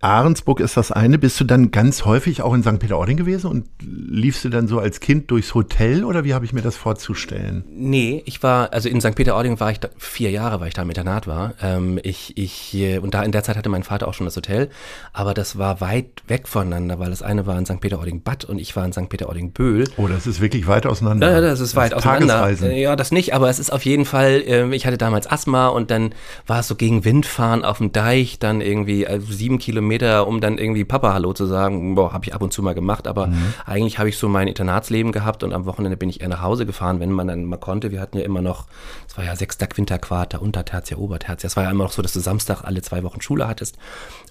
Ahrensburg 0.00 0.60
ist 0.60 0.76
das 0.76 0.92
eine. 0.92 1.18
Bist 1.18 1.40
du 1.40 1.44
dann 1.44 1.70
ganz 1.70 2.04
häufig 2.04 2.42
auch 2.42 2.52
in 2.54 2.62
St. 2.62 2.78
Peter-Ording 2.78 3.16
gewesen 3.16 3.50
und 3.50 3.66
liefst 3.82 4.44
du 4.44 4.50
dann 4.50 4.68
so 4.68 4.78
als 4.78 5.00
Kind 5.00 5.30
durchs 5.30 5.54
Hotel 5.54 6.04
oder 6.04 6.22
wie 6.24 6.34
habe 6.34 6.44
ich 6.44 6.52
mir 6.52 6.60
das 6.62 6.76
vorzustellen? 6.76 7.64
Nee, 7.70 8.22
ich 8.26 8.42
war, 8.42 8.72
also 8.72 8.88
in 8.90 9.00
St. 9.00 9.14
Peter-Ording 9.14 9.58
war 9.58 9.70
ich 9.70 9.80
da, 9.80 9.88
vier 9.96 10.30
Jahre, 10.30 10.60
weil 10.60 10.68
ich 10.68 10.74
da 10.74 10.82
im 10.82 10.90
Internat 10.90 11.26
war. 11.26 11.54
Ähm, 11.62 11.98
ich, 12.02 12.36
ich, 12.36 12.74
äh, 12.74 12.98
und 12.98 13.14
da 13.14 13.22
in 13.22 13.32
der 13.32 13.42
Zeit 13.42 13.56
hatte 13.56 13.70
mein 13.70 13.82
Vater 13.84 14.06
auch 14.06 14.14
schon 14.14 14.26
das 14.26 14.36
Hotel, 14.36 14.68
aber 15.14 15.32
das 15.32 15.56
war 15.56 15.80
weit 15.80 16.22
weg 16.28 16.46
voneinander, 16.46 16.98
weil 16.98 17.08
das 17.10 17.22
eine 17.22 17.46
war 17.46 17.58
in 17.58 17.64
St. 17.64 17.80
Peter-Ording-Bad 17.80 18.44
und 18.44 18.58
ich 18.58 18.76
war 18.76 18.84
in 18.84 18.92
St. 18.92 19.08
Peter-Ording-Böhl. 19.08 19.84
Oh, 19.96 20.08
das 20.08 20.26
ist 20.26 20.40
wirklich 20.42 20.66
weit 20.66 20.84
auseinander. 20.86 21.30
Ja, 21.32 21.40
das 21.40 21.60
ist 21.60 21.74
weit 21.74 21.94
auseinander. 21.94 22.34
Tagesreisen. 22.34 22.70
Äh, 22.70 22.82
Ja, 22.82 22.96
das 22.96 23.12
nicht, 23.12 23.32
aber 23.34 23.48
es 23.48 23.58
ist 23.58 23.72
auf 23.72 23.84
jeden 23.86 24.04
Fall, 24.04 24.42
ähm, 24.46 24.72
ich 24.74 24.86
hatte 24.86 24.98
damals 24.98 25.26
Asthma 25.26 25.68
und 25.68 25.90
dann 25.90 26.14
war 26.46 26.60
es 26.60 26.68
so 26.68 26.74
gegen 26.74 27.04
Windfahren 27.04 27.64
auf 27.64 27.78
dem 27.78 27.92
Deich, 27.92 28.38
dann 28.38 28.60
irgendwie 28.60 29.04
äh, 29.04 29.20
sieben 29.20 29.58
Kilometer, 29.58 29.85
um 30.26 30.40
dann 30.40 30.58
irgendwie 30.58 30.84
Papa 30.84 31.12
Hallo 31.14 31.32
zu 31.32 31.46
sagen. 31.46 31.94
Boah, 31.94 32.12
habe 32.12 32.24
ich 32.24 32.34
ab 32.34 32.42
und 32.42 32.52
zu 32.52 32.62
mal 32.62 32.74
gemacht, 32.74 33.06
aber 33.06 33.28
Mhm. 33.28 33.54
eigentlich 33.64 33.98
habe 33.98 34.08
ich 34.08 34.18
so 34.18 34.28
mein 34.28 34.48
Internatsleben 34.48 35.12
gehabt 35.12 35.42
und 35.42 35.52
am 35.52 35.64
Wochenende 35.66 35.96
bin 35.96 36.08
ich 36.08 36.20
eher 36.20 36.28
nach 36.28 36.42
Hause 36.42 36.66
gefahren, 36.66 37.00
wenn 37.00 37.10
man 37.12 37.28
dann 37.28 37.44
mal 37.44 37.56
konnte. 37.56 37.90
Wir 37.90 38.00
hatten 38.00 38.18
ja 38.18 38.24
immer 38.24 38.42
noch, 38.42 38.66
es 39.08 39.16
war 39.16 39.24
ja 39.24 39.34
sechster 39.36 39.66
Quinterquarter, 39.66 40.42
Untertertia, 40.42 40.96
Obertertia. 40.98 41.46
Es 41.46 41.56
war 41.56 41.64
ja 41.64 41.70
immer 41.70 41.84
noch 41.84 41.92
so, 41.92 42.02
dass 42.02 42.12
du 42.12 42.20
Samstag 42.20 42.62
alle 42.64 42.82
zwei 42.82 43.02
Wochen 43.02 43.20
Schule 43.20 43.48
hattest. 43.48 43.76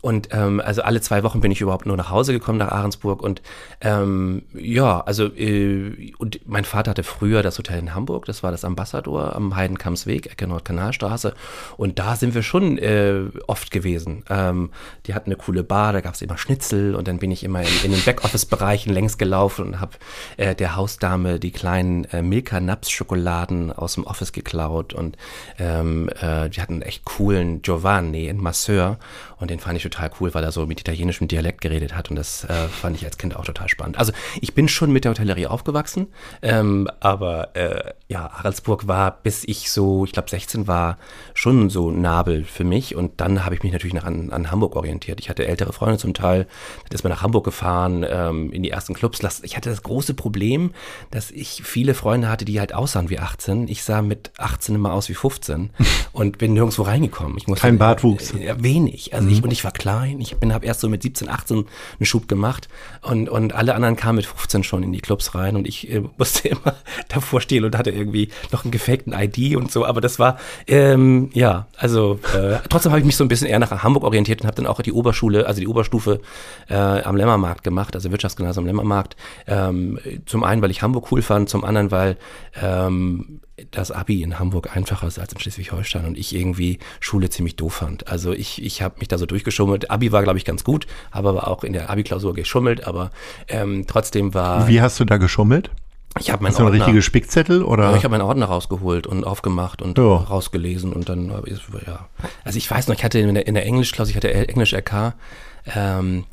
Und 0.01 0.29
ähm, 0.31 0.61
also 0.63 0.83
alle 0.83 1.01
zwei 1.01 1.23
Wochen 1.23 1.41
bin 1.41 1.51
ich 1.51 1.61
überhaupt 1.61 1.85
nur 1.87 1.97
nach 1.97 2.09
Hause 2.11 2.31
gekommen, 2.33 2.59
nach 2.59 2.69
Ahrensburg. 2.71 3.21
Und 3.23 3.41
ähm, 3.81 4.43
ja, 4.53 5.01
also 5.01 5.25
äh, 5.25 6.13
und 6.17 6.39
mein 6.45 6.65
Vater 6.65 6.91
hatte 6.91 7.03
früher 7.03 7.41
das 7.41 7.57
Hotel 7.57 7.79
in 7.79 7.95
Hamburg, 7.95 8.25
das 8.25 8.43
war 8.43 8.51
das 8.51 8.63
Ambassador 8.65 9.35
am 9.35 9.55
Heidenkampsweg, 9.55 10.27
Ecke 10.31 10.47
Nordkanalstraße. 10.47 11.33
Und 11.77 11.97
da 11.99 12.15
sind 12.15 12.35
wir 12.35 12.43
schon 12.43 12.77
äh, 12.77 13.21
oft 13.47 13.71
gewesen. 13.71 14.23
Ähm, 14.29 14.69
die 15.07 15.13
hatten 15.13 15.29
eine 15.29 15.37
coole 15.45 15.63
Bar, 15.63 15.93
da 15.93 16.01
gab 16.01 16.15
es 16.15 16.21
immer 16.23 16.37
Schnitzel 16.37 16.95
und 16.95 17.07
dann 17.07 17.19
bin 17.19 17.29
ich 17.29 17.43
immer 17.43 17.61
in, 17.61 17.67
in 17.83 17.91
den 17.91 18.01
Backoffice-Bereichen 18.03 18.91
längs 18.91 19.19
gelaufen 19.19 19.65
und 19.65 19.79
habe 19.79 19.93
äh, 20.37 20.55
der 20.55 20.75
Hausdame 20.75 21.39
die 21.39 21.51
kleinen 21.51 22.05
äh, 22.05 22.23
Milka-Naps-Schokoladen 22.23 23.71
aus 23.71 23.93
dem 23.93 24.05
Office 24.05 24.31
geklaut 24.31 24.93
und 24.93 25.17
ähm, 25.59 26.09
äh, 26.19 26.49
die 26.49 26.61
hatten 26.61 26.73
einen 26.73 26.81
echt 26.81 27.05
coolen 27.05 27.61
Giovanni, 27.61 28.27
einen 28.27 28.41
Masseur 28.41 28.97
und 29.37 29.51
den 29.51 29.59
fand 29.59 29.77
ich 29.77 29.83
total 29.83 30.09
cool, 30.19 30.33
weil 30.33 30.43
er 30.43 30.51
so 30.51 30.65
mit 30.65 30.79
italienischem 30.79 31.27
Dialekt 31.27 31.61
geredet 31.61 31.95
hat 31.95 32.09
und 32.09 32.15
das 32.15 32.45
äh, 32.45 32.67
fand 32.67 32.95
ich 32.95 33.05
als 33.05 33.19
Kind 33.19 33.35
auch 33.35 33.45
total 33.45 33.69
spannend. 33.69 33.99
Also 33.99 34.13
ich 34.41 34.55
bin 34.55 34.67
schon 34.67 34.91
mit 34.91 35.03
der 35.03 35.11
Hotellerie 35.11 35.45
aufgewachsen, 35.45 36.07
ähm, 36.41 36.89
aber 37.01 37.55
äh, 37.55 37.93
ja, 38.07 38.31
Haraldsburg 38.31 38.87
war, 38.87 39.11
bis 39.21 39.43
ich 39.43 39.69
so, 39.69 40.05
ich 40.05 40.11
glaube 40.11 40.29
16 40.29 40.67
war, 40.67 40.97
schon 41.35 41.69
so 41.69 41.91
Nabel 41.91 42.45
für 42.45 42.63
mich 42.63 42.95
und 42.95 43.21
dann 43.21 43.45
habe 43.45 43.53
ich 43.53 43.61
mich 43.61 43.71
natürlich 43.71 43.93
nach 43.93 44.05
an, 44.05 44.31
an 44.31 44.49
Hamburg 44.49 44.75
orientiert. 44.75 45.19
Ich 45.19 45.29
hatte 45.35 45.47
ältere 45.47 45.73
Freunde 45.73 45.97
zum 45.97 46.13
Teil, 46.13 46.47
da 46.89 46.95
ist 46.95 47.03
man 47.03 47.11
nach 47.11 47.21
Hamburg 47.21 47.43
gefahren, 47.43 48.05
ähm, 48.07 48.51
in 48.51 48.63
die 48.63 48.69
ersten 48.69 48.93
Clubs. 48.93 49.19
Ich 49.43 49.57
hatte 49.57 49.69
das 49.69 49.83
große 49.83 50.13
Problem, 50.13 50.71
dass 51.11 51.31
ich 51.31 51.61
viele 51.63 51.93
Freunde 51.93 52.29
hatte, 52.29 52.45
die 52.45 52.59
halt 52.59 52.73
aussahen 52.73 53.09
wie 53.09 53.19
18. 53.19 53.67
Ich 53.67 53.83
sah 53.83 54.01
mit 54.01 54.31
18 54.37 54.75
immer 54.75 54.93
aus 54.93 55.09
wie 55.09 55.13
15 55.13 55.69
und 56.13 56.37
bin 56.37 56.53
nirgendwo 56.53 56.83
reingekommen. 56.83 57.37
Ich 57.37 57.47
musste, 57.47 57.61
Kein 57.61 57.77
Bartwuchs. 57.77 58.33
ja, 58.39 58.61
wenig. 58.61 59.13
Also 59.13 59.27
ich, 59.27 59.43
und 59.43 59.51
ich 59.51 59.63
war 59.63 59.71
klein. 59.71 60.21
Ich 60.21 60.37
bin, 60.37 60.53
habe 60.53 60.65
erst 60.65 60.79
so 60.79 60.89
mit 60.89 61.03
17, 61.03 61.29
18 61.29 61.57
einen 61.57 62.05
Schub 62.05 62.27
gemacht 62.27 62.69
und, 63.01 63.29
und 63.29 63.53
alle 63.53 63.75
anderen 63.75 63.95
kamen 63.95 64.17
mit 64.17 64.25
15 64.25 64.63
schon 64.63 64.83
in 64.83 64.93
die 64.93 65.01
Clubs 65.01 65.35
rein 65.35 65.55
und 65.55 65.67
ich 65.67 65.91
äh, 65.91 66.01
musste 66.17 66.47
immer 66.47 66.75
davor 67.09 67.41
stehen 67.41 67.65
und 67.65 67.77
hatte 67.77 67.91
irgendwie 67.91 68.29
noch 68.51 68.63
einen 68.63 68.71
gefakten 68.71 69.13
ID 69.13 69.55
und 69.57 69.71
so. 69.71 69.85
Aber 69.85 70.01
das 70.01 70.19
war, 70.19 70.37
ähm, 70.67 71.29
ja, 71.33 71.67
also 71.77 72.19
äh, 72.33 72.57
trotzdem 72.69 72.91
habe 72.91 72.99
ich 72.99 73.05
mich 73.05 73.17
so 73.17 73.23
ein 73.23 73.27
bisschen 73.27 73.47
eher 73.47 73.59
nach 73.59 73.83
Hamburg 73.83 74.03
orientiert 74.03 74.41
und 74.41 74.47
habe 74.47 74.55
dann 74.55 74.67
auch 74.67 74.81
die 74.81 74.93
Oberschule, 74.93 75.24
also 75.45 75.59
die 75.59 75.67
Oberstufe 75.67 76.21
äh, 76.69 76.75
am 76.75 77.15
Lämmermarkt 77.15 77.63
gemacht, 77.63 77.95
also 77.95 78.11
Wirtschaftsgymnasium 78.11 78.63
am 78.63 78.67
Lämmermarkt. 78.67 79.15
Ähm, 79.47 79.99
zum 80.25 80.43
einen, 80.43 80.61
weil 80.61 80.71
ich 80.71 80.81
Hamburg 80.81 81.11
cool 81.11 81.21
fand, 81.21 81.49
zum 81.49 81.63
anderen, 81.63 81.91
weil 81.91 82.17
ähm, 82.61 83.41
das 83.71 83.91
Abi 83.91 84.21
in 84.21 84.37
Hamburg 84.37 84.75
einfacher 84.75 85.07
ist 85.07 85.19
als 85.19 85.31
in 85.31 85.39
Schleswig-Holstein 85.39 86.05
und 86.05 86.17
ich 86.17 86.35
irgendwie 86.35 86.79
Schule 86.99 87.29
ziemlich 87.29 87.55
doof 87.55 87.73
fand. 87.73 88.07
Also 88.07 88.33
ich, 88.33 88.63
ich 88.63 88.81
habe 88.81 88.95
mich 88.99 89.07
da 89.07 89.17
so 89.17 89.25
durchgeschummelt. 89.25 89.89
Abi 89.89 90.11
war, 90.11 90.23
glaube 90.23 90.37
ich, 90.37 90.45
ganz 90.45 90.63
gut, 90.63 90.87
habe 91.11 91.29
aber 91.29 91.47
auch 91.47 91.63
in 91.63 91.73
der 91.73 91.89
Abi-Klausur 91.89 92.33
geschummelt, 92.33 92.85
aber 92.85 93.11
ähm, 93.47 93.85
trotzdem 93.87 94.33
war 94.33 94.67
Wie 94.67 94.81
hast 94.81 94.99
du 94.99 95.05
da 95.05 95.17
geschummelt? 95.17 95.71
Ich 96.19 96.31
habe 96.31 96.41
meinen 96.43 96.51
Hast 96.53 96.59
du 96.59 96.63
Ordner, 96.63 96.79
richtigen 96.79 97.01
Spickzettel 97.01 97.61
oder? 97.63 97.91
Ja, 97.91 97.97
ich 97.97 98.03
habe 98.05 98.11
meinen 98.17 98.21
Ordner 98.27 98.45
rausgeholt 98.45 99.05
und 99.05 99.25
aufgemacht 99.25 99.81
und 99.81 99.97
Ja. 99.97 100.03
rausgelesen 100.15 100.93
und 100.93 101.09
dann, 101.09 101.27
ja. 101.29 102.07
Also 102.45 102.57
ich 102.57 102.69
weiß 102.71 102.87
noch, 102.87 102.95
ich 102.95 103.03
hatte 103.03 103.19
in 103.19 103.33
der, 103.33 103.47
in 103.47 103.53
der 103.53 103.65
Englischklasse, 103.65 104.11
ich 104.11 104.15
hatte 104.15 104.33
Englisch 104.33 104.73
RK, 104.73 105.13
ähm, 105.75 106.23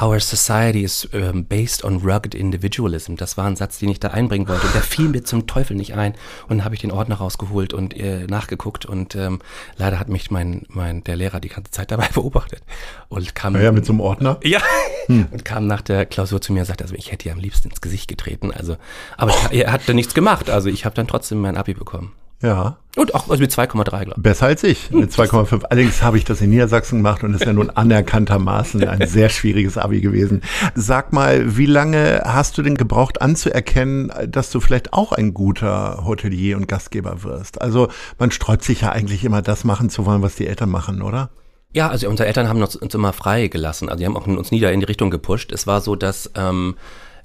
Our 0.00 0.20
society 0.20 0.84
is 0.84 1.08
um, 1.12 1.44
based 1.44 1.84
on 1.84 1.98
rugged 1.98 2.34
individualism. 2.34 3.16
Das 3.16 3.36
war 3.36 3.46
ein 3.46 3.56
Satz, 3.56 3.78
den 3.78 3.88
ich 3.88 3.98
da 3.98 4.08
einbringen 4.08 4.46
wollte. 4.46 4.66
Und 4.66 4.74
der 4.74 4.82
fiel 4.82 5.08
mir 5.08 5.24
zum 5.24 5.46
Teufel 5.46 5.76
nicht 5.76 5.94
ein. 5.94 6.14
Und 6.48 6.58
dann 6.58 6.64
habe 6.64 6.74
ich 6.74 6.80
den 6.80 6.92
Ordner 6.92 7.16
rausgeholt 7.16 7.74
und 7.74 7.96
äh, 7.96 8.26
nachgeguckt. 8.26 8.86
Und 8.86 9.16
ähm, 9.16 9.40
leider 9.76 9.98
hat 9.98 10.08
mich 10.08 10.30
mein, 10.30 10.62
mein, 10.68 11.02
der 11.04 11.16
Lehrer 11.16 11.40
die 11.40 11.48
ganze 11.48 11.72
Zeit 11.72 11.90
dabei 11.90 12.08
beobachtet. 12.14 12.62
Und 13.08 13.34
kam, 13.34 13.60
ja, 13.60 13.72
mit 13.72 13.84
so 13.84 13.92
einem 13.92 14.00
Ordner. 14.00 14.38
ja, 14.44 14.60
und 15.08 15.44
kam 15.44 15.66
nach 15.66 15.82
der 15.82 16.06
Klausur 16.06 16.40
zu 16.40 16.52
mir 16.52 16.60
und 16.60 16.66
sagte, 16.66 16.84
also 16.84 16.94
ich 16.94 17.10
hätte 17.10 17.28
ihr 17.28 17.32
am 17.32 17.40
liebsten 17.40 17.68
ins 17.68 17.80
Gesicht 17.80 18.06
getreten. 18.06 18.52
Also, 18.52 18.76
aber 19.16 19.34
ich, 19.50 19.60
er 19.60 19.72
hat 19.72 19.88
dann 19.88 19.96
nichts 19.96 20.14
gemacht. 20.14 20.50
Also 20.50 20.68
ich 20.68 20.84
habe 20.84 20.94
dann 20.94 21.08
trotzdem 21.08 21.40
mein 21.40 21.56
Abi 21.56 21.74
bekommen. 21.74 22.12
Ja. 22.42 22.76
Und 22.96 23.14
auch 23.14 23.28
also 23.28 23.40
mit 23.40 23.52
2,3, 23.52 23.84
glaube 23.84 24.14
ich. 24.16 24.22
Besser 24.22 24.46
als 24.46 24.64
ich, 24.64 24.90
mit 24.90 25.12
2,5. 25.12 25.64
Allerdings 25.64 26.02
habe 26.02 26.18
ich 26.18 26.24
das 26.24 26.40
in 26.40 26.50
Niedersachsen 26.50 26.98
gemacht 26.98 27.22
und 27.22 27.34
ist 27.34 27.44
ja 27.44 27.52
nun 27.52 27.70
anerkanntermaßen 27.70 28.82
ein 28.88 29.06
sehr 29.06 29.28
schwieriges 29.28 29.78
Abi 29.78 30.00
gewesen. 30.00 30.42
Sag 30.74 31.12
mal, 31.12 31.56
wie 31.56 31.66
lange 31.66 32.22
hast 32.24 32.58
du 32.58 32.62
denn 32.62 32.76
gebraucht 32.76 33.22
anzuerkennen, 33.22 34.10
dass 34.26 34.50
du 34.50 34.60
vielleicht 34.60 34.92
auch 34.92 35.12
ein 35.12 35.34
guter 35.34 36.04
Hotelier 36.04 36.56
und 36.56 36.66
Gastgeber 36.66 37.22
wirst? 37.22 37.60
Also 37.60 37.88
man 38.18 38.32
sträubt 38.32 38.64
sich 38.64 38.80
ja 38.80 38.90
eigentlich 38.90 39.24
immer 39.24 39.42
das 39.42 39.64
machen 39.64 39.88
zu 39.88 40.04
wollen, 40.06 40.22
was 40.22 40.34
die 40.34 40.46
Eltern 40.46 40.70
machen, 40.70 41.02
oder? 41.02 41.30
Ja, 41.72 41.88
also 41.88 42.08
unsere 42.08 42.26
Eltern 42.26 42.48
haben 42.48 42.60
uns, 42.60 42.74
uns 42.74 42.94
immer 42.94 43.12
frei 43.12 43.46
gelassen. 43.46 43.88
Also 43.88 44.00
die 44.00 44.06
haben 44.06 44.16
auch 44.16 44.26
uns 44.26 44.50
nie 44.50 44.60
da 44.60 44.70
in 44.70 44.80
die 44.80 44.86
Richtung 44.86 45.10
gepusht. 45.10 45.52
Es 45.52 45.68
war 45.68 45.80
so, 45.80 45.94
dass 45.94 46.30
ähm, 46.34 46.74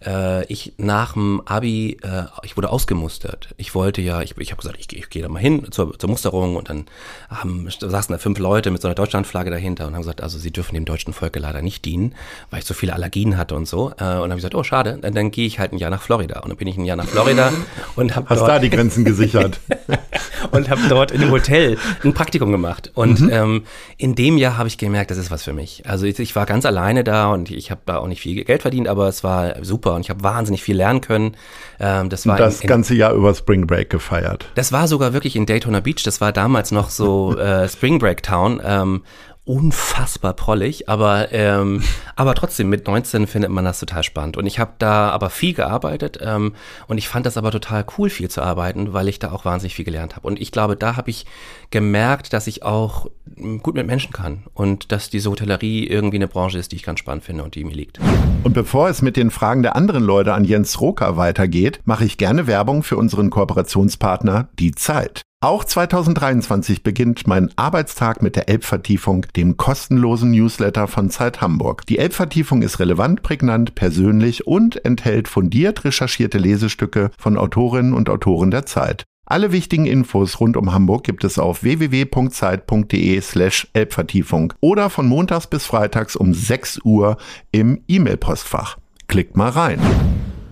äh, 0.05 0.45
ich 0.45 0.73
nach 0.77 1.13
dem 1.13 1.41
Abi, 1.45 1.97
äh, 2.03 2.23
ich 2.43 2.55
wurde 2.57 2.69
ausgemustert. 2.69 3.53
Ich 3.57 3.75
wollte 3.75 4.01
ja, 4.01 4.21
ich, 4.21 4.37
ich 4.37 4.51
habe 4.51 4.61
gesagt, 4.61 4.77
ich, 4.79 4.95
ich 4.95 5.09
gehe 5.09 5.21
da 5.21 5.29
mal 5.29 5.39
hin 5.39 5.71
zur, 5.71 5.97
zur 5.97 6.09
Musterung 6.09 6.55
und 6.55 6.69
dann 6.69 6.85
haben, 7.29 7.67
saßen 7.69 8.13
da 8.13 8.19
fünf 8.19 8.39
Leute 8.39 8.71
mit 8.71 8.81
so 8.81 8.87
einer 8.87 8.95
Deutschlandflagge 8.95 9.49
dahinter 9.49 9.87
und 9.87 9.93
haben 9.93 10.01
gesagt, 10.01 10.21
also 10.21 10.37
sie 10.37 10.51
dürfen 10.51 10.75
dem 10.75 10.85
deutschen 10.85 11.13
Volke 11.13 11.39
leider 11.39 11.61
nicht 11.61 11.85
dienen, 11.85 12.15
weil 12.49 12.59
ich 12.59 12.65
so 12.65 12.73
viele 12.73 12.93
Allergien 12.93 13.37
hatte 13.37 13.55
und 13.55 13.67
so. 13.67 13.89
Äh, 13.89 13.91
und 13.91 13.97
dann 13.99 14.21
habe 14.21 14.29
ich 14.33 14.37
gesagt, 14.37 14.55
oh 14.55 14.63
schade, 14.63 14.97
dann, 15.01 15.13
dann 15.13 15.31
gehe 15.31 15.47
ich 15.47 15.59
halt 15.59 15.73
ein 15.73 15.77
Jahr 15.77 15.91
nach 15.91 16.01
Florida. 16.01 16.39
Und 16.41 16.49
dann 16.49 16.57
bin 16.57 16.67
ich 16.67 16.77
ein 16.77 16.85
Jahr 16.85 16.97
nach 16.97 17.07
Florida 17.07 17.51
und 17.95 18.15
habe 18.15 18.29
Hast 18.29 18.41
da 18.41 18.59
die 18.59 18.69
Grenzen 18.69 19.05
gesichert? 19.05 19.59
und 20.51 20.69
habe 20.69 20.81
dort 20.89 21.11
in 21.11 21.21
einem 21.21 21.31
Hotel 21.31 21.77
ein 22.03 22.13
Praktikum 22.13 22.51
gemacht. 22.51 22.91
Und 22.93 23.21
ähm, 23.31 23.63
in 23.97 24.15
dem 24.15 24.37
Jahr 24.37 24.57
habe 24.57 24.67
ich 24.67 24.77
gemerkt, 24.77 25.11
das 25.11 25.17
ist 25.17 25.31
was 25.31 25.43
für 25.43 25.53
mich. 25.53 25.83
Also 25.87 26.05
ich, 26.05 26.19
ich 26.19 26.35
war 26.35 26.45
ganz 26.45 26.65
alleine 26.65 27.03
da 27.03 27.31
und 27.31 27.51
ich 27.51 27.71
habe 27.71 27.81
da 27.85 27.97
auch 27.97 28.07
nicht 28.07 28.21
viel 28.21 28.43
Geld 28.43 28.61
verdient, 28.61 28.87
aber 28.87 29.07
es 29.07 29.23
war 29.23 29.63
super 29.63 29.94
und 29.95 30.01
ich 30.01 30.09
habe 30.09 30.23
wahnsinnig 30.23 30.63
viel 30.63 30.77
lernen 30.77 31.01
können. 31.01 31.35
Ähm, 31.79 32.09
das 32.09 32.27
war 32.27 32.37
Das 32.37 32.57
in, 32.57 32.61
in, 32.63 32.67
ganze 32.67 32.95
Jahr 32.95 33.13
über 33.13 33.33
Spring 33.33 33.67
Break 33.67 33.89
gefeiert. 33.89 34.49
das 34.55 34.71
war 34.71 34.87
sogar 34.87 35.13
wirklich 35.13 35.35
in 35.35 35.45
Daytona 35.45 35.79
Beach. 35.79 36.03
Das 36.03 36.21
war 36.21 36.31
damals 36.31 36.71
noch 36.71 36.89
so 36.89 37.37
äh, 37.39 37.67
Spring 37.67 37.99
Break 37.99 38.23
Town. 38.23 38.61
Ähm, 38.63 39.03
unfassbar 39.45 40.33
prollig, 40.33 40.89
aber 40.89 41.31
ähm, 41.31 41.83
aber 42.15 42.33
trotzdem 42.33 42.67
mit 42.67 42.87
19 42.87 43.27
findet 43.27 43.51
man 43.51 43.63
das 43.63 43.79
total 43.79 44.03
spannend 44.03 44.37
und 44.37 44.45
ich 44.47 44.59
habe 44.59 44.73
da 44.79 45.09
aber 45.09 45.29
viel 45.29 45.53
gearbeitet 45.53 46.19
ähm, 46.21 46.53
und 46.87 46.97
ich 46.97 47.07
fand 47.07 47.25
das 47.25 47.37
aber 47.37 47.51
total 47.51 47.85
cool 47.97 48.09
viel 48.09 48.29
zu 48.29 48.41
arbeiten, 48.41 48.91
weil 48.93 49.07
ich 49.07 49.19
da 49.19 49.31
auch 49.31 49.45
wahnsinnig 49.45 49.75
viel 49.75 49.85
gelernt 49.85 50.15
habe 50.15 50.27
und 50.27 50.41
ich 50.41 50.51
glaube, 50.51 50.75
da 50.75 50.97
habe 50.97 51.11
ich 51.11 51.25
gemerkt, 51.69 52.33
dass 52.33 52.47
ich 52.47 52.63
auch 52.63 53.07
mm, 53.35 53.57
gut 53.57 53.75
mit 53.75 53.85
Menschen 53.85 54.11
kann 54.11 54.43
und 54.55 54.91
dass 54.91 55.11
diese 55.11 55.29
Hotellerie 55.29 55.85
irgendwie 55.85 56.17
eine 56.17 56.27
Branche 56.27 56.57
ist, 56.57 56.71
die 56.71 56.77
ich 56.77 56.83
ganz 56.83 56.99
spannend 56.99 57.23
finde 57.23 57.43
und 57.43 57.53
die 57.55 57.63
mir 57.63 57.75
liegt. 57.75 57.99
Und 58.43 58.53
bevor 58.53 58.89
es 58.89 59.01
mit 59.01 59.15
den 59.15 59.29
Fragen 59.29 59.61
der 59.61 59.75
anderen 59.75 60.03
Leute 60.03 60.33
an 60.33 60.43
Jens 60.43 60.81
Roker 60.81 61.17
weitergeht, 61.17 61.81
mache 61.85 62.05
ich 62.05 62.17
gerne 62.17 62.47
Werbung 62.47 62.83
für 62.83 62.97
unseren 62.97 63.29
Kooperationspartner 63.29 64.49
Die 64.59 64.73
Zeit. 64.73 65.21
Auch 65.41 65.63
2023 65.63 66.81
beginnt 66.81 67.27
mein 67.27 67.51
Arbeitstag 67.55 68.23
mit 68.23 68.35
der 68.35 68.49
Elbvertiefung, 68.49 69.27
dem 69.35 69.57
kostenlosen 69.57 70.31
Newsletter 70.31 70.87
von 70.87 71.11
Zeit 71.11 71.39
Hamburg. 71.39 71.85
Die 71.85 71.99
Elbvertiefung 71.99 72.63
ist 72.63 72.79
relevant, 72.79 73.21
prägnant, 73.21 73.75
persönlich 73.75 74.47
und 74.47 74.83
enthält 74.83 75.27
fundiert 75.27 75.85
recherchierte 75.85 76.39
Lesestücke 76.39 77.11
von 77.19 77.37
Autorinnen 77.37 77.93
und 77.93 78.09
Autoren 78.09 78.49
der 78.49 78.65
Zeit. 78.65 79.03
Alle 79.27 79.51
wichtigen 79.51 79.85
Infos 79.85 80.39
rund 80.39 80.55
um 80.57 80.73
Hamburg 80.73 81.03
gibt 81.03 81.23
es 81.23 81.37
auf 81.37 81.63
www.zeit.de 81.63 83.21
slash 83.21 83.67
Elbvertiefung 83.73 84.53
oder 84.61 84.89
von 84.89 85.07
montags 85.07 85.47
bis 85.47 85.65
freitags 85.65 86.15
um 86.15 86.33
6 86.33 86.79
Uhr 86.83 87.17
im 87.51 87.83
E-Mail-Postfach. 87.87 88.77
Klickt 89.07 89.35
mal 89.35 89.49
rein. 89.49 89.79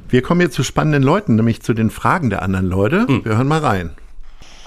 Wir 0.10 0.22
kommen 0.22 0.41
jetzt 0.41 0.54
zu 0.54 0.63
spannenden 0.63 1.02
Leuten, 1.02 1.36
nämlich 1.36 1.63
zu 1.63 1.74
den 1.74 1.89
Fragen 1.89 2.30
der 2.30 2.43
anderen 2.43 2.67
Leute. 2.67 3.08
Wir 3.24 3.38
hören 3.38 3.48
mal 3.48 3.62
rein. 3.62 3.91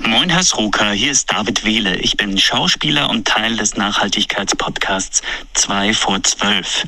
Moin, 0.01 0.29
Herr 0.29 0.43
Sruka, 0.43 0.91
hier 0.91 1.11
ist 1.11 1.33
David 1.33 1.65
Wehle. 1.65 1.97
Ich 1.97 2.17
bin 2.17 2.37
Schauspieler 2.37 3.09
und 3.09 3.27
Teil 3.27 3.57
des 3.57 3.77
Nachhaltigkeitspodcasts 3.77 5.23
2 5.55 5.95
vor 5.95 6.23
12. 6.23 6.87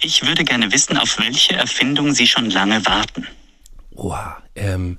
Ich 0.00 0.26
würde 0.26 0.44
gerne 0.44 0.72
wissen, 0.72 0.96
auf 0.96 1.18
welche 1.18 1.54
Erfindung 1.54 2.12
Sie 2.12 2.26
schon 2.26 2.50
lange 2.50 2.84
warten. 2.86 3.26
Oha, 3.94 4.38
ähm, 4.56 4.98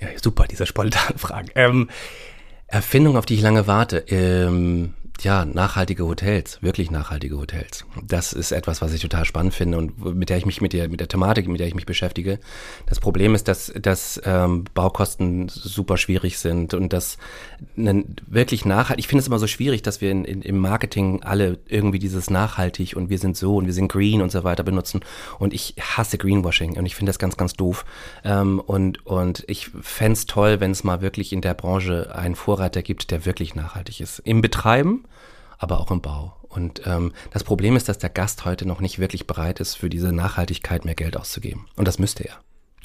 ja, 0.00 0.08
super, 0.20 0.46
diese 0.50 0.66
spontanen 0.66 1.18
Fragen. 1.18 1.50
Ähm, 1.54 1.88
Erfindung, 2.66 3.16
auf 3.16 3.26
die 3.26 3.34
ich 3.34 3.42
lange 3.42 3.66
warte. 3.66 3.98
Ähm, 4.08 4.94
ja, 5.20 5.44
nachhaltige 5.44 6.04
Hotels, 6.06 6.60
wirklich 6.62 6.90
nachhaltige 6.90 7.36
Hotels. 7.36 7.84
Das 8.02 8.32
ist 8.32 8.50
etwas, 8.50 8.82
was 8.82 8.92
ich 8.92 9.00
total 9.00 9.24
spannend 9.24 9.54
finde 9.54 9.78
und 9.78 10.16
mit 10.16 10.30
der 10.30 10.38
ich 10.38 10.46
mich 10.46 10.60
mit 10.60 10.72
der 10.72 10.88
mit 10.88 11.00
der 11.00 11.08
Thematik, 11.08 11.46
mit 11.46 11.60
der 11.60 11.68
ich 11.68 11.74
mich 11.74 11.86
beschäftige. 11.86 12.40
Das 12.86 12.98
Problem 12.98 13.34
ist, 13.34 13.46
dass 13.46 13.72
dass 13.80 14.20
ähm, 14.24 14.64
Baukosten 14.74 15.48
super 15.48 15.96
schwierig 15.96 16.38
sind 16.38 16.74
und 16.74 16.92
dass 16.92 17.18
wirklich 17.76 18.64
nachhaltig. 18.64 19.04
Ich 19.04 19.08
finde 19.08 19.20
es 19.20 19.28
immer 19.28 19.38
so 19.38 19.46
schwierig, 19.46 19.82
dass 19.82 20.00
wir 20.00 20.10
in, 20.10 20.24
in, 20.24 20.42
im 20.42 20.58
Marketing 20.58 21.22
alle 21.22 21.58
irgendwie 21.68 21.98
dieses 21.98 22.30
nachhaltig 22.30 22.96
und 22.96 23.08
wir 23.08 23.18
sind 23.18 23.36
so 23.36 23.56
und 23.56 23.66
wir 23.66 23.74
sind 23.74 23.88
green 23.88 24.22
und 24.22 24.32
so 24.32 24.42
weiter 24.44 24.64
benutzen. 24.64 25.00
Und 25.38 25.54
ich 25.54 25.76
hasse 25.78 26.18
Greenwashing 26.18 26.78
und 26.78 26.86
ich 26.86 26.96
finde 26.96 27.10
das 27.10 27.18
ganz 27.18 27.36
ganz 27.36 27.52
doof. 27.52 27.84
Ähm, 28.24 28.60
und 28.60 29.06
und 29.06 29.44
ich 29.46 29.70
fände 29.82 30.14
es 30.14 30.26
toll, 30.26 30.58
wenn 30.58 30.72
es 30.72 30.82
mal 30.82 31.00
wirklich 31.00 31.32
in 31.32 31.42
der 31.42 31.54
Branche 31.54 32.12
einen 32.14 32.34
Vorreiter 32.34 32.82
gibt, 32.82 33.10
der 33.10 33.24
wirklich 33.24 33.54
nachhaltig 33.54 34.00
ist 34.00 34.18
im 34.20 34.40
Betreiben 34.40 35.01
aber 35.58 35.80
auch 35.80 35.90
im 35.90 36.00
Bau. 36.00 36.36
Und 36.48 36.86
ähm, 36.86 37.12
das 37.30 37.44
Problem 37.44 37.76
ist, 37.76 37.88
dass 37.88 37.98
der 37.98 38.10
Gast 38.10 38.44
heute 38.44 38.66
noch 38.66 38.80
nicht 38.80 38.98
wirklich 38.98 39.26
bereit 39.26 39.60
ist, 39.60 39.74
für 39.74 39.88
diese 39.88 40.12
Nachhaltigkeit 40.12 40.84
mehr 40.84 40.94
Geld 40.94 41.16
auszugeben. 41.16 41.66
Und 41.76 41.88
das 41.88 41.98
müsste 41.98 42.24
er. 42.24 42.40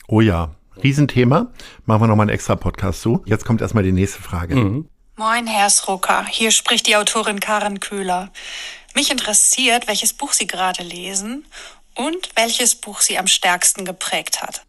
Oh 0.08 0.22
ja, 0.22 0.56
Riesenthema. 0.82 1.52
Machen 1.86 2.02
wir 2.04 2.08
nochmal 2.08 2.26
einen 2.26 2.36
extra 2.36 2.56
Podcast 2.56 3.02
zu. 3.02 3.24
Jetzt 3.26 3.46
kommt 3.46 3.62
erstmal 3.62 3.84
die 3.84 3.92
nächste 3.92 4.22
Frage. 4.22 4.56
Moin, 5.16 5.48
Herr 5.48 5.70
Sroka. 5.70 6.26
Hier 6.28 6.52
spricht 6.52 6.88
die 6.88 6.96
Autorin 6.96 7.40
Karen 7.40 7.80
Köhler. 7.80 8.32
Mich 8.96 9.12
interessiert, 9.12 9.88
welches 9.88 10.14
Buch 10.14 10.32
Sie 10.32 10.48
gerade 10.48 10.84
lesen 10.84 11.46
und 11.96 12.30
welches 12.36 12.76
Buch 12.76 13.02
Sie 13.02 13.18
am 13.18 13.28
stärksten 13.28 13.84
geprägt 13.84 14.42
hat. 14.42 14.62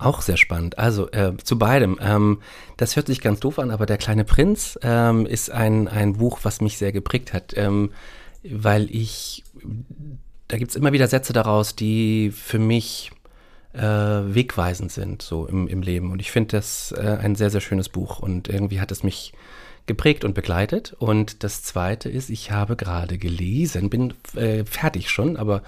Auch 0.00 0.22
sehr 0.22 0.38
spannend. 0.38 0.78
Also 0.78 1.10
äh, 1.10 1.36
zu 1.44 1.58
beidem. 1.58 1.98
Ähm, 2.00 2.40
das 2.78 2.96
hört 2.96 3.06
sich 3.06 3.20
ganz 3.20 3.38
doof 3.40 3.58
an, 3.58 3.70
aber 3.70 3.84
Der 3.84 3.98
kleine 3.98 4.24
Prinz 4.24 4.78
ähm, 4.82 5.26
ist 5.26 5.50
ein, 5.50 5.88
ein 5.88 6.14
Buch, 6.14 6.40
was 6.42 6.62
mich 6.62 6.78
sehr 6.78 6.90
geprägt 6.90 7.34
hat, 7.34 7.52
ähm, 7.54 7.92
weil 8.42 8.88
ich, 8.90 9.44
da 10.48 10.56
gibt's 10.56 10.74
immer 10.74 10.92
wieder 10.92 11.06
Sätze 11.06 11.34
daraus, 11.34 11.76
die 11.76 12.32
für 12.34 12.58
mich 12.58 13.10
äh, 13.74 13.80
wegweisend 13.80 14.90
sind, 14.90 15.20
so 15.20 15.46
im, 15.46 15.68
im 15.68 15.82
Leben. 15.82 16.12
Und 16.12 16.20
ich 16.20 16.30
finde 16.30 16.56
das 16.56 16.92
äh, 16.92 17.18
ein 17.20 17.34
sehr, 17.34 17.50
sehr 17.50 17.60
schönes 17.60 17.90
Buch 17.90 18.20
und 18.20 18.48
irgendwie 18.48 18.80
hat 18.80 18.90
es 18.90 19.02
mich 19.02 19.34
geprägt 19.90 20.24
und 20.24 20.34
begleitet. 20.34 20.94
Und 21.00 21.42
das 21.42 21.64
Zweite 21.64 22.08
ist, 22.08 22.30
ich 22.30 22.52
habe 22.52 22.76
gerade 22.76 23.18
gelesen, 23.18 23.90
bin 23.90 24.14
äh, 24.36 24.64
fertig 24.64 25.10
schon, 25.10 25.36
aber 25.36 25.62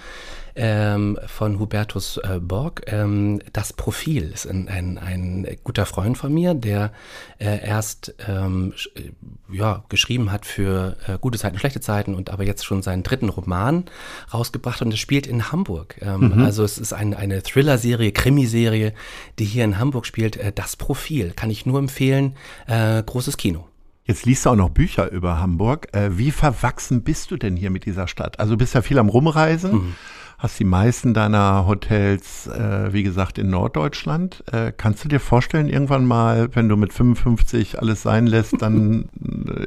ähm, 0.55 1.19
von 1.27 1.59
Hubertus 1.59 2.19
äh, 2.19 2.39
Borg, 2.39 2.83
ähm, 2.87 3.41
das 3.53 3.73
Profil 3.73 4.31
ist 4.33 4.47
ein, 4.47 4.69
ein, 4.69 4.99
ein 4.99 5.57
guter 5.65 5.87
Freund 5.87 6.17
von 6.17 6.33
mir, 6.33 6.55
der 6.55 6.93
äh, 7.39 7.67
erst 7.67 8.15
ähm, 8.29 8.75
äh, 8.95 9.11
ja, 9.51 9.83
geschrieben 9.89 10.31
hat 10.31 10.47
für 10.47 10.97
äh, 11.09 11.19
gute 11.19 11.39
Zeiten, 11.39 11.59
schlechte 11.59 11.81
Zeiten 11.81 12.15
und 12.15 12.31
aber 12.31 12.45
jetzt 12.45 12.65
schon 12.65 12.83
seinen 12.83 13.03
dritten 13.03 13.29
Roman 13.29 13.87
rausgebracht 14.33 14.83
und 14.83 14.93
es 14.93 15.01
spielt 15.01 15.27
in 15.27 15.51
Hamburg. 15.51 15.97
Ähm, 16.01 16.33
Also 16.45 16.63
es 16.63 16.79
ist 16.79 16.93
ein, 16.93 17.15
eine 17.15 17.43
Thriller-Serie, 17.43 18.13
Krimiserie, 18.13 18.93
die 19.39 19.47
hier 19.47 19.65
in 19.65 19.79
Hamburg 19.79 20.07
spielt. 20.07 20.37
Äh, 20.37 20.53
das 20.53 20.77
Profil 20.77 21.33
kann 21.33 21.51
ich 21.51 21.67
nur 21.67 21.81
empfehlen. 21.81 22.37
Großes 22.69 23.37
Kino. 23.37 23.72
Jetzt 24.05 24.27
liest 24.27 24.45
du 24.45 24.51
auch 24.51 24.57
noch 24.57 24.71
Bücher 24.71 25.11
über 25.13 25.39
Hamburg. 25.39 25.89
Äh, 25.93 26.19
wie 26.19 26.33
verwachsen 26.33 27.03
bist 27.03 27.31
du 27.31 27.37
denn 27.37 27.57
hier 27.57 27.71
mit 27.71 27.87
dieser 27.87 28.09
Stadt? 28.09 28.41
Also 28.41 28.55
du 28.55 28.59
bist 28.59 28.75
ja 28.75 28.83
viel 28.83 28.99
am 28.99 29.09
Rumreisen, 29.09 29.95
hast 30.39 30.59
die 30.59 30.65
meisten 30.65 31.15
deiner 31.15 31.69
Hotels, 31.69 32.49
äh, 32.49 32.93
wie 32.93 33.05
gesagt, 33.05 33.39
in 33.39 33.49
Norddeutschland. 33.51 34.43
Äh, 34.51 34.73
kannst 34.77 35.05
du 35.05 35.09
dir 35.09 35.21
vorstellen, 35.21 35.69
irgendwann 35.69 36.05
mal, 36.05 36.49
wenn 36.53 36.69
du 36.69 36.77
mit 36.77 36.93
55 36.93 37.79
alles 37.79 38.03
sein 38.03 38.27
lässt, 38.27 38.61
dann 38.61 39.09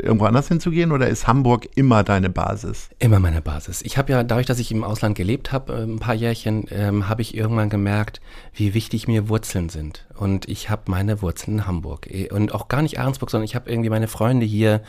irgendwo 0.04 0.26
anders 0.26 0.50
hinzugehen? 0.50 0.91
Oder 0.91 1.08
ist 1.08 1.28
Hamburg 1.28 1.69
immer 1.76 2.04
deine 2.04 2.30
Basis? 2.30 2.89
Immer 3.00 3.21
meine 3.21 3.41
Basis. 3.41 3.82
Ich 3.84 3.98
habe 3.98 4.12
ja, 4.12 4.24
dadurch, 4.24 4.48
dass 4.48 4.60
ich 4.60 4.69
im 4.74 4.84
Ausland 4.84 5.15
gelebt 5.15 5.54
habe, 5.54 5.74
ein 5.78 6.00
paar 6.00 6.15
Jährchen, 6.15 6.65
ähm, 6.71 7.08
habe 7.08 7.21
ich 7.21 7.38
irgendwann 7.38 7.69
gemerkt, 7.69 8.20
wie 8.53 8.74
wichtig 8.74 9.07
mir 9.07 9.30
Wurzeln 9.30 9.70
sind. 9.70 10.05
Und 10.18 10.47
ich 10.47 10.70
habe 10.70 10.84
meine 10.88 11.22
Wurzeln 11.22 11.59
in 11.59 11.68
Hamburg. 11.68 12.09
Und 12.32 12.53
auch 12.53 12.68
gar 12.68 12.82
nicht 12.82 12.99
Ahrensburg, 12.99 13.30
sondern 13.30 13.45
ich 13.45 13.55
habe 13.55 13.70
irgendwie 13.70 13.89
meine 13.89 14.07
Freunde 14.07 14.45
hier, 14.45 14.82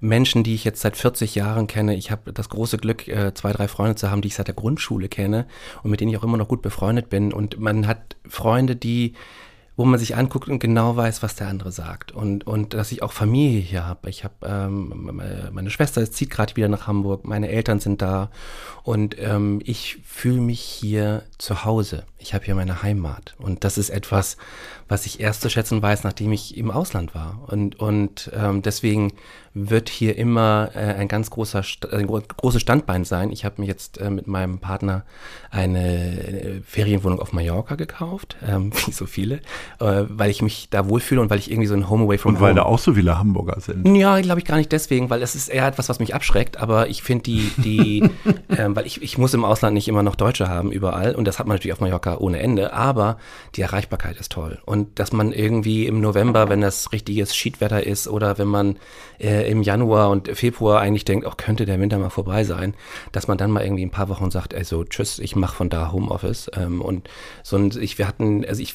Menschen, 0.00 0.44
die 0.44 0.54
ich 0.54 0.64
jetzt 0.64 0.80
seit 0.80 0.96
40 0.96 1.34
Jahren 1.34 1.66
kenne. 1.66 1.96
Ich 1.96 2.10
habe 2.10 2.32
das 2.32 2.48
große 2.48 2.78
Glück, 2.78 3.08
äh, 3.08 3.34
zwei, 3.34 3.52
drei 3.52 3.66
Freunde 3.66 3.96
zu 3.96 4.10
haben, 4.10 4.22
die 4.22 4.28
ich 4.28 4.36
seit 4.36 4.46
der 4.46 4.54
Grundschule 4.54 5.08
kenne 5.08 5.46
und 5.82 5.90
mit 5.90 6.00
denen 6.00 6.10
ich 6.10 6.18
auch 6.18 6.24
immer 6.24 6.36
noch 6.36 6.48
gut 6.48 6.62
befreundet 6.62 7.10
bin. 7.10 7.32
Und 7.32 7.58
man 7.58 7.86
hat 7.86 8.16
Freunde, 8.28 8.76
die 8.76 9.14
wo 9.78 9.84
man 9.84 10.00
sich 10.00 10.16
anguckt 10.16 10.48
und 10.48 10.58
genau 10.58 10.96
weiß, 10.96 11.22
was 11.22 11.36
der 11.36 11.46
andere 11.46 11.70
sagt. 11.70 12.10
Und, 12.10 12.44
und 12.48 12.74
dass 12.74 12.90
ich 12.90 13.00
auch 13.04 13.12
Familie 13.12 13.60
hier 13.60 13.86
habe. 13.86 14.10
Ich 14.10 14.24
habe, 14.24 14.34
ähm, 14.44 15.22
meine 15.52 15.70
Schwester 15.70 16.04
zieht 16.10 16.30
gerade 16.30 16.56
wieder 16.56 16.66
nach 16.66 16.88
Hamburg, 16.88 17.24
meine 17.24 17.48
Eltern 17.48 17.78
sind 17.78 18.02
da 18.02 18.32
und 18.82 19.16
ähm, 19.20 19.60
ich 19.64 19.98
fühle 20.04 20.40
mich 20.40 20.60
hier 20.60 21.22
zu 21.38 21.64
Hause. 21.64 22.02
Ich 22.18 22.34
habe 22.34 22.44
hier 22.44 22.56
meine 22.56 22.82
Heimat. 22.82 23.36
Und 23.38 23.62
das 23.62 23.78
ist 23.78 23.90
etwas, 23.90 24.36
was 24.88 25.06
ich 25.06 25.20
erst 25.20 25.42
zu 25.42 25.48
schätzen 25.48 25.80
weiß, 25.80 26.02
nachdem 26.02 26.32
ich 26.32 26.56
im 26.56 26.72
Ausland 26.72 27.14
war. 27.14 27.44
Und, 27.46 27.78
und 27.78 28.32
ähm, 28.34 28.62
deswegen 28.62 29.12
wird 29.66 29.88
hier 29.88 30.16
immer 30.16 30.70
äh, 30.74 30.78
ein 30.78 31.08
ganz 31.08 31.30
großer, 31.30 31.62
ein 31.92 32.06
großes 32.06 32.60
Standbein 32.60 33.04
sein. 33.04 33.30
Ich 33.30 33.44
habe 33.44 33.60
mir 33.60 33.66
jetzt 33.66 33.98
äh, 33.98 34.10
mit 34.10 34.26
meinem 34.26 34.58
Partner 34.58 35.04
eine 35.50 36.20
äh, 36.20 36.60
Ferienwohnung 36.64 37.20
auf 37.20 37.32
Mallorca 37.32 37.74
gekauft, 37.74 38.36
ähm, 38.46 38.72
wie 38.86 38.92
so 38.92 39.06
viele, 39.06 39.36
äh, 39.80 40.04
weil 40.08 40.30
ich 40.30 40.42
mich 40.42 40.68
da 40.70 40.88
wohlfühle 40.88 41.20
und 41.20 41.30
weil 41.30 41.38
ich 41.38 41.50
irgendwie 41.50 41.66
so 41.66 41.74
ein 41.74 41.88
Home 41.88 42.04
away 42.04 42.18
from 42.18 42.34
und 42.34 42.40
weil 42.40 42.50
home. 42.50 42.60
da 42.60 42.66
auch 42.66 42.78
so 42.78 42.94
viele 42.94 43.18
Hamburger 43.18 43.60
sind. 43.60 43.96
Ja, 43.96 44.20
glaube 44.20 44.40
ich 44.40 44.46
gar 44.46 44.56
nicht 44.56 44.70
deswegen, 44.70 45.10
weil 45.10 45.22
es 45.22 45.34
ist 45.34 45.48
eher 45.48 45.66
etwas, 45.66 45.88
was 45.88 45.98
mich 45.98 46.14
abschreckt. 46.14 46.58
Aber 46.58 46.88
ich 46.88 47.02
finde 47.02 47.24
die, 47.24 47.50
die, 47.56 48.10
ähm, 48.56 48.76
weil 48.76 48.86
ich, 48.86 49.02
ich 49.02 49.18
muss 49.18 49.34
im 49.34 49.44
Ausland 49.44 49.74
nicht 49.74 49.88
immer 49.88 50.02
noch 50.02 50.14
Deutsche 50.14 50.48
haben 50.48 50.70
überall 50.70 51.14
und 51.14 51.24
das 51.24 51.38
hat 51.38 51.46
man 51.46 51.56
natürlich 51.56 51.72
auf 51.72 51.80
Mallorca 51.80 52.18
ohne 52.18 52.38
Ende. 52.38 52.72
Aber 52.72 53.18
die 53.56 53.62
Erreichbarkeit 53.62 54.18
ist 54.18 54.32
toll 54.32 54.58
und 54.64 54.98
dass 54.98 55.12
man 55.12 55.32
irgendwie 55.32 55.86
im 55.86 56.00
November, 56.00 56.48
wenn 56.48 56.60
das 56.60 56.92
richtiges 56.92 57.34
Schiedwetter 57.34 57.84
ist 57.84 58.08
oder 58.08 58.38
wenn 58.38 58.48
man 58.48 58.76
äh, 59.18 59.47
im 59.48 59.62
Januar 59.62 60.10
und 60.10 60.28
Februar 60.28 60.80
eigentlich 60.80 61.04
denkt, 61.04 61.26
auch 61.26 61.36
könnte 61.36 61.66
der 61.66 61.80
Winter 61.80 61.98
mal 61.98 62.10
vorbei 62.10 62.44
sein, 62.44 62.74
dass 63.12 63.28
man 63.28 63.38
dann 63.38 63.50
mal 63.50 63.64
irgendwie 63.64 63.84
ein 63.84 63.90
paar 63.90 64.08
Wochen 64.08 64.30
sagt, 64.30 64.54
also 64.54 64.84
tschüss, 64.84 65.18
ich 65.18 65.36
mache 65.36 65.56
von 65.56 65.70
da 65.70 65.92
Homeoffice. 65.92 66.50
Ähm, 66.54 66.80
und 66.80 67.08
so 67.42 67.56
ein, 67.56 67.72
ich, 67.80 67.98
wir 67.98 68.06
hatten, 68.06 68.44
also 68.44 68.62
ich, 68.62 68.74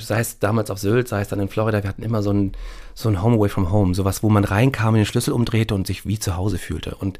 sei 0.00 0.20
es 0.20 0.38
damals 0.38 0.70
auf 0.70 0.78
Sylt, 0.78 1.08
sei 1.08 1.20
es 1.20 1.28
dann 1.28 1.40
in 1.40 1.48
Florida, 1.48 1.82
wir 1.82 1.88
hatten 1.88 2.02
immer 2.02 2.22
so 2.22 2.30
ein, 2.30 2.52
so 2.94 3.08
ein 3.08 3.22
Home 3.22 3.36
away 3.36 3.48
from 3.48 3.70
home, 3.70 3.94
sowas, 3.94 4.22
wo 4.22 4.30
man 4.30 4.44
reinkam, 4.44 4.94
den 4.94 5.04
Schlüssel 5.04 5.32
umdrehte 5.32 5.74
und 5.74 5.86
sich 5.86 6.06
wie 6.06 6.18
zu 6.18 6.36
Hause 6.36 6.58
fühlte. 6.58 6.94
Und 6.94 7.18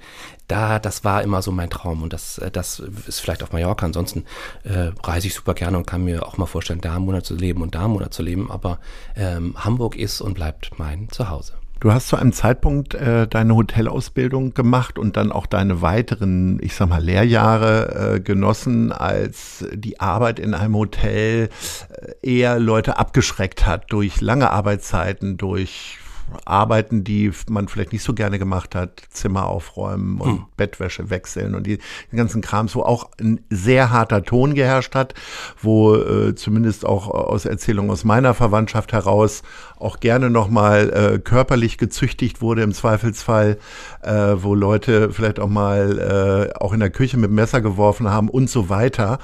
da, 0.48 0.78
das 0.78 1.04
war 1.04 1.22
immer 1.22 1.42
so 1.42 1.50
mein 1.52 1.70
Traum. 1.70 2.02
Und 2.02 2.12
das, 2.12 2.38
äh, 2.38 2.50
das 2.50 2.78
ist 2.78 3.20
vielleicht 3.20 3.42
auf 3.42 3.52
Mallorca. 3.52 3.84
Ansonsten 3.84 4.24
äh, 4.62 4.92
reise 5.02 5.26
ich 5.26 5.34
super 5.34 5.54
gerne 5.54 5.76
und 5.76 5.86
kann 5.86 6.04
mir 6.04 6.26
auch 6.26 6.36
mal 6.38 6.46
vorstellen, 6.46 6.80
da 6.80 6.94
einen 6.94 7.04
Monat 7.04 7.26
zu 7.26 7.34
leben 7.34 7.62
und 7.62 7.74
da 7.74 7.84
einen 7.84 7.92
Monat 7.92 8.14
zu 8.14 8.22
leben. 8.22 8.50
Aber 8.50 8.78
ähm, 9.16 9.54
Hamburg 9.56 9.96
ist 9.96 10.20
und 10.20 10.34
bleibt 10.34 10.78
mein 10.78 11.08
Zuhause. 11.10 11.54
Du 11.84 11.92
hast 11.92 12.08
zu 12.08 12.16
einem 12.16 12.32
Zeitpunkt 12.32 12.94
äh, 12.94 13.28
deine 13.28 13.54
Hotelausbildung 13.54 14.54
gemacht 14.54 14.98
und 14.98 15.18
dann 15.18 15.30
auch 15.30 15.44
deine 15.44 15.82
weiteren, 15.82 16.58
ich 16.62 16.74
sag 16.74 16.88
mal, 16.88 17.04
Lehrjahre 17.04 18.14
äh, 18.14 18.20
genossen, 18.20 18.90
als 18.90 19.66
die 19.70 20.00
Arbeit 20.00 20.38
in 20.38 20.54
einem 20.54 20.76
Hotel 20.76 21.50
äh, 21.90 22.12
eher 22.22 22.58
Leute 22.58 22.96
abgeschreckt 22.96 23.66
hat 23.66 23.92
durch 23.92 24.22
lange 24.22 24.48
Arbeitszeiten, 24.48 25.36
durch 25.36 25.98
Arbeiten, 26.44 27.04
die 27.04 27.32
man 27.48 27.68
vielleicht 27.68 27.92
nicht 27.92 28.02
so 28.02 28.14
gerne 28.14 28.38
gemacht 28.38 28.74
hat, 28.74 29.02
Zimmer 29.10 29.46
aufräumen 29.46 30.20
und 30.20 30.30
hm. 30.30 30.44
Bettwäsche 30.56 31.10
wechseln 31.10 31.54
und 31.54 31.66
die, 31.66 31.78
den 32.10 32.16
ganzen 32.16 32.42
Krams, 32.42 32.74
wo 32.74 32.82
auch 32.82 33.10
ein 33.20 33.40
sehr 33.50 33.90
harter 33.90 34.22
Ton 34.24 34.54
geherrscht 34.54 34.94
hat, 34.94 35.14
wo 35.60 35.96
äh, 35.96 36.34
zumindest 36.34 36.84
auch 36.86 37.08
aus 37.08 37.44
Erzählungen 37.44 37.90
aus 37.90 38.04
meiner 38.04 38.34
Verwandtschaft 38.34 38.92
heraus 38.92 39.42
auch 39.76 40.00
gerne 40.00 40.30
nochmal 40.30 40.90
äh, 40.92 41.18
körperlich 41.18 41.78
gezüchtigt 41.78 42.40
wurde 42.40 42.62
im 42.62 42.72
Zweifelsfall, 42.72 43.58
äh, 44.02 44.12
wo 44.36 44.54
Leute 44.54 45.12
vielleicht 45.12 45.40
auch 45.40 45.48
mal 45.48 46.50
äh, 46.54 46.58
auch 46.58 46.72
in 46.72 46.80
der 46.80 46.90
Küche 46.90 47.16
mit 47.16 47.30
Messer 47.30 47.60
geworfen 47.60 48.10
haben 48.10 48.28
und 48.28 48.48
so 48.48 48.68
weiter. 48.68 49.18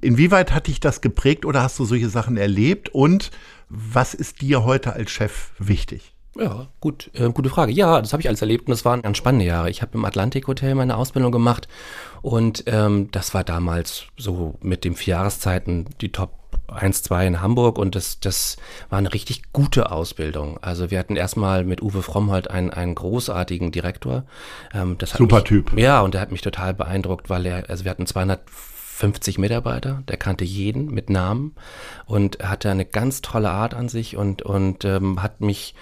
Inwieweit 0.00 0.52
hat 0.52 0.66
dich 0.66 0.80
das 0.80 1.00
geprägt 1.00 1.44
oder 1.44 1.62
hast 1.62 1.78
du 1.78 1.84
solche 1.84 2.08
Sachen 2.08 2.36
erlebt 2.36 2.88
und 2.90 3.30
was 3.68 4.12
ist 4.12 4.42
dir 4.42 4.64
heute 4.64 4.92
als 4.92 5.10
Chef 5.10 5.50
wichtig? 5.58 6.14
Ja, 6.38 6.68
gut, 6.80 7.10
äh, 7.14 7.30
gute 7.30 7.50
Frage. 7.50 7.72
Ja, 7.72 8.00
das 8.00 8.12
habe 8.12 8.22
ich 8.22 8.28
alles 8.28 8.40
erlebt 8.40 8.66
und 8.66 8.70
das 8.70 8.84
waren 8.84 9.02
ganz 9.02 9.18
spannende 9.18 9.44
Jahre. 9.44 9.68
Ich 9.68 9.82
habe 9.82 9.92
im 9.94 10.04
Atlantik 10.04 10.46
Hotel 10.46 10.74
meine 10.74 10.96
Ausbildung 10.96 11.30
gemacht 11.30 11.68
und 12.22 12.64
ähm, 12.66 13.10
das 13.10 13.34
war 13.34 13.44
damals 13.44 14.04
so 14.16 14.54
mit 14.62 14.84
den 14.84 14.94
vier 14.94 15.12
Jahreszeiten 15.16 15.86
die 16.00 16.10
Top 16.10 16.38
1, 16.68 17.02
2 17.02 17.26
in 17.26 17.40
Hamburg 17.42 17.78
und 17.78 17.94
das, 17.94 18.18
das 18.18 18.56
war 18.88 18.98
eine 18.98 19.12
richtig 19.12 19.52
gute 19.52 19.92
Ausbildung. 19.92 20.58
Also 20.62 20.90
wir 20.90 20.98
hatten 20.98 21.16
erstmal 21.16 21.64
mit 21.64 21.82
Uwe 21.82 22.02
Frommholt 22.02 22.50
einen, 22.50 22.70
einen 22.70 22.94
großartigen 22.94 23.70
Direktor. 23.70 24.24
Ähm, 24.72 24.96
das 24.96 25.10
Super 25.10 25.36
mich, 25.36 25.44
Typ. 25.44 25.78
Ja, 25.78 26.00
und 26.00 26.14
der 26.14 26.22
hat 26.22 26.32
mich 26.32 26.40
total 26.40 26.72
beeindruckt, 26.72 27.28
weil 27.28 27.44
er, 27.44 27.68
also 27.68 27.84
wir 27.84 27.90
hatten 27.90 28.06
200 28.06 28.40
50 29.02 29.38
Mitarbeiter, 29.38 30.02
der 30.06 30.16
kannte 30.16 30.44
jeden 30.44 30.86
mit 30.86 31.10
Namen 31.10 31.56
und 32.06 32.38
hatte 32.40 32.70
eine 32.70 32.84
ganz 32.84 33.20
tolle 33.20 33.50
Art 33.50 33.74
an 33.74 33.88
sich 33.88 34.16
und, 34.16 34.42
und 34.42 34.84
ähm, 34.84 35.22
hat 35.22 35.40
mich 35.40 35.74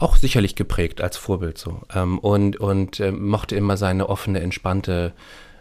auch 0.00 0.16
sicherlich 0.16 0.56
geprägt 0.56 1.00
als 1.00 1.16
Vorbild 1.16 1.58
so. 1.58 1.82
Ähm, 1.94 2.18
und 2.18 2.56
und 2.56 3.00
äh, 3.00 3.12
mochte 3.12 3.54
immer 3.54 3.76
seine 3.76 4.08
offene, 4.08 4.40
entspannte 4.40 5.12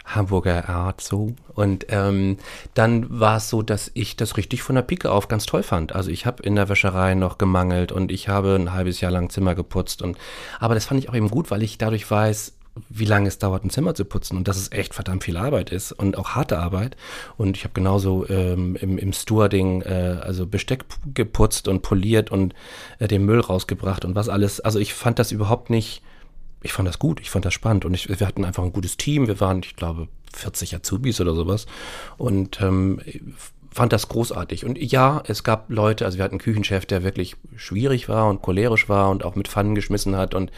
Hamburger 0.05 0.67
Art 0.69 1.01
so. 1.01 1.35
Und 1.53 1.85
ähm, 1.89 2.37
dann 2.73 3.19
war 3.19 3.37
es 3.37 3.49
so, 3.49 3.61
dass 3.61 3.91
ich 3.93 4.15
das 4.15 4.37
richtig 4.37 4.63
von 4.63 4.75
der 4.75 4.81
Pike 4.81 5.11
auf 5.11 5.27
ganz 5.27 5.45
toll 5.45 5.61
fand. 5.61 5.93
Also 5.93 6.09
ich 6.09 6.25
habe 6.25 6.41
in 6.41 6.55
der 6.55 6.69
Wäscherei 6.69 7.13
noch 7.13 7.37
gemangelt 7.37 7.91
und 7.91 8.11
ich 8.11 8.27
habe 8.27 8.55
ein 8.55 8.73
halbes 8.73 9.01
Jahr 9.01 9.11
lang 9.11 9.29
Zimmer 9.29 9.55
geputzt. 9.55 10.01
Und 10.01 10.17
aber 10.59 10.73
das 10.73 10.85
fand 10.85 10.99
ich 10.99 11.09
auch 11.09 11.15
eben 11.15 11.29
gut, 11.29 11.51
weil 11.51 11.61
ich 11.61 11.77
dadurch 11.77 12.09
weiß, 12.09 12.53
wie 12.89 13.05
lange 13.05 13.27
es 13.27 13.37
dauert, 13.37 13.63
ein 13.63 13.69
Zimmer 13.69 13.95
zu 13.95 14.05
putzen 14.05 14.37
und 14.37 14.47
dass 14.47 14.57
es 14.57 14.71
echt 14.71 14.93
verdammt 14.93 15.23
viel 15.23 15.37
Arbeit 15.37 15.71
ist 15.71 15.91
und 15.91 16.17
auch 16.17 16.29
harte 16.29 16.57
Arbeit. 16.59 16.95
Und 17.37 17.57
ich 17.57 17.63
habe 17.63 17.73
genauso 17.73 18.27
ähm, 18.29 18.75
im, 18.75 18.97
im 18.97 19.13
Stewarding 19.13 19.81
äh, 19.81 20.19
also 20.21 20.45
Besteck 20.45 20.85
geputzt 21.13 21.67
und 21.67 21.81
poliert 21.81 22.31
und 22.31 22.53
äh, 22.99 23.07
den 23.07 23.25
Müll 23.25 23.39
rausgebracht 23.39 24.05
und 24.05 24.15
was 24.15 24.29
alles. 24.29 24.59
Also 24.59 24.79
ich 24.79 24.93
fand 24.93 25.19
das 25.19 25.31
überhaupt 25.31 25.69
nicht, 25.69 26.01
ich 26.61 26.73
fand 26.73 26.87
das 26.87 26.99
gut, 26.99 27.19
ich 27.19 27.29
fand 27.29 27.45
das 27.45 27.53
spannend 27.53 27.85
und 27.85 27.93
ich, 27.93 28.09
wir 28.09 28.27
hatten 28.27 28.45
einfach 28.45 28.63
ein 28.63 28.73
gutes 28.73 28.97
Team. 28.97 29.27
Wir 29.27 29.39
waren, 29.39 29.61
ich 29.63 29.75
glaube, 29.75 30.07
40 30.33 30.75
Azubis 30.75 31.19
oder 31.21 31.33
sowas 31.33 31.65
und 32.17 32.61
ähm, 32.61 33.01
fand 33.71 33.93
das 33.93 34.07
großartig. 34.07 34.65
Und 34.65 34.77
ja, 34.77 35.23
es 35.27 35.43
gab 35.43 35.69
Leute, 35.69 36.05
also 36.05 36.17
wir 36.17 36.23
hatten 36.23 36.35
einen 36.35 36.41
Küchenchef, 36.41 36.85
der 36.85 37.03
wirklich 37.03 37.35
schwierig 37.55 38.09
war 38.09 38.29
und 38.29 38.41
cholerisch 38.41 38.89
war 38.89 39.09
und 39.09 39.23
auch 39.23 39.35
mit 39.35 39.47
Pfannen 39.47 39.75
geschmissen 39.75 40.15
hat 40.15 40.33
und 40.33 40.51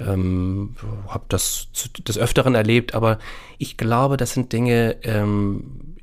ähm, 0.00 0.76
habe 1.08 1.24
das 1.28 1.68
des 2.06 2.18
Öfteren 2.18 2.54
erlebt, 2.54 2.94
aber 2.94 3.18
ich 3.58 3.76
glaube, 3.76 4.16
das 4.16 4.32
sind 4.32 4.52
Dinge, 4.52 4.96
ähm, 5.02 5.96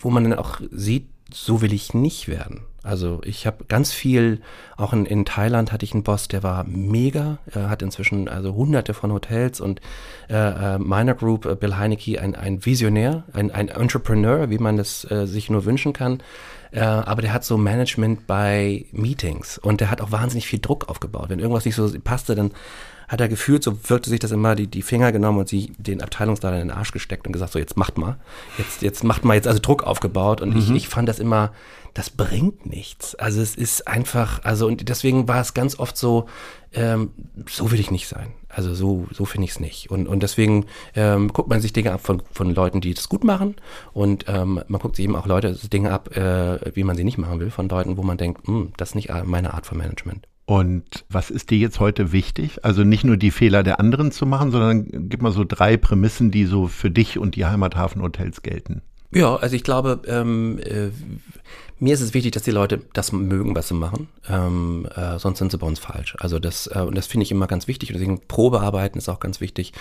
wo 0.00 0.10
man 0.10 0.24
dann 0.24 0.38
auch 0.38 0.60
sieht, 0.70 1.08
so 1.32 1.60
will 1.60 1.72
ich 1.72 1.94
nicht 1.94 2.28
werden. 2.28 2.62
Also 2.86 3.20
ich 3.24 3.48
habe 3.48 3.64
ganz 3.64 3.92
viel, 3.92 4.40
auch 4.76 4.92
in, 4.92 5.06
in 5.06 5.24
Thailand 5.24 5.72
hatte 5.72 5.84
ich 5.84 5.92
einen 5.92 6.04
Boss, 6.04 6.28
der 6.28 6.44
war 6.44 6.62
mega, 6.64 7.38
er 7.46 7.68
hat 7.68 7.82
inzwischen 7.82 8.28
also 8.28 8.54
hunderte 8.54 8.94
von 8.94 9.12
Hotels 9.12 9.60
und 9.60 9.80
äh, 10.30 10.34
äh, 10.74 10.78
meiner 10.78 11.14
Group, 11.14 11.46
äh, 11.46 11.56
Bill 11.56 11.76
Heinecke, 11.76 12.20
ein, 12.20 12.36
ein 12.36 12.64
Visionär, 12.64 13.24
ein, 13.32 13.50
ein 13.50 13.68
Entrepreneur, 13.68 14.50
wie 14.50 14.58
man 14.58 14.76
das 14.76 15.04
äh, 15.10 15.26
sich 15.26 15.50
nur 15.50 15.64
wünschen 15.64 15.92
kann. 15.92 16.22
Äh, 16.70 16.80
aber 16.80 17.22
der 17.22 17.32
hat 17.32 17.44
so 17.44 17.56
Management 17.56 18.28
bei 18.28 18.86
Meetings 18.92 19.58
und 19.58 19.80
der 19.80 19.90
hat 19.90 20.00
auch 20.00 20.12
wahnsinnig 20.12 20.46
viel 20.46 20.60
Druck 20.60 20.88
aufgebaut. 20.88 21.28
Wenn 21.28 21.40
irgendwas 21.40 21.64
nicht 21.64 21.74
so 21.74 21.90
passte, 22.04 22.36
dann 22.36 22.52
hat 23.08 23.20
er 23.20 23.28
gefühlt, 23.28 23.62
so 23.62 23.88
wirkte 23.88 24.10
sich 24.10 24.20
das 24.20 24.30
immer, 24.30 24.54
die, 24.54 24.66
die 24.66 24.82
Finger 24.82 25.12
genommen 25.12 25.38
und 25.38 25.48
sie 25.48 25.72
den 25.78 26.02
Abteilungsleiter 26.02 26.60
in 26.60 26.68
den 26.68 26.76
Arsch 26.76 26.92
gesteckt 26.92 27.26
und 27.26 27.32
gesagt, 27.32 27.52
so 27.52 27.58
jetzt 27.58 27.76
macht 27.76 27.98
mal, 27.98 28.16
jetzt, 28.58 28.82
jetzt 28.82 29.04
macht 29.04 29.24
mal, 29.24 29.34
jetzt 29.34 29.48
also 29.48 29.60
Druck 29.60 29.84
aufgebaut 29.84 30.40
und 30.40 30.50
mhm. 30.50 30.58
ich, 30.58 30.70
ich 30.70 30.88
fand 30.88 31.08
das 31.08 31.18
immer, 31.18 31.52
das 31.94 32.10
bringt 32.10 32.66
nichts. 32.66 33.14
Also 33.14 33.40
es 33.40 33.54
ist 33.54 33.88
einfach, 33.88 34.44
also 34.44 34.66
und 34.66 34.88
deswegen 34.88 35.28
war 35.28 35.40
es 35.40 35.54
ganz 35.54 35.78
oft 35.78 35.96
so, 35.96 36.26
ähm, 36.74 37.10
so 37.48 37.70
will 37.70 37.80
ich 37.80 37.90
nicht 37.90 38.06
sein. 38.06 38.34
Also 38.48 38.74
so, 38.74 39.06
so 39.12 39.24
finde 39.24 39.46
ich 39.46 39.52
es 39.52 39.60
nicht. 39.60 39.90
Und, 39.90 40.06
und 40.06 40.22
deswegen 40.22 40.66
ähm, 40.94 41.32
guckt 41.32 41.48
man 41.48 41.60
sich 41.60 41.72
Dinge 41.72 41.92
ab 41.92 42.00
von, 42.02 42.22
von 42.32 42.54
Leuten, 42.54 42.80
die 42.82 42.92
das 42.92 43.08
gut 43.08 43.24
machen. 43.24 43.56
Und 43.94 44.26
ähm, 44.28 44.60
man 44.68 44.80
guckt 44.80 44.96
sich 44.96 45.04
eben 45.04 45.16
auch 45.16 45.26
Leute 45.26 45.54
Dinge 45.54 45.90
ab, 45.90 46.14
äh, 46.16 46.74
wie 46.74 46.84
man 46.84 46.96
sie 46.96 47.04
nicht 47.04 47.18
machen 47.18 47.40
will, 47.40 47.50
von 47.50 47.68
Leuten, 47.68 47.96
wo 47.96 48.02
man 48.02 48.18
denkt, 48.18 48.46
hm, 48.46 48.72
das 48.76 48.90
ist 48.90 48.94
nicht 48.94 49.10
meine 49.24 49.54
Art 49.54 49.64
von 49.64 49.78
Management. 49.78 50.26
Und 50.46 51.04
was 51.08 51.30
ist 51.30 51.50
dir 51.50 51.58
jetzt 51.58 51.80
heute 51.80 52.12
wichtig? 52.12 52.64
Also 52.64 52.84
nicht 52.84 53.02
nur 53.02 53.16
die 53.16 53.32
Fehler 53.32 53.64
der 53.64 53.80
anderen 53.80 54.12
zu 54.12 54.26
machen, 54.26 54.52
sondern 54.52 55.08
gib 55.08 55.20
mal 55.20 55.32
so 55.32 55.44
drei 55.44 55.76
Prämissen, 55.76 56.30
die 56.30 56.44
so 56.46 56.68
für 56.68 56.90
dich 56.90 57.18
und 57.18 57.34
die 57.34 57.44
Heimathafenhotels 57.44 58.42
gelten. 58.42 58.80
Ja, 59.12 59.36
also 59.36 59.56
ich 59.56 59.64
glaube, 59.64 60.02
ähm, 60.06 60.58
äh, 60.60 60.90
mir 61.78 61.94
ist 61.94 62.00
es 62.00 62.14
wichtig, 62.14 62.32
dass 62.32 62.44
die 62.44 62.52
Leute 62.52 62.80
das 62.92 63.12
mögen, 63.12 63.56
was 63.56 63.68
sie 63.68 63.74
machen. 63.74 64.08
Ähm, 64.28 64.88
äh, 64.94 65.18
sonst 65.18 65.38
sind 65.38 65.50
sie 65.50 65.58
bei 65.58 65.66
uns 65.66 65.78
falsch. 65.78 66.16
Also 66.20 66.38
das, 66.38 66.68
äh, 66.72 66.80
und 66.80 66.96
das 66.96 67.06
finde 67.06 67.24
ich 67.24 67.32
immer 67.32 67.48
ganz 67.48 67.66
wichtig. 67.66 67.90
Deswegen 67.92 68.20
Probearbeiten 68.28 68.98
ist 68.98 69.08
auch 69.08 69.20
ganz 69.20 69.40
wichtig. 69.40 69.72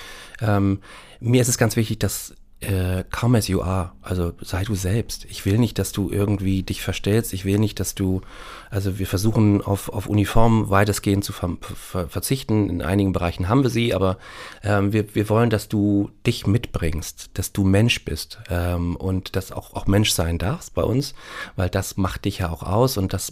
Ähm, 0.41 0.79
mir 1.19 1.41
ist 1.41 1.47
es 1.47 1.57
ganz 1.57 1.75
wichtig, 1.75 1.99
dass 1.99 2.35
äh, 2.65 3.03
come 3.11 3.37
as 3.37 3.47
you 3.47 3.61
are. 3.61 3.91
Also 4.01 4.33
sei 4.41 4.63
du 4.63 4.75
selbst. 4.75 5.25
Ich 5.25 5.45
will 5.45 5.57
nicht, 5.57 5.79
dass 5.79 5.91
du 5.91 6.09
irgendwie 6.09 6.63
dich 6.63 6.81
verstellst. 6.81 7.33
Ich 7.33 7.45
will 7.45 7.59
nicht, 7.59 7.79
dass 7.79 7.95
du, 7.95 8.21
also 8.69 8.99
wir 8.99 9.07
versuchen 9.07 9.61
auf, 9.61 9.89
auf 9.89 10.07
Uniformen 10.07 10.69
weitestgehend 10.69 11.23
zu 11.23 11.33
ver 11.33 11.57
ver 11.61 12.07
verzichten. 12.07 12.69
In 12.69 12.81
einigen 12.81 13.13
Bereichen 13.13 13.49
haben 13.49 13.63
wir 13.63 13.69
sie, 13.69 13.93
aber 13.93 14.17
ähm, 14.63 14.93
wir, 14.93 15.15
wir 15.15 15.29
wollen, 15.29 15.49
dass 15.49 15.69
du 15.69 16.09
dich 16.25 16.47
mitbringst, 16.47 17.31
dass 17.35 17.51
du 17.51 17.63
Mensch 17.63 18.03
bist 18.05 18.39
ähm, 18.49 18.95
und 18.95 19.35
dass 19.35 19.51
auch, 19.51 19.73
auch 19.73 19.87
Mensch 19.87 20.11
sein 20.11 20.37
darfst 20.37 20.73
bei 20.73 20.83
uns, 20.83 21.13
weil 21.55 21.69
das 21.69 21.97
macht 21.97 22.25
dich 22.25 22.39
ja 22.39 22.49
auch 22.49 22.63
aus 22.63 22.97
und 22.97 23.13
das 23.13 23.31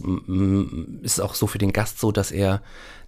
ist 1.02 1.20
auch 1.20 1.34
so 1.34 1.46
für 1.46 1.58
den 1.58 1.72
Gast 1.72 2.00
so, 2.00 2.12
dass 2.12 2.30
er 2.30 2.62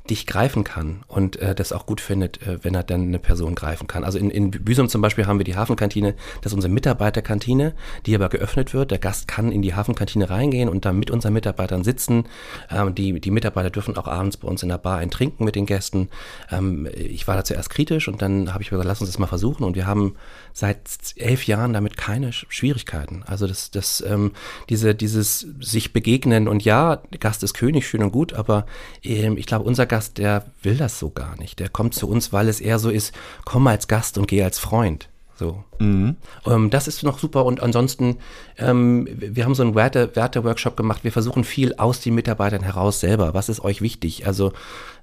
dich 0.07 0.27
greifen 0.27 0.65
kann 0.65 1.03
und 1.09 1.37
äh, 1.37 1.55
das 1.55 1.73
auch 1.73 1.87
gut 1.87 2.01
findet, 2.01 2.43
äh, 2.47 2.59
wenn 2.63 2.75
er 2.75 2.83
dann 2.83 3.03
eine 3.03 3.19
Person 3.19 3.55
greifen 3.55 3.87
kann. 3.87 4.05
Also 4.05 4.19
in, 4.19 4.31
in 4.31 4.51
Büsum 4.51 4.89
zum 4.89 5.03
Beispiel 5.03 5.27
haben 5.27 5.39
wir 5.39 5.45
die 5.45 5.57
Hafenkantine, 5.57 6.15
das 6.43 6.53
ist 6.53 6.55
unsere 6.55 6.73
Mitarbeiterkantine, 6.73 7.75
die 8.07 8.15
aber 8.15 8.29
geöffnet 8.29 8.75
wird. 8.75 8.91
Der 8.91 8.99
Gast 8.99 9.29
kann 9.29 9.53
in 9.53 9.63
die 9.63 9.75
Hafenkantine 9.75 10.31
reingehen 10.31 10.69
und 10.69 10.85
da 10.85 10.93
mit 10.93 11.11
unseren 11.11 11.33
Mitarbeitern 11.33 11.85
sitzen. 11.85 12.25
Ähm, 12.71 12.95
die, 12.95 13.21
die 13.21 13.31
Mitarbeiter 13.31 13.71
dürfen 13.71 13.97
auch 13.97 14.07
abends 14.07 14.37
bei 14.37 14.49
uns 14.49 14.63
in 14.63 14.69
der 14.69 14.79
Bar 14.79 14.99
ein 14.99 15.11
Trinken 15.11 15.45
mit 15.45 15.57
den 15.57 15.67
Gästen. 15.67 16.09
Ähm, 16.51 16.89
ich 16.95 17.27
war 17.27 17.37
da 17.37 17.45
zuerst 17.45 17.71
kritisch 17.71 18.09
und 18.09 18.23
dann 18.23 18.53
habe 18.53 18.63
ich 18.63 18.71
gesagt, 18.71 18.87
lass 18.87 19.01
uns 19.01 19.11
das 19.11 19.19
mal 19.19 19.27
versuchen 19.27 19.65
und 19.65 19.77
wir 19.77 19.87
haben 19.87 20.15
seit 20.53 20.79
elf 21.17 21.47
Jahren 21.47 21.73
damit 21.73 21.97
keine 21.97 22.33
Schwierigkeiten. 22.33 23.23
Also 23.27 23.47
das, 23.47 23.71
das, 23.71 24.03
ähm, 24.07 24.33
diese, 24.69 24.95
dieses 24.95 25.47
sich 25.61 25.93
begegnen 25.93 26.49
und 26.49 26.65
ja, 26.65 27.03
Gast 27.21 27.43
ist 27.43 27.55
König, 27.55 27.87
schön 27.87 28.03
und 28.03 28.13
gut, 28.13 28.33
aber 28.33 28.67
ähm, 29.03 29.37
ich 29.37 29.47
glaube, 29.47 29.65
unser 29.65 29.87
Gast 29.87 29.96
Gast, 29.97 30.19
der 30.19 30.45
will 30.61 30.77
das 30.77 30.99
so 30.99 31.09
gar 31.09 31.39
nicht. 31.39 31.59
Der 31.59 31.71
kommt 31.71 31.95
zu 31.95 32.07
uns, 32.07 32.31
weil 32.31 32.51
es 32.51 32.61
eher 32.61 32.79
so 32.79 32.91
ist, 32.91 33.15
komm 33.47 33.67
als 33.67 33.89
Gast 33.89 34.19
und 34.19 34.29
geh 34.29 34.43
als 34.43 34.59
Freund. 34.59 35.09
So. 35.39 35.63
Mhm. 35.79 36.17
Ähm, 36.47 36.71
das 36.71 36.89
ist 36.89 37.03
noch 37.03 37.19
super 37.19 37.45
und 37.45 37.63
ansonsten, 37.63 38.17
ähm, 38.57 39.07
wir 39.11 39.45
haben 39.45 39.55
so 39.55 39.63
einen 39.63 39.75
Werte, 39.75 40.17
Werte-Workshop 40.17 40.77
gemacht. 40.77 41.05
Wir 41.05 41.13
versuchen 41.13 41.45
viel 41.45 41.75
aus 41.75 42.01
den 42.01 42.15
Mitarbeitern 42.15 42.63
heraus 42.63 43.01
selber. 43.01 43.35
Was 43.35 43.51
ist 43.51 43.63
euch 43.63 43.83
wichtig? 43.83 44.27
Also 44.27 44.53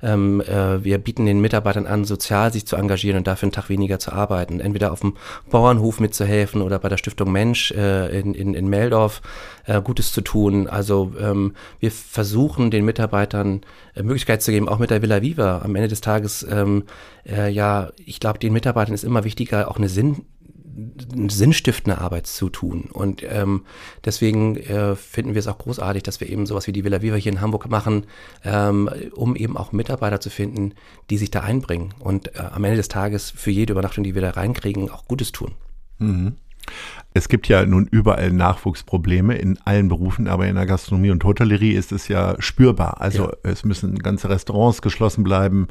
ähm, 0.01 0.41
äh, 0.41 0.83
wir 0.83 0.97
bieten 0.97 1.27
den 1.27 1.39
Mitarbeitern 1.39 1.85
an, 1.85 2.03
sozial 2.03 2.51
sich 2.51 2.65
zu 2.65 2.75
engagieren 2.75 3.17
und 3.17 3.27
dafür 3.27 3.47
einen 3.47 3.51
Tag 3.51 3.69
weniger 3.69 3.99
zu 3.99 4.11
arbeiten. 4.11 4.59
Entweder 4.59 4.91
auf 4.91 5.01
dem 5.01 5.15
Bauernhof 5.51 5.99
mitzuhelfen 5.99 6.63
oder 6.63 6.79
bei 6.79 6.89
der 6.89 6.97
Stiftung 6.97 7.31
Mensch 7.31 7.71
äh, 7.71 8.19
in, 8.19 8.33
in, 8.33 8.55
in 8.55 8.67
Meldorf 8.67 9.21
äh, 9.65 9.81
Gutes 9.81 10.11
zu 10.11 10.21
tun. 10.21 10.67
Also 10.67 11.13
ähm, 11.19 11.53
wir 11.79 11.91
versuchen 11.91 12.71
den 12.71 12.85
Mitarbeitern 12.85 13.61
äh, 13.95 14.01
Möglichkeit 14.01 14.41
zu 14.41 14.51
geben, 14.51 14.67
auch 14.67 14.79
mit 14.79 14.89
der 14.89 15.01
Villa 15.01 15.21
Viva. 15.21 15.61
Am 15.63 15.75
Ende 15.75 15.87
des 15.87 16.01
Tages, 16.01 16.45
ähm, 16.49 16.83
äh, 17.25 17.49
ja, 17.49 17.91
ich 18.03 18.19
glaube, 18.19 18.39
den 18.39 18.53
Mitarbeitern 18.53 18.93
ist 18.95 19.03
immer 19.03 19.23
wichtiger, 19.23 19.69
auch 19.69 19.77
eine 19.77 19.89
Sinn 19.89 20.22
sinnstiftende 21.27 21.99
Arbeit 21.99 22.27
zu 22.27 22.49
tun. 22.49 22.89
Und 22.91 23.23
ähm, 23.27 23.65
deswegen 24.03 24.57
äh, 24.57 24.95
finden 24.95 25.33
wir 25.33 25.39
es 25.39 25.47
auch 25.47 25.57
großartig, 25.57 26.03
dass 26.03 26.19
wir 26.19 26.29
eben 26.29 26.45
sowas 26.45 26.67
wie 26.67 26.71
die 26.71 26.83
Villa 26.83 27.01
Viva 27.01 27.15
hier 27.15 27.31
in 27.31 27.41
Hamburg 27.41 27.69
machen, 27.69 28.05
ähm, 28.43 28.89
um 29.13 29.35
eben 29.35 29.57
auch 29.57 29.71
Mitarbeiter 29.71 30.19
zu 30.19 30.29
finden, 30.29 30.73
die 31.09 31.17
sich 31.17 31.31
da 31.31 31.41
einbringen 31.41 31.93
und 31.99 32.35
äh, 32.35 32.39
am 32.39 32.63
Ende 32.63 32.77
des 32.77 32.87
Tages 32.87 33.31
für 33.31 33.51
jede 33.51 33.73
Übernachtung, 33.73 34.03
die 34.03 34.15
wir 34.15 34.21
da 34.21 34.31
reinkriegen, 34.31 34.89
auch 34.89 35.05
Gutes 35.07 35.31
tun. 35.31 35.51
Mhm. 35.99 36.37
Es 37.15 37.29
gibt 37.29 37.47
ja 37.47 37.65
nun 37.65 37.87
überall 37.91 38.31
Nachwuchsprobleme 38.31 39.35
in 39.35 39.59
allen 39.65 39.87
Berufen, 39.87 40.27
aber 40.27 40.47
in 40.47 40.55
der 40.55 40.65
Gastronomie 40.65 41.11
und 41.11 41.23
Hotellerie 41.23 41.73
ist 41.73 41.91
es 41.91 42.07
ja 42.07 42.35
spürbar. 42.39 43.01
Also 43.01 43.25
ja. 43.25 43.37
es 43.43 43.63
müssen 43.63 43.99
ganze 43.99 44.29
Restaurants 44.29 44.81
geschlossen 44.81 45.23
bleiben, 45.23 45.67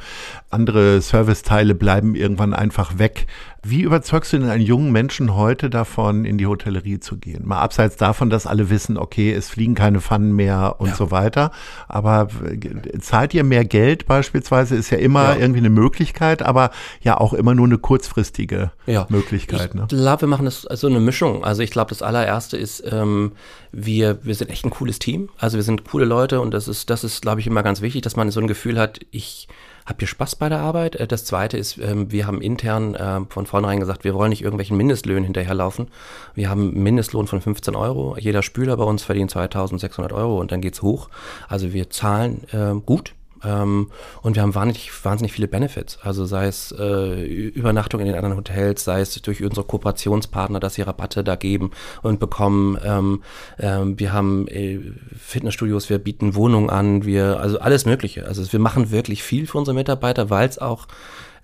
andere 0.50 1.00
Serviceteile 1.00 1.74
bleiben 1.74 2.14
irgendwann 2.14 2.54
einfach 2.54 2.98
weg. 2.98 3.26
Wie 3.64 3.82
überzeugst 3.82 4.32
du 4.32 4.38
denn 4.38 4.50
einen 4.50 4.64
jungen 4.64 4.90
Menschen 4.90 5.36
heute 5.36 5.70
davon, 5.70 6.24
in 6.24 6.36
die 6.36 6.48
Hotellerie 6.48 6.98
zu 6.98 7.16
gehen? 7.16 7.46
Mal 7.46 7.60
abseits 7.60 7.96
davon, 7.96 8.28
dass 8.28 8.44
alle 8.44 8.70
wissen, 8.70 8.98
okay, 8.98 9.32
es 9.32 9.48
fliegen 9.48 9.76
keine 9.76 10.00
Pfannen 10.00 10.32
mehr 10.32 10.76
und 10.78 10.88
ja. 10.88 10.96
so 10.96 11.12
weiter. 11.12 11.52
Aber 11.86 12.28
äh, 12.44 12.98
zahlt 12.98 13.34
ihr 13.34 13.44
mehr 13.44 13.64
Geld 13.64 14.06
beispielsweise, 14.06 14.74
ist 14.74 14.90
ja 14.90 14.98
immer 14.98 15.34
ja. 15.34 15.36
irgendwie 15.36 15.60
eine 15.60 15.70
Möglichkeit, 15.70 16.42
aber 16.42 16.72
ja 17.02 17.18
auch 17.18 17.32
immer 17.32 17.54
nur 17.54 17.66
eine 17.66 17.78
kurzfristige 17.78 18.72
ja. 18.86 19.06
Möglichkeit. 19.10 19.68
Ich 19.68 19.74
ne? 19.74 19.86
glaube, 19.88 20.22
wir 20.22 20.28
machen 20.28 20.46
das 20.46 20.66
also 20.66 20.88
eine 20.88 20.98
Mischung. 20.98 21.44
Also 21.44 21.62
ich 21.62 21.70
glaube, 21.70 21.90
das 21.90 22.02
allererste 22.02 22.56
ist, 22.56 22.82
ähm, 22.90 23.30
wir, 23.70 24.18
wir 24.24 24.34
sind 24.34 24.50
echt 24.50 24.64
ein 24.64 24.70
cooles 24.70 24.98
Team. 24.98 25.28
Also 25.38 25.56
wir 25.56 25.62
sind 25.62 25.84
coole 25.84 26.04
Leute 26.04 26.40
und 26.40 26.52
das 26.52 26.66
ist, 26.66 26.90
das 26.90 27.04
ist, 27.04 27.22
glaube 27.22 27.40
ich, 27.40 27.46
immer 27.46 27.62
ganz 27.62 27.80
wichtig, 27.80 28.02
dass 28.02 28.16
man 28.16 28.28
so 28.32 28.40
ein 28.40 28.48
Gefühl 28.48 28.80
hat, 28.80 28.98
ich 29.12 29.46
Habt 29.84 30.00
ihr 30.02 30.08
Spaß 30.08 30.36
bei 30.36 30.48
der 30.48 30.60
Arbeit? 30.60 30.96
Äh, 30.96 31.06
das 31.06 31.24
zweite 31.24 31.56
ist, 31.56 31.78
ähm, 31.78 32.10
wir 32.12 32.26
haben 32.26 32.40
intern 32.40 32.94
äh, 32.94 33.20
von 33.28 33.46
vornherein 33.46 33.80
gesagt, 33.80 34.04
wir 34.04 34.14
wollen 34.14 34.30
nicht 34.30 34.42
irgendwelchen 34.42 34.76
Mindestlöhnen 34.76 35.24
hinterherlaufen. 35.24 35.88
Wir 36.34 36.50
haben 36.50 36.70
einen 36.70 36.82
Mindestlohn 36.82 37.26
von 37.26 37.40
15 37.40 37.74
Euro. 37.74 38.16
Jeder 38.18 38.42
Spüler 38.42 38.76
bei 38.76 38.84
uns 38.84 39.02
verdient 39.02 39.30
2600 39.30 40.12
Euro 40.12 40.40
und 40.40 40.52
dann 40.52 40.60
geht's 40.60 40.82
hoch. 40.82 41.08
Also 41.48 41.72
wir 41.72 41.90
zahlen 41.90 42.46
äh, 42.52 42.74
gut 42.84 43.14
ähm, 43.44 43.90
und 44.22 44.36
wir 44.36 44.42
haben 44.42 44.54
wahnsinnig, 44.54 44.90
wahnsinnig 45.04 45.32
viele 45.32 45.48
Benefits. 45.48 45.98
Also 46.02 46.24
sei 46.26 46.46
es 46.46 46.72
äh, 46.78 47.24
Übernachtung 47.24 48.00
in 48.00 48.06
den 48.06 48.14
anderen 48.14 48.36
Hotels, 48.36 48.84
sei 48.84 49.00
es 49.00 49.20
durch 49.22 49.42
unsere 49.42 49.66
Kooperationspartner, 49.66 50.60
dass 50.60 50.74
sie 50.74 50.82
Rabatte 50.82 51.24
da 51.24 51.36
geben 51.36 51.70
und 52.02 52.20
bekommen. 52.20 52.78
Ähm, 52.84 53.22
ähm, 53.58 53.98
wir 53.98 54.12
haben 54.12 54.48
äh, 54.48 54.80
Fitnessstudios, 55.16 55.90
wir 55.90 55.98
bieten 55.98 56.34
Wohnungen 56.34 56.70
an, 56.70 57.04
wir, 57.04 57.40
also 57.40 57.58
alles 57.58 57.86
Mögliche. 57.86 58.26
Also 58.26 58.50
wir 58.52 58.60
machen 58.60 58.90
wirklich 58.90 59.22
viel 59.22 59.46
für 59.46 59.58
unsere 59.58 59.74
Mitarbeiter, 59.74 60.30
weil 60.30 60.48
es 60.48 60.58
auch 60.58 60.86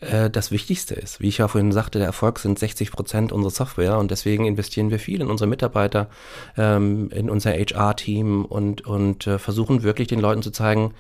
äh, 0.01 0.31
das 0.31 0.51
Wichtigste 0.51 0.95
ist. 0.95 1.21
Wie 1.21 1.29
ich 1.29 1.39
ja 1.39 1.49
vorhin 1.49 1.73
sagte, 1.73 1.99
der 1.99 2.07
Erfolg 2.07 2.39
sind 2.39 2.59
60 2.59 2.93
Prozent 2.93 3.33
unserer 3.33 3.51
Software 3.51 3.99
und 3.99 4.11
deswegen 4.11 4.45
investieren 4.47 4.91
wir 4.91 4.99
viel 4.99 5.21
in 5.21 5.29
unsere 5.29 5.49
Mitarbeiter, 5.49 6.09
ähm, 6.57 7.11
in 7.11 7.29
unser 7.29 7.53
HR-Team 7.53 8.45
und, 8.45 8.87
und 8.87 9.27
äh, 9.27 9.39
versuchen 9.39 9.83
wirklich 9.83 10.09
den 10.09 10.21
Leuten 10.21 10.43
zu 10.43 10.51
zeigen, 10.51 10.95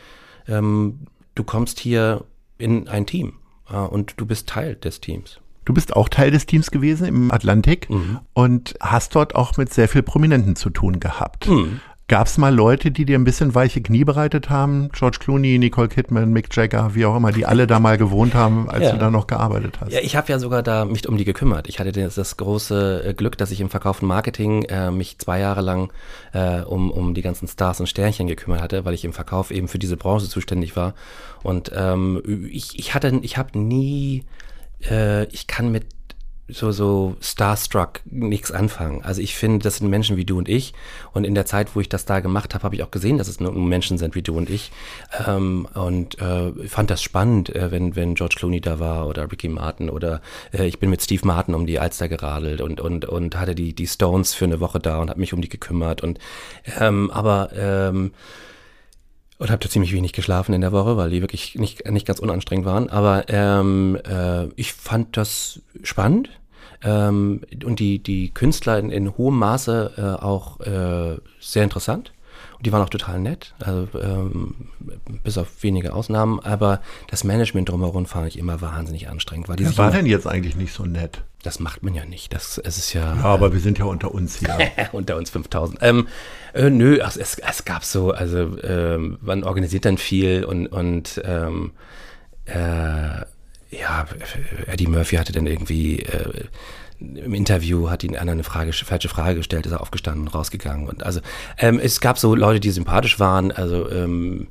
ähm, 0.49 1.01
du 1.35 1.45
kommst 1.45 1.79
hier 1.81 2.25
in 2.59 2.89
ein 2.89 3.07
Team 3.07 3.35
äh, 3.71 3.77
und 3.77 4.15
du 4.17 4.27
bist 4.27 4.49
Teil 4.49 4.75
des 4.75 5.01
Teams. 5.01 5.41
Du 5.65 5.75
bist 5.75 5.95
auch 5.95 6.09
Teil 6.09 6.31
des 6.31 6.47
Teams 6.47 6.71
gewesen 6.71 7.07
im 7.07 7.31
Atlantik 7.31 7.91
mhm. 7.91 8.21
und 8.33 8.75
hast 8.81 9.15
dort 9.15 9.35
auch 9.35 9.59
mit 9.59 9.73
sehr 9.73 9.87
viel 9.87 10.03
Prominenten 10.03 10.57
zu 10.57 10.71
tun 10.71 10.99
gehabt. 10.99 11.47
Mhm. 11.47 11.81
Gab 12.09 12.27
es 12.27 12.39
mal 12.39 12.55
Leute, 12.55 12.91
die 12.91 13.05
dir 13.05 13.19
ein 13.19 13.25
bisschen 13.25 13.55
weiche 13.55 13.83
Knie 13.83 14.03
bereitet 14.03 14.49
haben? 14.49 14.89
George 14.93 15.19
Clooney, 15.21 15.59
Nicole 15.59 15.89
Kidman, 15.89 16.33
Mick 16.33 16.49
Jagger, 16.57 16.95
wie 16.95 17.05
auch 17.05 17.15
immer, 17.15 17.33
die 17.33 17.45
alle 17.45 17.67
da 17.67 17.81
mal 17.81 17.99
gewohnt 17.99 18.33
haben, 18.33 18.71
als 18.71 18.85
ja. 18.85 18.93
du 18.93 18.99
da 18.99 19.11
noch 19.11 19.27
gearbeitet 19.27 19.79
hast. 19.79 19.93
Ja, 19.93 20.01
ich 20.01 20.17
habe 20.17 20.33
ja 20.33 20.39
sogar 20.39 20.63
da 20.63 20.87
mich 20.87 21.07
um 21.07 21.19
die 21.19 21.27
gekümmert. 21.27 21.69
Ich 21.69 21.79
hatte 21.81 21.93
das, 21.93 22.15
das 22.15 22.39
große 22.39 23.09
äh, 23.09 23.13
Glück, 23.13 23.37
dass 23.37 23.51
ich 23.51 23.61
im 23.61 23.69
Verkauf 23.69 24.01
und 24.01 24.09
Marketing 24.09 24.63
äh, 24.63 24.91
mich 24.91 25.19
zwei 25.19 25.39
Jahre 25.39 25.61
lang 25.61 25.93
äh, 26.33 26.63
um, 26.63 26.91
um 26.91 27.13
die 27.13 27.21
ganzen 27.21 27.47
Stars 27.47 27.79
und 27.79 27.89
Sternchen 27.89 28.27
gekümmert 28.27 28.63
hatte, 28.63 28.87
weil 28.87 28.95
ich 28.95 29.05
im 29.05 29.13
Verkauf 29.13 29.51
eben 29.51 29.69
für 29.69 29.79
diese 29.79 29.99
Branche 29.99 30.31
zuständig 30.31 30.77
war. 30.77 30.95
Und 31.43 31.71
ähm, 31.77 32.23
ich, 32.51 32.79
ich 32.79 32.95
hatte, 32.95 33.21
ich 33.21 33.37
habe 33.37 33.59
nie, 33.59 34.25
äh, 34.89 35.25
ich 35.25 35.47
kann 35.47 35.71
mit 35.71 35.85
so, 36.49 36.73
so 36.73 37.17
starstruck 37.21 38.01
nichts 38.07 38.51
anfangen. 38.51 39.03
Also 39.03 39.21
ich 39.21 39.37
finde, 39.37 39.63
das 39.63 39.77
sind 39.77 39.91
Menschen 39.91 40.17
wie 40.17 40.25
du 40.25 40.39
und 40.39 40.49
ich. 40.49 40.73
Und 41.13 41.25
in 41.25 41.35
der 41.35 41.45
Zeit, 41.45 41.75
wo 41.75 41.81
ich 41.81 41.89
das 41.89 42.07
da 42.07 42.21
gemacht 42.21 42.55
habe, 42.55 42.65
habe 42.65 42.75
ich 42.75 42.83
auch 42.83 42.91
gesehen, 42.91 43.19
dass 43.19 43.29
es 43.29 43.39
nur 43.39 43.53
Menschen 43.53 43.99
sind 43.99 44.15
wie 44.15 44.23
du 44.23 44.37
und 44.37 44.49
ich. 44.49 44.73
Ähm, 45.27 45.69
und 45.75 46.19
äh, 46.21 46.53
fand 46.67 46.91
das 46.91 47.03
spannend, 47.03 47.55
äh, 47.55 47.71
wenn, 47.71 47.97
wenn 47.97 48.15
George 48.15 48.37
Clooney 48.39 48.61
da 48.61 48.81
war 48.81 49.07
oder 49.07 49.31
Ricky 49.31 49.49
Martin 49.49 49.91
oder 49.91 50.23
äh, 50.53 50.67
ich 50.67 50.79
bin 50.79 50.89
mit 50.91 51.03
Steve 51.03 51.27
Martin 51.27 51.55
um 51.55 51.67
die 51.67 51.79
Alster 51.79 52.09
geradelt 52.09 52.63
und, 52.63 52.81
und, 52.81 53.05
und 53.05 53.39
hatte 53.39 53.55
die, 53.55 53.75
die 53.75 53.87
Stones 53.87 54.33
für 54.35 54.47
eine 54.47 54.61
Woche 54.61 54.81
da 54.81 55.01
und 55.01 55.11
habe 55.11 55.21
mich 55.21 55.35
um 55.35 55.43
die 55.43 55.49
gekümmert. 55.49 56.03
Und 56.03 56.19
ähm, 56.81 57.11
aber 57.11 57.51
ähm, 57.55 58.13
und 59.39 59.51
habe 59.51 59.63
da 59.63 59.71
ziemlich 59.71 59.93
wenig 59.93 60.13
geschlafen 60.13 60.53
in 60.53 60.61
der 60.61 60.73
Woche, 60.73 60.97
weil 60.97 61.11
die 61.11 61.21
wirklich 61.21 61.55
nicht, 61.55 61.89
nicht 61.89 62.07
ganz 62.07 62.19
unanstrengend 62.19 62.67
waren. 62.67 62.91
Aber 62.91 63.25
ähm, 63.29 63.99
äh, 64.09 64.47
ich 64.57 64.73
fand 64.73 65.17
das 65.17 65.61
spannend 65.83 66.31
ähm, 66.83 67.43
und 67.65 67.79
die, 67.79 68.03
die 68.03 68.31
Künstler 68.35 68.79
in, 68.79 68.91
in 68.91 69.17
hohem 69.17 69.39
Maße 69.39 69.93
äh, 69.97 70.23
auch 70.23 70.61
äh, 70.61 71.19
sehr 71.41 71.65
interessant. 71.65 72.13
Und 72.57 72.67
die 72.67 72.73
waren 72.73 72.83
auch 72.83 72.89
total 72.89 73.21
nett, 73.21 73.55
also 73.61 73.87
ähm, 74.01 74.55
bis 75.23 75.39
auf 75.39 75.63
wenige 75.63 75.93
Ausnahmen. 75.93 76.41
Aber 76.41 76.81
das 77.09 77.23
Management 77.23 77.69
drumherum 77.69 78.07
fand 78.07 78.27
ich 78.27 78.39
immer 78.39 78.61
wahnsinnig 78.61 79.09
anstrengend. 79.09 79.49
Weil 79.49 79.59
Wer 79.61 79.77
war 79.77 79.93
denn 79.93 80.07
jetzt 80.07 80.27
eigentlich 80.27 80.57
nicht 80.57 80.73
so 80.73 80.85
nett? 80.85 81.23
Das 81.43 81.61
macht 81.61 81.83
man 81.83 81.95
ja 81.95 82.05
nicht. 82.05 82.35
Das, 82.35 82.59
es 82.59 82.79
ist 82.79 82.93
ja. 82.95 83.15
Ja, 83.15 83.25
aber 83.25 83.53
wir 83.53 83.61
sind 83.61 83.79
ja 83.79 83.85
unter 83.85 84.13
uns 84.13 84.39
hier. 84.39 84.57
unter 84.93 85.17
uns 85.17 85.31
5000. 85.31 85.79
Ähm, 85.83 86.09
äh, 86.53 86.71
nö, 86.71 86.99
ach, 87.03 87.17
es, 87.17 87.39
es 87.39 87.65
gab 87.65 87.85
so, 87.85 88.11
also 88.11 88.61
ähm, 88.63 89.19
man 89.21 89.45
organisiert 89.45 89.85
dann 89.85 89.99
viel 89.99 90.45
und, 90.45 90.67
und 90.67 91.21
ähm, 91.25 91.73
äh, 92.47 93.25
ja, 93.71 94.07
Eddie 94.67 94.87
Murphy 94.87 95.17
hatte 95.17 95.33
dann 95.33 95.47
irgendwie 95.47 96.01
äh, 96.01 96.45
im 97.01 97.35
Interview 97.35 97.91
hat 97.91 98.03
ihn 98.03 98.17
einer 98.17 98.33
eine 98.33 98.43
Frage, 98.43 98.73
falsche 98.73 99.09
Frage 99.09 99.37
gestellt, 99.37 99.67
ist 99.67 99.73
er 99.73 99.81
aufgestanden 99.81 100.23
und 100.27 100.35
rausgegangen. 100.35 100.89
Und 100.89 101.05
also 101.05 101.21
ähm, 101.59 101.79
es 101.79 102.01
gab 102.01 102.19
so 102.19 102.35
Leute, 102.35 102.61
die 102.61 102.71
sympathisch 102.71 103.21
waren, 103.21 103.53
also 103.53 103.89
ähm, 103.91 104.49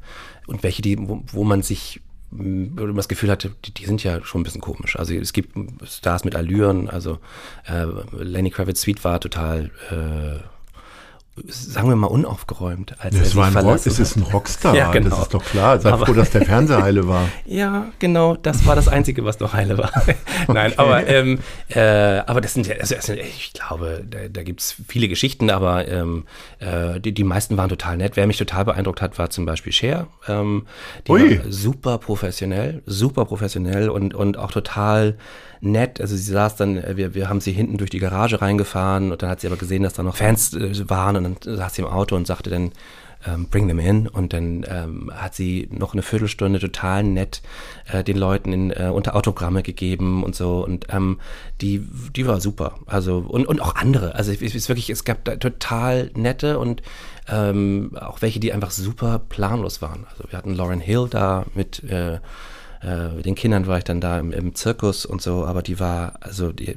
und 0.48 0.64
welche, 0.64 0.82
die, 0.82 0.98
wo, 0.98 1.22
wo 1.28 1.44
man 1.44 1.62
sich 1.62 2.02
das 2.32 3.07
Gefühl 3.07 3.32
hatte, 3.32 3.51
die, 3.65 3.73
die, 3.73 3.86
sind 3.86 4.03
ja 4.03 4.23
schon 4.23 4.41
ein 4.41 4.43
bisschen 4.43 4.61
komisch. 4.61 4.97
Also 4.99 5.13
es 5.13 5.34
gibt 5.34 5.57
Stars 5.86 6.25
mit 6.25 6.36
Allüren, 6.36 6.89
also 6.89 7.19
äh, 7.65 7.86
Lenny 8.11 8.49
Kravitz 8.49 8.82
Suite 8.82 9.03
war 9.03 9.19
total 9.19 9.71
äh, 9.89 10.57
sagen 11.46 11.90
wir 11.90 11.96
mal, 11.96 12.08
unaufgeräumt. 12.08 12.96
Als 13.00 13.16
es, 13.16 13.36
war 13.36 13.48
ein 13.48 13.56
Rock, 13.56 13.76
es 13.86 14.00
ist 14.00 14.16
ein 14.16 14.24
Rockstar, 14.24 14.76
ja, 14.76 14.92
genau. 14.92 15.10
das 15.10 15.20
ist 15.24 15.34
doch 15.34 15.44
klar. 15.44 15.80
Sei 15.80 15.92
aber, 15.92 16.06
froh, 16.06 16.14
dass 16.14 16.32
der 16.32 16.46
Fernseher 16.46 16.82
heile 16.82 17.08
war. 17.08 17.30
ja, 17.46 17.88
genau, 18.00 18.36
das 18.36 18.66
war 18.66 18.76
das 18.76 18.88
Einzige, 18.88 19.24
was 19.26 19.40
noch 19.40 19.54
heile 19.54 19.78
war. 19.78 19.92
Nein, 20.48 20.72
okay. 20.72 20.76
aber, 20.78 21.08
ähm, 21.08 21.40
äh, 21.70 21.80
aber 21.80 22.42
das 22.42 22.54
sind 22.54 22.68
ja, 22.68 22.76
also, 22.76 22.96
also, 22.96 23.14
ich 23.14 23.54
glaube, 23.54 24.04
da, 24.10 24.28
da 24.30 24.44
gibt 24.44 24.62
es 24.62 24.76
viele 24.88 25.08
Geschichten, 25.08 25.50
aber 25.50 25.88
ähm, 25.88 26.26
äh, 26.60 27.00
die, 27.00 27.14
die 27.14 27.24
meisten 27.24 27.58
waren 27.58 27.70
total 27.70 27.98
nett. 27.98 28.16
Wer 28.16 28.28
mich 28.28 28.38
total 28.38 28.66
beeindruckt 28.66 29.02
hat, 29.02 29.18
war 29.20 29.30
zum 29.30 29.46
Beispiel 29.46 29.74
Cher. 29.74 30.08
Ähm, 30.28 30.66
die 31.08 31.12
Ui. 31.12 31.40
war 31.40 31.52
super 31.52 31.98
professionell, 31.98 32.82
super 32.86 33.26
professionell 33.26 33.90
und, 33.90 34.14
und 34.14 34.38
auch 34.38 34.52
total 34.52 35.18
nett. 35.62 36.00
Also 36.02 36.16
sie 36.16 36.32
saß 36.32 36.56
dann, 36.56 36.78
äh, 36.78 36.98
wir, 36.98 37.14
wir 37.16 37.30
haben 37.30 37.42
sie 37.42 37.52
hinten 37.52 37.78
durch 37.78 37.90
die 37.90 38.00
Garage 38.00 38.42
reingefahren 38.42 39.12
und 39.12 39.22
dann 39.22 39.30
hat 39.30 39.42
sie 39.42 39.48
aber 39.48 39.58
gesehen, 39.58 39.84
dass 39.84 39.94
da 39.94 40.04
noch 40.04 40.16
Fans 40.16 40.54
äh, 40.54 40.90
waren 40.90 41.16
und 41.16 41.24
dann 41.36 41.57
saß 41.57 41.75
sie 41.75 41.82
im 41.82 41.88
Auto 41.88 42.15
und 42.15 42.28
sagte 42.28 42.49
dann, 42.49 42.71
ähm, 43.25 43.47
bring 43.49 43.67
them 43.67 43.80
in. 43.80 44.07
Und 44.07 44.34
dann 44.34 44.65
ähm, 44.67 45.11
hat 45.13 45.36
sie 45.36 45.67
noch 45.71 45.93
eine 45.93 46.01
Viertelstunde 46.01 46.59
total 46.59 47.03
nett 47.03 47.41
äh, 47.91 48.03
den 48.03 48.17
Leuten 48.17 48.53
in, 48.53 48.71
äh, 48.71 48.91
unter 48.93 49.15
Autogramme 49.15 49.63
gegeben 49.63 50.23
und 50.23 50.36
so. 50.36 50.63
Und 50.63 50.88
ähm, 50.89 51.19
die, 51.61 51.88
die 52.15 52.28
war 52.28 52.39
super. 52.39 52.75
Also, 52.86 53.19
und, 53.28 53.47
und 53.47 53.61
auch 53.61 53.75
andere. 53.75 54.15
Also 54.15 54.32
es 54.32 54.41
ist 54.41 54.69
wirklich, 54.69 54.89
es 54.89 55.03
gab 55.03 55.25
total 55.39 56.11
nette 56.15 56.59
und 56.59 56.82
ähm, 57.28 57.91
auch 57.99 58.21
welche, 58.21 58.39
die 58.39 58.53
einfach 58.53 58.71
super 58.71 59.19
planlos 59.30 59.82
waren. 59.82 60.05
Also 60.11 60.25
wir 60.30 60.38
hatten 60.38 60.53
Lauren 60.53 60.80
Hill 60.80 61.07
da 61.09 61.45
mit 61.55 61.84
äh, 61.84 62.19
äh, 62.84 63.09
mit 63.09 63.25
den 63.25 63.34
Kindern 63.34 63.65
war 63.65 63.80
ich 63.80 63.84
dann 63.84 63.99
da 64.01 64.19
im, 64.19 64.32
im 64.32 64.53
Zirkus 64.53 65.07
und 65.07 65.19
so, 65.19 65.45
aber 65.45 65.63
die 65.63 65.80
war, 65.80 66.13
also 66.21 66.51
die, 66.51 66.75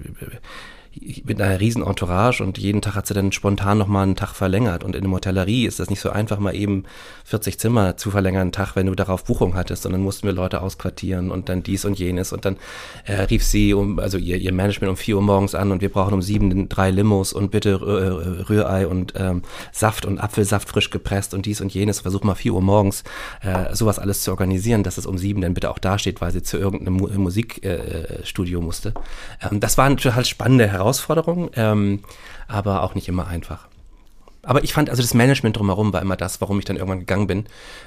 mit 1.24 1.40
einer 1.40 1.60
riesen 1.60 1.84
Entourage 1.86 2.42
und 2.42 2.58
jeden 2.58 2.82
Tag 2.82 2.96
hat 2.96 3.06
sie 3.06 3.14
dann 3.14 3.30
spontan 3.30 3.78
nochmal 3.78 4.02
einen 4.02 4.16
Tag 4.16 4.34
verlängert. 4.34 4.82
Und 4.82 4.96
in 4.96 5.04
der 5.04 5.12
Hotellerie 5.12 5.64
ist 5.66 5.78
das 5.78 5.88
nicht 5.88 6.00
so 6.00 6.10
einfach, 6.10 6.38
mal 6.40 6.54
eben 6.54 6.84
40 7.24 7.60
Zimmer 7.60 7.96
zu 7.96 8.10
verlängern 8.10 8.40
einen 8.40 8.52
Tag, 8.52 8.74
wenn 8.74 8.86
du 8.86 8.94
darauf 8.96 9.24
Buchung 9.24 9.54
hattest. 9.54 9.86
Und 9.86 9.92
dann 9.92 10.02
mussten 10.02 10.26
wir 10.26 10.32
Leute 10.32 10.60
ausquartieren 10.60 11.30
und 11.30 11.48
dann 11.48 11.62
dies 11.62 11.84
und 11.84 11.98
jenes. 11.98 12.32
Und 12.32 12.44
dann 12.44 12.56
äh, 13.04 13.22
rief 13.22 13.44
sie 13.44 13.72
um, 13.72 14.00
also 14.00 14.18
ihr, 14.18 14.36
ihr 14.36 14.52
Management 14.52 14.90
um 14.90 14.96
4 14.96 15.16
Uhr 15.16 15.22
morgens 15.22 15.54
an 15.54 15.70
und 15.70 15.80
wir 15.80 15.90
brauchen 15.90 16.12
um 16.12 16.22
sieben 16.22 16.68
drei 16.68 16.90
Limos 16.90 17.32
und 17.32 17.52
bitte 17.52 17.70
äh, 17.70 18.42
Rührei 18.50 18.88
und 18.88 19.14
ähm, 19.16 19.42
Saft 19.70 20.04
und 20.04 20.18
Apfelsaft 20.18 20.68
frisch 20.68 20.90
gepresst 20.90 21.34
und 21.34 21.46
dies 21.46 21.60
und 21.60 21.72
jenes. 21.72 22.00
Versuch 22.00 22.24
mal 22.24 22.34
4 22.34 22.52
Uhr 22.52 22.62
morgens 22.62 23.04
äh, 23.42 23.74
sowas 23.74 24.00
alles 24.00 24.24
zu 24.24 24.32
organisieren, 24.32 24.82
dass 24.82 24.98
es 24.98 25.06
um 25.06 25.18
sieben 25.18 25.40
dann 25.40 25.54
bitte 25.54 25.70
auch 25.70 25.78
dasteht, 25.78 26.20
weil 26.20 26.32
sie 26.32 26.42
zu 26.42 26.58
irgendeinem 26.58 26.94
Mu 26.94 27.08
Musikstudio 27.10 28.58
äh, 28.58 28.62
musste. 28.62 28.92
Ähm, 29.40 29.60
das 29.60 29.78
waren 29.78 29.96
total 29.96 30.24
spannende 30.24 30.66
Herausforderungen. 30.66 30.79
Herausforderung, 30.80 31.50
ähm, 31.54 32.00
aber 32.48 32.82
auch 32.82 32.94
nicht 32.94 33.08
immer 33.08 33.26
einfach. 33.26 33.68
Aber 34.42 34.64
ich 34.64 34.72
fand, 34.72 34.88
also 34.88 35.02
das 35.02 35.12
Management 35.12 35.58
drumherum 35.58 35.92
war 35.92 36.00
immer 36.00 36.16
das, 36.16 36.40
warum 36.40 36.58
ich 36.58 36.64
dann 36.64 36.76
irgendwann 36.76 37.00
gegangen 37.00 37.26
bin, 37.26 37.44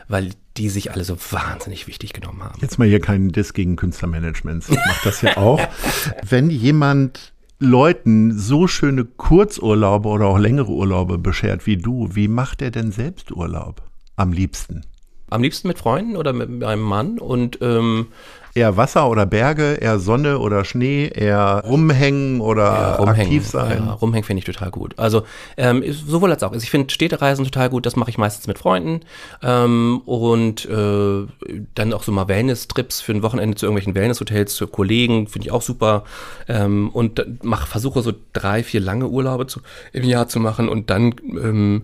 weil 0.07 0.31
die 0.57 0.69
sich 0.69 0.91
alle 0.91 1.03
so 1.03 1.17
wahnsinnig 1.31 1.87
wichtig 1.87 2.13
genommen 2.13 2.43
haben. 2.43 2.59
Jetzt 2.61 2.77
mal 2.77 2.87
hier 2.87 2.99
keinen 2.99 3.31
Diss 3.31 3.53
gegen 3.53 3.75
Künstlermanagements. 3.75 4.69
Ich 4.69 4.75
mache 4.75 5.01
das 5.03 5.21
ja 5.21 5.37
auch. 5.37 5.59
Wenn 6.29 6.51
jemand 6.51 7.33
Leuten 7.59 8.37
so 8.37 8.67
schöne 8.67 9.05
Kurzurlaube 9.05 10.09
oder 10.09 10.27
auch 10.27 10.37
längere 10.37 10.71
Urlaube 10.71 11.17
beschert 11.17 11.65
wie 11.65 11.77
du, 11.77 12.09
wie 12.13 12.27
macht 12.27 12.61
er 12.61 12.71
denn 12.71 12.91
selbst 12.91 13.31
Urlaub 13.31 13.81
am 14.15 14.31
liebsten? 14.31 14.83
Am 15.29 15.41
liebsten 15.41 15.67
mit 15.67 15.79
Freunden 15.79 16.17
oder 16.17 16.33
mit 16.33 16.49
meinem 16.49 16.83
Mann 16.83 17.17
und 17.17 17.57
ähm, 17.61 18.07
Eher 18.55 18.77
Wasser 18.77 19.09
oder 19.09 19.25
Berge, 19.25 19.79
eher 19.81 19.97
Sonne 19.97 20.37
oder 20.37 20.63
Schnee, 20.63 21.07
eher 21.07 21.63
rumhängen 21.65 22.39
oder 22.39 22.63
ja, 22.63 22.95
rumhängen, 22.95 23.21
aktiv 23.21 23.47
sein? 23.47 23.83
Ja, 23.85 23.93
rumhängen 23.93 24.23
finde 24.23 24.39
ich 24.39 24.45
total 24.45 24.69
gut. 24.69 24.93
Also 24.99 25.23
ähm, 25.57 25.83
sowohl 25.91 26.31
als 26.31 26.43
auch. 26.43 26.51
Also 26.51 26.63
ich 26.63 26.69
finde 26.69 26.93
Städtereisen 26.93 27.45
total 27.45 27.69
gut, 27.69 27.87
das 27.87 27.95
mache 27.95 28.11
ich 28.11 28.19
meistens 28.19 28.45
mit 28.45 28.59
Freunden. 28.59 29.01
Ähm, 29.41 30.01
und 30.05 30.65
äh, 30.65 31.25
dann 31.73 31.93
auch 31.93 32.03
so 32.03 32.11
mal 32.11 32.27
Wellness-Trips 32.27 33.01
für 33.01 33.13
ein 33.13 33.23
Wochenende 33.23 33.55
zu 33.57 33.65
irgendwelchen 33.65 33.95
Wellness-Hotels, 33.95 34.53
zu 34.53 34.67
Kollegen, 34.67 35.27
finde 35.27 35.47
ich 35.47 35.51
auch 35.51 35.63
super. 35.63 36.03
Ähm, 36.47 36.89
und 36.89 37.25
mach, 37.41 37.65
versuche 37.65 38.03
so 38.03 38.13
drei, 38.33 38.63
vier 38.63 38.81
lange 38.81 39.07
Urlaube 39.07 39.47
zu, 39.47 39.61
im 39.93 40.03
Jahr 40.03 40.27
zu 40.27 40.39
machen 40.39 40.69
und 40.69 40.91
dann 40.91 41.15
ähm, 41.41 41.83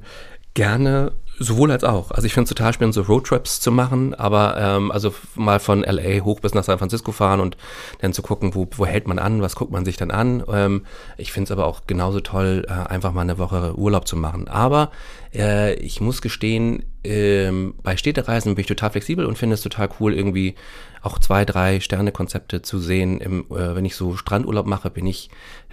gerne 0.53 1.13
Sowohl 1.41 1.71
als 1.71 1.85
auch. 1.85 2.11
Also 2.11 2.25
ich 2.25 2.33
finde 2.33 2.43
es 2.43 2.49
total 2.49 2.73
spannend, 2.73 2.93
so 2.93 3.01
Roadtrips 3.01 3.61
zu 3.61 3.71
machen, 3.71 4.13
aber 4.13 4.57
ähm, 4.57 4.91
also 4.91 5.13
mal 5.35 5.61
von 5.61 5.83
LA 5.83 6.19
hoch 6.25 6.41
bis 6.41 6.53
nach 6.53 6.65
San 6.65 6.77
Francisco 6.77 7.13
fahren 7.13 7.39
und 7.39 7.55
dann 8.01 8.11
zu 8.11 8.21
gucken, 8.21 8.53
wo, 8.55 8.67
wo 8.75 8.85
hält 8.85 9.07
man 9.07 9.19
an, 9.19 9.41
was 9.41 9.55
guckt 9.55 9.71
man 9.71 9.85
sich 9.85 9.95
dann 9.95 10.11
an. 10.11 10.43
Ähm, 10.51 10.85
ich 11.17 11.31
finde 11.31 11.45
es 11.45 11.51
aber 11.51 11.65
auch 11.65 11.87
genauso 11.87 12.19
toll, 12.19 12.65
äh, 12.67 12.71
einfach 12.71 13.13
mal 13.13 13.21
eine 13.21 13.37
Woche 13.37 13.73
Urlaub 13.77 14.05
zu 14.05 14.17
machen. 14.17 14.49
Aber 14.49 14.91
äh, 15.33 15.75
ich 15.75 16.01
muss 16.01 16.21
gestehen, 16.21 16.83
ähm, 17.05 17.75
bei 17.83 17.95
Städtereisen 17.95 18.55
bin 18.55 18.61
ich 18.61 18.67
total 18.67 18.91
flexibel 18.91 19.25
und 19.25 19.37
finde 19.37 19.53
es 19.53 19.61
total 19.61 19.87
cool, 20.01 20.13
irgendwie 20.13 20.55
auch 21.01 21.19
zwei, 21.19 21.45
drei 21.45 21.79
Sterne-Konzepte 21.79 22.63
zu 22.63 22.79
sehen. 22.79 23.21
Im, 23.21 23.45
äh, 23.49 23.75
wenn 23.75 23.85
ich 23.85 23.95
so 23.95 24.17
Strandurlaub 24.17 24.65
mache, 24.65 24.89
bin 24.89 25.07
ich 25.07 25.29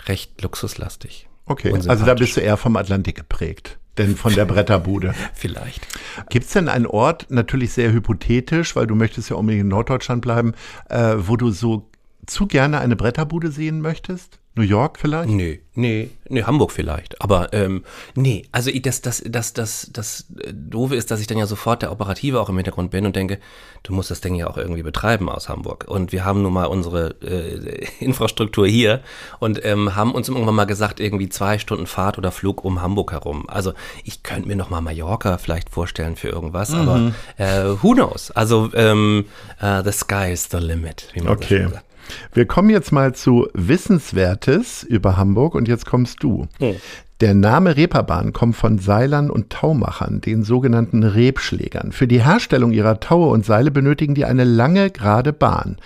recht 0.07 0.41
luxuslastig. 0.43 1.29
Okay, 1.47 1.73
also 1.73 2.05
da 2.05 2.15
bist 2.15 2.37
du 2.37 2.41
eher 2.41 2.57
vom 2.57 2.77
Atlantik 2.77 3.17
geprägt 3.17 3.79
denn 3.99 4.17
von 4.17 4.35
der 4.35 4.45
Bretterbude. 4.45 5.15
Vielleicht. 5.35 5.87
Gibt 6.29 6.47
es 6.47 6.53
denn 6.53 6.69
einen 6.69 6.87
Ort, 6.87 7.27
natürlich 7.31 7.73
sehr 7.73 7.93
hypothetisch, 7.93 8.77
weil 8.77 8.87
du 8.87 8.95
möchtest 8.95 9.31
ja 9.31 9.37
unbedingt 9.37 9.63
in 9.63 9.69
Norddeutschland 9.69 10.23
bleiben, 10.23 10.53
äh, 10.89 11.15
wo 11.17 11.37
du 11.37 11.51
so 11.51 11.91
zu 12.27 12.47
gerne 12.47 12.81
eine 12.81 12.97
Bretterbude 12.97 13.51
sehen 13.51 13.81
möchtest? 13.81 14.39
New 14.57 14.65
York 14.65 14.99
vielleicht? 14.99 15.29
Nee, 15.29 15.61
nee, 15.75 16.09
nee, 16.31 16.43
Hamburg 16.43 16.73
vielleicht. 16.73 17.21
Aber 17.21 17.53
ähm, 17.53 17.85
nee, 18.15 18.47
also 18.53 18.71
das, 18.71 19.03
das, 19.03 19.23
das, 19.27 19.53
das, 19.53 19.91
das 19.93 20.25
Doofe 20.51 20.97
ist, 20.97 21.11
dass 21.11 21.21
ich 21.21 21.27
dann 21.27 21.37
ja 21.37 21.47
sofort 21.47 21.83
der 21.83 21.93
Operative 21.93 22.41
auch 22.41 22.49
im 22.49 22.57
Hintergrund 22.57 22.91
bin 22.91 23.05
und 23.05 23.15
denke, 23.15 23.39
du 23.83 23.93
musst 23.93 24.11
das 24.11 24.23
Ding 24.23 24.35
ja 24.35 24.47
auch 24.47 24.57
irgendwie 24.57 24.83
betreiben 24.83 25.29
aus 25.29 25.51
Hamburg. 25.51 25.85
Und 25.87 26.11
wir 26.11 26.25
haben 26.25 26.41
nun 26.41 26.55
mal 26.55 26.65
unsere 26.65 27.17
äh, 27.21 27.87
Infrastruktur 28.01 28.67
hier 28.67 29.03
und 29.41 29.63
ähm, 29.63 29.95
haben 29.95 30.13
uns 30.13 30.31
irgendwann 30.31 30.55
mal 30.55 30.65
gesagt, 30.65 31.01
irgendwie 31.01 31.29
zwei 31.29 31.59
Stunden 31.59 31.87
Fahrt 31.87 32.17
oder 32.17 32.33
Flug 32.33 32.65
um 32.65 32.81
Hamburg 32.81 33.13
herum. 33.13 33.45
Also 33.51 33.75
ich 34.05 34.23
könnte 34.23 34.49
mir 34.49 34.57
noch 34.57 34.71
mal 34.71 34.81
Mallorca 34.81 35.37
vielleicht 35.37 35.69
vorstellen 35.69 36.17
für 36.17 36.29
irgendwas, 36.29 36.71
mhm. 36.71 36.79
aber 36.79 37.13
äh, 37.37 37.83
who 37.83 37.93
knows? 37.93 38.31
Also 38.31 38.71
ähm, 38.73 39.27
uh, 39.63 39.83
the 39.85 39.93
sky 39.93 40.33
is 40.33 40.49
the 40.51 40.57
limit, 40.57 41.11
wie 41.13 41.21
man 41.21 41.35
okay. 41.35 41.65
so 41.65 41.75
sagt. 41.75 41.87
Wir 42.33 42.47
kommen 42.47 42.71
jetzt 42.71 42.93
mal 42.93 43.15
zu 43.15 43.49
Wissenswertes 43.55 44.83
über 44.83 45.17
Hamburg 45.17 45.55
und 45.55 45.69
jetzt 45.69 45.87
kommst 45.87 46.23
du. 46.23 46.47
Hm. 46.59 46.77
Der 47.21 47.33
Name 47.33 47.77
Reeperbahn 47.77 48.35
kommt 48.35 48.57
von 48.57 48.79
Seilern 48.79 49.31
und 49.31 49.49
Taumachern, 49.49 50.21
den 50.21 50.43
sogenannten 50.43 51.03
Rebschlägern. 51.03 51.93
Für 51.93 52.07
die 52.07 52.23
Herstellung 52.23 52.73
ihrer 52.73 53.01
Taue 53.01 53.31
und 53.31 53.47
Seile 53.47 53.71
benötigen 53.71 54.15
die 54.15 54.27
eine 54.27 54.45
lange, 54.45 54.91
gerade 54.91 55.33
Bahn. 55.33 55.79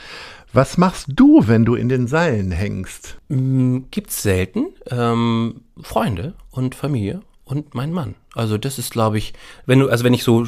Was 0.52 0.76
machst 0.76 1.06
du, 1.10 1.46
wenn 1.46 1.64
du 1.64 1.76
in 1.76 1.88
den 1.88 2.08
Seilen 2.08 2.50
hängst? 2.50 3.18
Hm, 3.28 3.86
gibt's 3.92 4.22
selten. 4.22 4.66
Ähm, 4.90 5.60
Freunde 5.80 6.34
und 6.50 6.74
Familie 6.74 7.20
und 7.51 7.74
mein 7.74 7.92
Mann. 7.92 8.14
Also 8.34 8.59
das 8.59 8.78
ist, 8.78 8.92
glaube 8.92 9.18
ich, 9.18 9.34
wenn 9.66 9.80
du, 9.80 9.88
also 9.88 10.05
wenn 10.05 10.14
ich 10.14 10.22
so 10.22 10.46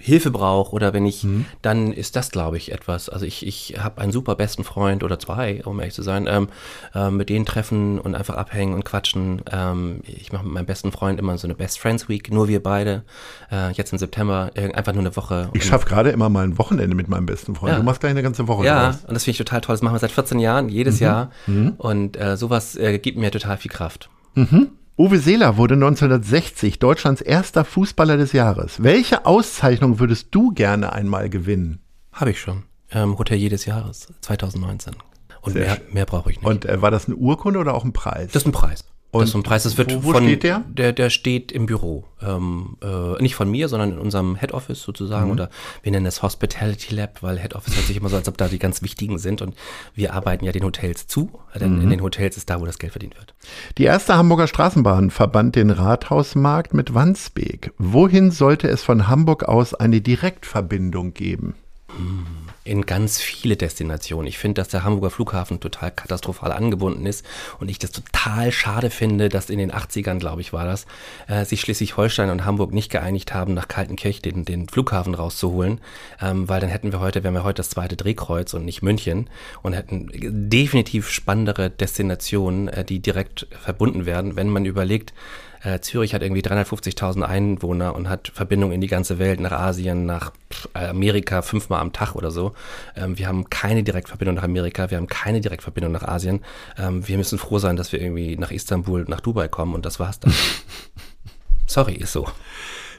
Hilfe 0.00 0.30
brauche 0.30 0.72
oder 0.72 0.94
wenn 0.94 1.04
ich, 1.04 1.24
mhm. 1.24 1.44
dann 1.60 1.92
ist 1.92 2.16
das, 2.16 2.30
glaube 2.30 2.56
ich, 2.56 2.72
etwas. 2.72 3.10
Also 3.10 3.26
ich, 3.26 3.46
ich 3.46 3.76
habe 3.78 4.00
einen 4.00 4.12
super 4.12 4.34
besten 4.34 4.64
Freund 4.64 5.04
oder 5.04 5.18
zwei, 5.18 5.62
um 5.64 5.78
ehrlich 5.78 5.94
zu 5.94 6.02
sein, 6.02 6.26
ähm, 6.26 6.48
äh, 6.94 7.10
mit 7.10 7.28
denen 7.28 7.44
treffen 7.44 7.98
und 7.98 8.14
einfach 8.14 8.36
abhängen 8.36 8.72
und 8.72 8.84
quatschen. 8.84 9.42
Ähm, 9.50 10.00
ich 10.04 10.32
mache 10.32 10.44
mit 10.44 10.54
meinem 10.54 10.66
besten 10.66 10.90
Freund 10.90 11.18
immer 11.18 11.36
so 11.36 11.46
eine 11.46 11.54
Best 11.54 11.78
Friends 11.78 12.08
Week, 12.08 12.32
nur 12.32 12.48
wir 12.48 12.62
beide. 12.62 13.02
Äh, 13.50 13.72
jetzt 13.72 13.92
im 13.92 13.98
September 13.98 14.50
einfach 14.54 14.94
nur 14.94 15.02
eine 15.02 15.14
Woche. 15.14 15.50
Ich 15.52 15.64
schaffe 15.64 15.86
gerade 15.86 16.10
immer 16.10 16.30
mal 16.30 16.44
ein 16.44 16.56
Wochenende 16.56 16.96
mit 16.96 17.08
meinem 17.08 17.26
besten 17.26 17.54
Freund. 17.54 17.72
Ja. 17.72 17.78
Du 17.78 17.84
machst 17.84 18.00
gleich 18.00 18.12
eine 18.12 18.22
ganze 18.22 18.48
Woche. 18.48 18.64
Ja, 18.64 18.86
draus. 18.86 19.04
und 19.06 19.12
das 19.12 19.24
finde 19.24 19.32
ich 19.32 19.38
total 19.38 19.60
toll. 19.60 19.74
Das 19.74 19.82
machen 19.82 19.94
wir 19.94 19.98
seit 19.98 20.12
14 20.12 20.38
Jahren, 20.38 20.70
jedes 20.70 21.00
mhm. 21.00 21.04
Jahr. 21.04 21.30
Mhm. 21.46 21.74
Und 21.76 22.16
äh, 22.18 22.38
sowas 22.38 22.74
äh, 22.76 22.98
gibt 22.98 23.18
mir 23.18 23.30
total 23.30 23.58
viel 23.58 23.70
Kraft. 23.70 24.08
Mhm. 24.34 24.70
Uwe 24.98 25.18
Seeler 25.18 25.56
wurde 25.56 25.74
1960 25.74 26.78
Deutschlands 26.78 27.22
erster 27.22 27.64
Fußballer 27.64 28.18
des 28.18 28.32
Jahres. 28.32 28.82
Welche 28.82 29.24
Auszeichnung 29.24 29.98
würdest 29.98 30.28
du 30.32 30.52
gerne 30.52 30.92
einmal 30.92 31.30
gewinnen? 31.30 31.80
Habe 32.12 32.32
ich 32.32 32.40
schon. 32.40 32.64
Ähm, 32.90 33.18
Hotelier 33.18 33.48
des 33.48 33.64
Jahres 33.64 34.08
2019. 34.20 34.94
Und 35.40 35.54
Sehr 35.54 35.62
mehr, 35.62 35.80
mehr 35.90 36.04
brauche 36.06 36.30
ich 36.30 36.36
nicht. 36.36 36.46
Und 36.46 36.66
äh, 36.66 36.82
war 36.82 36.90
das 36.90 37.06
eine 37.06 37.16
Urkunde 37.16 37.58
oder 37.58 37.72
auch 37.74 37.84
ein 37.84 37.94
Preis? 37.94 38.32
Das 38.32 38.42
ist 38.42 38.46
ein 38.46 38.52
Preis. 38.52 38.84
Und 39.12 39.20
das 39.20 39.28
ist 39.28 39.34
ein 39.34 39.42
Preis, 39.42 39.64
das 39.64 39.76
wird 39.76 39.94
wo, 39.94 40.04
wo 40.04 40.12
von, 40.12 40.24
steht 40.24 40.42
der? 40.42 40.64
der? 40.66 40.94
Der 40.94 41.10
steht 41.10 41.52
im 41.52 41.66
Büro. 41.66 42.06
Ähm, 42.22 42.78
äh, 42.82 43.20
nicht 43.22 43.34
von 43.34 43.50
mir, 43.50 43.68
sondern 43.68 43.92
in 43.92 43.98
unserem 43.98 44.36
Head 44.36 44.52
Office 44.52 44.80
sozusagen. 44.80 45.26
Mhm. 45.26 45.32
Oder 45.32 45.50
wir 45.82 45.92
nennen 45.92 46.06
es 46.06 46.22
Hospitality 46.22 46.94
Lab, 46.94 47.22
weil 47.22 47.38
Head 47.38 47.54
Office 47.54 47.76
hört 47.76 47.86
sich 47.86 47.96
immer 47.98 48.08
so, 48.08 48.16
als 48.16 48.26
ob 48.26 48.38
da 48.38 48.48
die 48.48 48.58
ganz 48.58 48.80
wichtigen 48.80 49.18
sind. 49.18 49.42
Und 49.42 49.54
wir 49.94 50.14
arbeiten 50.14 50.46
ja 50.46 50.52
den 50.52 50.64
Hotels 50.64 51.08
zu, 51.08 51.28
denn 51.60 51.76
mhm. 51.76 51.82
in 51.82 51.90
den 51.90 52.02
Hotels 52.02 52.38
ist 52.38 52.48
da, 52.48 52.58
wo 52.58 52.64
das 52.64 52.78
Geld 52.78 52.92
verdient 52.92 53.18
wird. 53.18 53.34
Die 53.76 53.84
erste 53.84 54.16
Hamburger 54.16 54.46
Straßenbahn 54.46 55.10
verband 55.10 55.56
den 55.56 55.68
Rathausmarkt 55.68 56.72
mit 56.72 56.94
Wandsbek. 56.94 57.72
Wohin 57.76 58.30
sollte 58.30 58.68
es 58.68 58.82
von 58.82 59.08
Hamburg 59.08 59.44
aus 59.44 59.74
eine 59.74 60.00
Direktverbindung 60.00 61.12
geben? 61.12 61.54
Mhm. 61.98 62.41
In 62.64 62.86
ganz 62.86 63.20
viele 63.20 63.56
Destinationen. 63.56 64.26
Ich 64.26 64.38
finde, 64.38 64.60
dass 64.60 64.68
der 64.68 64.84
Hamburger 64.84 65.10
Flughafen 65.10 65.60
total 65.60 65.90
katastrophal 65.90 66.52
angebunden 66.52 67.06
ist 67.06 67.26
und 67.58 67.68
ich 67.68 67.78
das 67.78 67.90
total 67.90 68.52
schade 68.52 68.90
finde, 68.90 69.28
dass 69.28 69.50
in 69.50 69.58
den 69.58 69.72
80ern, 69.72 70.18
glaube 70.18 70.40
ich, 70.40 70.52
war 70.52 70.64
das, 70.64 70.86
äh, 71.26 71.44
sich 71.44 71.60
Schleswig-Holstein 71.60 72.30
und 72.30 72.44
Hamburg 72.44 72.72
nicht 72.72 72.90
geeinigt 72.90 73.34
haben, 73.34 73.54
nach 73.54 73.68
Kaltenkirch 73.68 74.22
den, 74.22 74.44
den 74.44 74.68
Flughafen 74.68 75.14
rauszuholen, 75.14 75.80
ähm, 76.20 76.48
weil 76.48 76.60
dann 76.60 76.70
hätten 76.70 76.92
wir 76.92 77.00
heute, 77.00 77.24
wären 77.24 77.34
wir 77.34 77.44
heute 77.44 77.56
das 77.56 77.70
zweite 77.70 77.96
Drehkreuz 77.96 78.54
und 78.54 78.64
nicht 78.64 78.82
München 78.82 79.28
und 79.62 79.72
hätten 79.72 80.08
definitiv 80.12 81.10
spannendere 81.10 81.70
Destinationen, 81.70 82.68
äh, 82.68 82.84
die 82.84 83.00
direkt 83.00 83.48
verbunden 83.50 84.06
werden, 84.06 84.36
wenn 84.36 84.48
man 84.48 84.64
überlegt, 84.66 85.12
äh, 85.62 85.80
Zürich 85.80 86.14
hat 86.14 86.22
irgendwie 86.22 86.42
350.000 86.42 87.22
Einwohner 87.22 87.94
und 87.94 88.08
hat 88.08 88.32
Verbindung 88.34 88.72
in 88.72 88.80
die 88.80 88.88
ganze 88.88 89.18
Welt, 89.18 89.40
nach 89.40 89.52
Asien, 89.52 90.06
nach 90.06 90.32
Amerika 90.74 91.42
fünfmal 91.42 91.80
am 91.80 91.92
Tag 91.92 92.14
oder 92.14 92.30
so. 92.30 92.52
Ähm, 92.96 93.18
wir 93.18 93.28
haben 93.28 93.48
keine 93.50 93.82
Direktverbindung 93.82 94.36
nach 94.36 94.42
Amerika, 94.42 94.90
wir 94.90 94.98
haben 94.98 95.06
keine 95.06 95.40
Direktverbindung 95.40 95.92
nach 95.92 96.02
Asien. 96.02 96.40
Ähm, 96.76 97.06
wir 97.06 97.16
müssen 97.16 97.38
froh 97.38 97.58
sein, 97.58 97.76
dass 97.76 97.92
wir 97.92 98.00
irgendwie 98.00 98.36
nach 98.36 98.50
Istanbul, 98.50 99.04
nach 99.08 99.20
Dubai 99.20 99.48
kommen 99.48 99.74
und 99.74 99.86
das 99.86 100.00
war's 100.00 100.20
dann. 100.20 100.32
Sorry, 101.66 101.94
ist 101.94 102.12
so. 102.12 102.26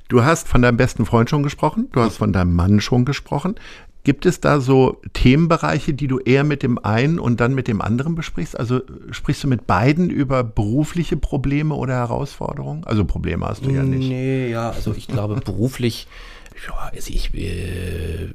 Du 0.08 0.24
hast 0.24 0.48
von 0.48 0.62
deinem 0.62 0.78
besten 0.78 1.06
Freund 1.06 1.30
schon 1.30 1.44
gesprochen, 1.44 1.90
du 1.92 2.02
hast 2.02 2.18
von 2.18 2.34
deinem 2.34 2.54
Mann 2.54 2.82
schon 2.82 3.06
gesprochen. 3.06 3.56
Gibt 4.04 4.26
es 4.26 4.42
da 4.42 4.60
so 4.60 5.02
Themenbereiche, 5.14 5.94
die 5.94 6.08
du 6.08 6.20
eher 6.20 6.44
mit 6.44 6.62
dem 6.62 6.78
einen 6.78 7.20
und 7.20 7.40
dann 7.40 7.56
mit 7.56 7.70
dem 7.70 7.82
anderen 7.82 8.16
besprichst? 8.16 8.60
Also 8.60 8.82
sprichst 9.12 9.44
du 9.44 9.48
mit 9.48 9.66
beiden 9.66 10.10
über 10.10 10.44
berufliche 10.44 11.16
Probleme 11.16 11.76
oder 11.76 11.94
Herausforderungen? 11.94 12.84
Also 12.84 13.06
Probleme 13.06 13.46
hast 13.46 13.66
du 13.66 13.70
ja 13.70 13.84
nicht. 13.84 14.10
Nee, 14.10 14.50
ja, 14.50 14.72
also 14.72 14.94
ich 14.94 15.08
glaube 15.08 15.40
beruflich, 15.40 16.08
ja, 16.68 16.92
also 16.92 17.14
ich, 17.14 17.34
äh, 17.34 18.34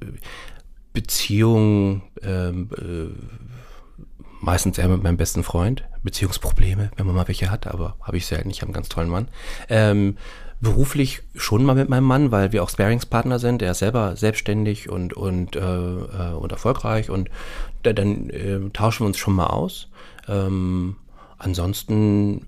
Beziehungen, 0.94 2.02
ähm, 2.22 2.70
äh, 2.76 3.08
meistens 4.40 4.78
eher 4.78 4.88
mit 4.88 5.02
meinem 5.02 5.18
besten 5.18 5.42
Freund, 5.42 5.84
Beziehungsprobleme, 6.02 6.90
wenn 6.96 7.06
man 7.06 7.14
mal 7.14 7.28
welche 7.28 7.50
hat, 7.50 7.66
aber 7.66 7.96
habe 8.02 8.16
ich 8.16 8.26
selten, 8.26 8.48
ich 8.50 8.62
habe 8.62 8.68
einen 8.68 8.74
ganz 8.74 8.88
tollen 8.88 9.10
Mann. 9.10 9.28
Ähm, 9.68 10.16
beruflich 10.61 11.22
schon 11.36 11.64
mal 11.64 11.74
mit 11.74 11.88
meinem 11.88 12.04
Mann, 12.04 12.32
weil 12.32 12.52
wir 12.52 12.62
auch 12.62 12.70
Sparingspartner 12.70 13.38
sind. 13.38 13.62
Er 13.62 13.72
ist 13.72 13.78
selber 13.78 14.16
selbstständig 14.16 14.88
und, 14.88 15.12
und, 15.12 15.56
äh, 15.56 15.61
äh, 15.61 16.34
und 16.34 16.50
erfolgreich 16.50 17.11
und 17.11 17.30
da, 17.82 17.92
dann 17.92 18.30
äh, 18.30 18.59
tauschen 18.72 19.04
wir 19.04 19.06
uns 19.06 19.18
schon 19.18 19.34
mal 19.34 19.46
aus. 19.46 19.88
Ähm, 20.26 20.96
ansonsten, 21.38 22.46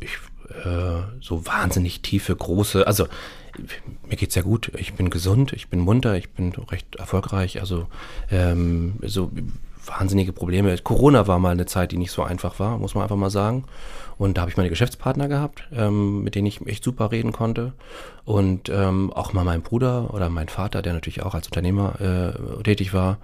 ich, 0.00 0.16
äh, 0.64 1.02
so 1.20 1.46
wahnsinnig 1.46 2.02
tiefe, 2.02 2.34
große, 2.34 2.86
also 2.86 3.06
mir 4.08 4.16
geht's 4.16 4.34
ja 4.34 4.42
gut. 4.42 4.72
Ich 4.76 4.94
bin 4.94 5.10
gesund, 5.10 5.52
ich 5.52 5.68
bin 5.68 5.80
munter, 5.80 6.16
ich 6.16 6.30
bin 6.30 6.52
recht 6.70 6.96
erfolgreich. 6.96 7.60
Also 7.60 7.86
ähm, 8.30 8.94
so 9.02 9.30
wahnsinnige 9.86 10.32
Probleme. 10.32 10.76
Corona 10.78 11.26
war 11.26 11.38
mal 11.38 11.50
eine 11.50 11.66
Zeit, 11.66 11.92
die 11.92 11.98
nicht 11.98 12.10
so 12.10 12.22
einfach 12.22 12.58
war, 12.58 12.78
muss 12.78 12.94
man 12.94 13.02
einfach 13.04 13.16
mal 13.16 13.30
sagen. 13.30 13.64
Und 14.16 14.36
da 14.36 14.42
habe 14.42 14.50
ich 14.50 14.56
meine 14.56 14.68
Geschäftspartner 14.68 15.28
gehabt, 15.28 15.68
ähm, 15.72 16.22
mit 16.22 16.34
denen 16.34 16.46
ich 16.46 16.64
echt 16.66 16.84
super 16.84 17.10
reden 17.10 17.32
konnte. 17.32 17.72
Und 18.24 18.68
ähm, 18.68 19.12
auch 19.12 19.32
mal 19.32 19.44
mein 19.44 19.62
Bruder 19.62 20.14
oder 20.14 20.28
mein 20.28 20.48
Vater, 20.48 20.82
der 20.82 20.92
natürlich 20.92 21.22
auch 21.22 21.34
als 21.34 21.46
Unternehmer 21.48 22.00
äh, 22.00 22.62
tätig 22.62 22.94
war. 22.94 23.18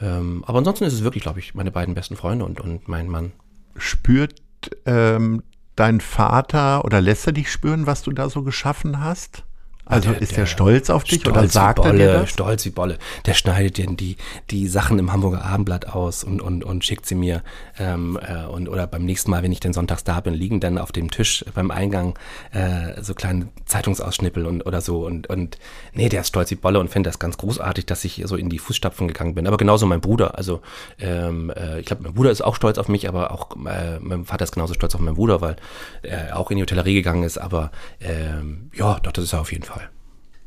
Ähm, 0.00 0.42
aber 0.46 0.58
ansonsten 0.58 0.84
ist 0.84 0.94
es 0.94 1.04
wirklich, 1.04 1.22
glaube 1.22 1.38
ich, 1.38 1.54
meine 1.54 1.70
beiden 1.70 1.94
besten 1.94 2.16
Freunde 2.16 2.44
und, 2.44 2.60
und 2.60 2.88
mein 2.88 3.08
Mann. 3.08 3.32
Spürt 3.76 4.40
ähm, 4.84 5.42
dein 5.76 6.00
Vater 6.00 6.84
oder 6.84 7.00
lässt 7.00 7.26
er 7.26 7.32
dich 7.32 7.50
spüren, 7.50 7.86
was 7.86 8.02
du 8.02 8.12
da 8.12 8.28
so 8.28 8.42
geschaffen 8.42 9.00
hast? 9.00 9.44
Also 9.84 10.10
der, 10.10 10.22
ist 10.22 10.36
der, 10.36 10.46
stolz 10.46 10.90
auf 10.90 11.02
dich 11.02 11.26
oder 11.26 11.48
sagt 11.48 11.76
Bolle, 11.76 11.88
er 11.88 12.12
dir 12.14 12.20
das? 12.20 12.30
Stolz 12.30 12.64
wie 12.64 12.70
Bolle. 12.70 12.98
Der 13.26 13.34
schneidet 13.34 13.78
dir 13.78 13.86
die, 13.88 14.16
die 14.50 14.68
Sachen 14.68 14.96
im 15.00 15.12
Hamburger 15.12 15.44
Abendblatt 15.44 15.88
aus 15.88 16.22
und, 16.22 16.40
und, 16.40 16.62
und 16.62 16.84
schickt 16.84 17.04
sie 17.04 17.16
mir. 17.16 17.42
Ähm, 17.80 18.16
äh, 18.22 18.46
und, 18.46 18.68
oder 18.68 18.86
beim 18.86 19.04
nächsten 19.04 19.32
Mal, 19.32 19.42
wenn 19.42 19.50
ich 19.50 19.58
dann 19.58 19.72
sonntags 19.72 20.04
da 20.04 20.20
bin, 20.20 20.34
liegen 20.34 20.60
dann 20.60 20.78
auf 20.78 20.92
dem 20.92 21.10
Tisch 21.10 21.44
beim 21.52 21.72
Eingang 21.72 22.16
äh, 22.52 23.02
so 23.02 23.14
kleine 23.14 23.48
Zeitungsausschnippel 23.66 24.46
und 24.46 24.64
oder 24.64 24.80
so. 24.80 25.04
Und, 25.04 25.28
und 25.28 25.58
nee, 25.94 26.08
der 26.08 26.20
ist 26.20 26.28
stolz 26.28 26.52
wie 26.52 26.56
Bolle 26.56 26.78
und 26.78 26.88
findet 26.88 27.12
das 27.12 27.18
ganz 27.18 27.36
großartig, 27.36 27.84
dass 27.84 28.04
ich 28.04 28.22
so 28.24 28.36
in 28.36 28.50
die 28.50 28.60
Fußstapfen 28.60 29.08
gegangen 29.08 29.34
bin. 29.34 29.48
Aber 29.48 29.56
genauso 29.56 29.86
mein 29.86 30.00
Bruder. 30.00 30.38
Also 30.38 30.60
ähm, 31.00 31.50
äh, 31.50 31.80
ich 31.80 31.86
glaube, 31.86 32.04
mein 32.04 32.14
Bruder 32.14 32.30
ist 32.30 32.42
auch 32.42 32.54
stolz 32.54 32.78
auf 32.78 32.86
mich, 32.86 33.08
aber 33.08 33.32
auch 33.32 33.56
äh, 33.66 33.98
mein 33.98 34.26
Vater 34.26 34.44
ist 34.44 34.52
genauso 34.52 34.74
stolz 34.74 34.94
auf 34.94 35.00
meinen 35.00 35.16
Bruder, 35.16 35.40
weil 35.40 35.56
er 36.02 36.38
auch 36.38 36.52
in 36.52 36.58
die 36.58 36.62
Hotellerie 36.62 36.94
gegangen 36.94 37.24
ist. 37.24 37.36
Aber 37.36 37.72
ähm, 38.00 38.70
ja, 38.74 39.00
doch, 39.00 39.10
das 39.10 39.24
ist 39.24 39.32
er 39.32 39.40
auf 39.40 39.50
jeden 39.50 39.64
Fall. 39.64 39.71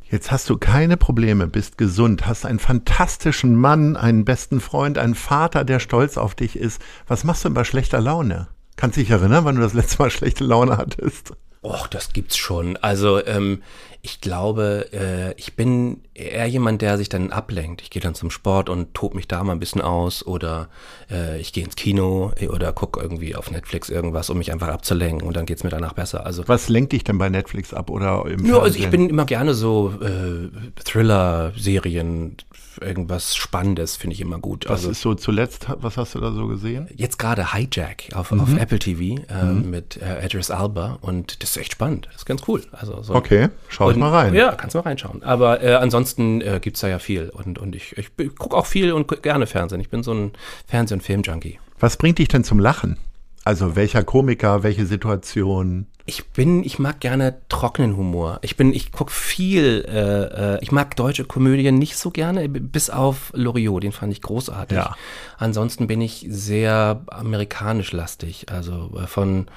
Jetzt 0.10 0.32
hast 0.32 0.50
du 0.50 0.58
keine 0.58 0.98
Probleme, 0.98 1.48
bist 1.48 1.80
gesund, 1.80 2.28
hast 2.28 2.46
einen 2.46 2.60
fantastischen 2.60 3.56
Mann, 3.56 3.98
einen 3.98 4.24
besten 4.24 4.62
Freund, 4.62 5.00
einen 5.00 5.16
Vater, 5.16 5.64
der 5.64 5.80
stolz 5.80 6.18
auf 6.18 6.36
dich 6.36 6.58
ist. 6.58 6.80
Was 7.08 7.24
machst 7.24 7.44
du 7.44 7.50
denn 7.50 7.56
bei 7.56 7.64
schlechter 7.64 8.00
Laune? 8.02 8.48
Kannst 8.76 8.98
dich 8.98 9.10
erinnern, 9.10 9.46
wann 9.46 9.56
du 9.56 9.62
das 9.62 9.74
letzte 9.74 10.04
Mal 10.04 10.12
schlechte 10.12 10.44
Laune 10.44 10.78
hattest? 10.78 11.34
Och, 11.64 11.88
das 11.88 12.14
gibt's 12.14 12.38
schon. 12.38 12.78
Also 12.78 13.26
ähm, 13.26 13.64
ich 14.06 14.22
glaube, 14.22 14.90
äh, 14.94 15.34
ich 15.36 15.56
bin 15.56 16.02
eher 16.14 16.46
jemand, 16.46 16.84
der 16.84 17.00
sich 17.00 17.10
dann 17.10 17.32
ablenkt. 17.32 17.82
Ich 17.82 17.90
gehe 17.90 18.04
dann 18.04 18.14
zum 18.14 18.30
Sport 18.30 18.70
und 18.70 18.94
tob 18.94 19.16
mich 19.16 19.28
da 19.28 19.44
mal 19.44 19.54
ein 19.54 19.60
bisschen 19.60 19.82
aus 19.82 20.24
oder 20.24 20.70
äh, 21.10 21.40
ich 21.42 21.54
gehe 21.54 21.64
ins 21.64 21.76
Kino 21.76 22.32
oder 22.50 22.72
gucke 22.72 23.02
irgendwie 23.02 23.36
auf 23.36 23.50
Netflix 23.50 23.90
irgendwas, 23.90 24.30
um 24.30 24.38
mich 24.38 24.52
einfach 24.52 24.68
abzulenken 24.68 25.28
und 25.28 25.36
dann 25.36 25.48
geht's 25.48 25.64
mir 25.64 25.72
danach 25.72 25.94
besser. 25.94 26.24
Also 26.24 26.48
was 26.48 26.70
lenkt 26.70 26.92
dich 26.92 27.04
denn 27.04 27.18
bei 27.18 27.30
Netflix 27.30 27.74
ab 27.74 27.90
oder 27.90 28.28
im 28.28 28.46
Ja, 28.46 28.60
also 28.60 28.78
ich 28.78 28.92
bin 28.92 29.10
immer 29.10 29.26
gerne 29.26 29.56
so 29.56 29.92
äh, 30.00 30.50
Thriller-Serien, 30.84 32.38
irgendwas 32.82 33.36
Spannendes 33.36 33.96
finde 33.96 34.16
ich 34.16 34.22
immer 34.22 34.40
gut. 34.40 34.66
Was 34.66 34.82
also, 34.82 34.92
ist 34.92 35.02
so 35.02 35.16
zuletzt, 35.16 35.68
was 35.78 35.98
hast 35.98 36.16
du 36.16 36.20
da 36.20 36.32
so 36.32 36.48
gesehen? 36.48 36.88
Jetzt 36.96 37.20
gerade 37.20 37.54
Hijack 37.54 38.10
auf, 38.14 38.32
mhm. 38.32 38.40
auf 38.42 38.58
Apple 38.58 38.80
TV 38.80 39.22
äh, 39.30 39.44
mhm. 39.44 39.70
mit 39.70 39.98
äh, 40.02 40.26
Idris 40.26 40.52
Alba 40.52 40.98
und 41.02 41.42
das 41.42 41.52
ist 41.52 41.58
echt 41.58 41.74
spannend. 41.74 42.08
Das 42.08 42.18
ist 42.18 42.26
ganz 42.26 42.42
cool. 42.48 42.62
Also 42.72 43.02
so 43.02 43.16
okay, 43.16 43.50
schau 43.70 43.92
ich 43.92 43.98
mal 43.98 44.12
rein. 44.12 44.34
Ja, 44.34 44.54
kannst 44.54 44.76
mal 44.76 44.82
reinschauen. 44.82 45.24
Aber 45.24 45.64
äh, 45.64 45.76
ansonsten 45.76 46.42
äh, 46.42 46.60
gibt 46.62 46.78
es 46.78 46.82
da 46.82 46.88
ja 46.88 47.00
viel 47.00 47.30
und, 47.30 47.60
und 47.60 47.76
ich, 47.76 47.98
ich, 47.98 48.10
ich 48.18 48.36
gucke 48.36 48.56
auch 48.56 48.66
viel 48.66 48.92
und 48.92 49.22
gerne 49.22 49.48
Fernsehen. 49.48 49.82
Ich 49.82 49.90
bin 49.90 50.04
so 50.04 50.14
ein 50.14 50.32
Fernseh- 50.68 50.94
und 50.94 51.02
Film-Junkie. 51.02 51.60
Was 51.80 51.98
bringt 51.98 52.20
dich 52.20 52.28
denn 52.28 52.44
zum 52.44 52.60
Lachen? 52.60 52.98
Also 53.44 53.76
welcher 53.76 54.04
Komiker, 54.04 54.64
welche 54.64 54.86
Situation? 54.86 55.88
Ich 56.08 56.28
bin, 56.28 56.64
ich 56.64 56.78
mag 56.78 57.00
gerne 57.00 57.42
trockenen 57.50 57.98
Humor. 57.98 58.38
Ich 58.44 58.56
bin, 58.56 58.74
ich 58.74 58.92
guck 58.92 59.10
viel, 59.10 59.86
äh, 59.88 60.56
äh, 60.56 60.60
ich 60.62 60.72
mag 60.72 60.96
deutsche 60.96 61.26
Komödien 61.26 61.80
nicht 61.80 61.98
so 61.98 62.12
gerne, 62.12 62.48
bis 62.48 62.92
auf 62.92 63.32
Loriot, 63.34 63.82
den 63.82 63.92
fand 63.92 64.14
ich 64.14 64.22
großartig. 64.22 64.78
Ja. 64.78 64.96
Ansonsten 65.40 65.88
bin 65.88 66.02
ich 66.02 66.28
sehr 66.30 67.02
amerikanisch 67.08 67.92
lastig, 67.92 68.46
also 68.52 68.92
äh, 69.02 69.08
von 69.08 69.48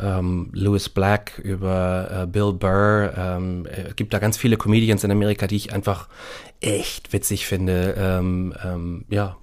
ähm, 0.00 0.50
Louis 0.52 0.88
Black 0.88 1.38
über 1.38 2.08
äh, 2.10 2.26
Bill 2.26 2.52
Burr. 2.52 3.14
Ähm, 3.16 3.66
äh, 3.66 3.92
gibt 3.94 4.14
da 4.14 4.20
ganz 4.20 4.36
viele 4.36 4.56
Comedians 4.56 5.02
in 5.02 5.10
Amerika, 5.10 5.48
die 5.48 5.56
ich 5.56 5.72
einfach 5.72 6.08
echt 6.60 7.12
witzig 7.12 7.46
finde. 7.46 7.94
Ähm, 7.98 8.54
ähm, 8.64 9.04
ja, 9.08 9.36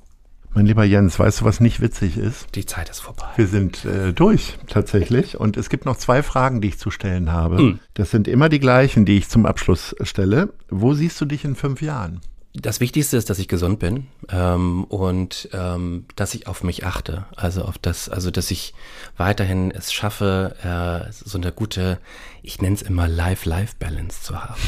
mein 0.56 0.66
lieber 0.66 0.86
Jens, 0.86 1.20
weißt 1.20 1.42
du, 1.42 1.46
was 1.46 1.60
nicht 1.60 1.82
witzig 1.82 2.18
ist? 2.18 2.48
Die 2.56 2.66
Zeit 2.66 2.90
ist 2.90 3.02
vorbei. 3.02 3.28
Wir 3.36 3.48
sind 3.48 3.84
äh, 3.84 4.14
durch 4.14 4.58
tatsächlich 4.68 5.38
und 5.38 5.58
es 5.58 5.70
gibt 5.70 5.86
noch 5.86 5.98
zwei 5.98 6.24
Fragen, 6.24 6.62
die 6.62 6.70
ich 6.70 6.80
zu 6.80 6.92
stellen 6.92 7.32
habe. 7.32 7.62
Mhm. 7.62 7.80
Das 7.94 8.10
sind 8.10 8.28
immer 8.28 8.48
die 8.48 8.60
gleichen, 8.60 9.06
die 9.06 9.18
ich 9.18 9.28
zum 9.28 9.46
Abschluss 9.46 9.94
stelle. 10.02 10.54
Wo 10.70 10.94
siehst 10.94 11.20
du 11.20 11.26
dich 11.26 11.44
in 11.44 11.56
fünf 11.56 11.82
Jahren? 11.82 12.22
Das 12.54 12.80
Wichtigste 12.80 13.18
ist, 13.18 13.30
dass 13.30 13.38
ich 13.38 13.50
gesund 13.50 13.80
bin 13.80 14.08
ähm, 14.30 14.86
und 14.86 15.50
ähm, 15.52 16.06
dass 16.16 16.34
ich 16.34 16.48
auf 16.48 16.64
mich 16.64 16.86
achte. 16.86 17.26
Also 17.36 17.64
auf 17.64 17.78
das, 17.78 18.08
also 18.08 18.32
dass 18.32 18.50
ich 18.50 18.74
weiterhin 19.18 19.72
es 19.72 19.92
schaffe, 19.92 20.56
äh, 20.64 21.12
so 21.12 21.38
eine 21.38 21.52
gute, 21.52 22.00
ich 22.44 22.62
nenne 22.62 22.76
es 22.76 22.82
immer 22.82 23.10
Life-Life-Balance 23.10 24.24
zu 24.24 24.42
haben. 24.42 24.62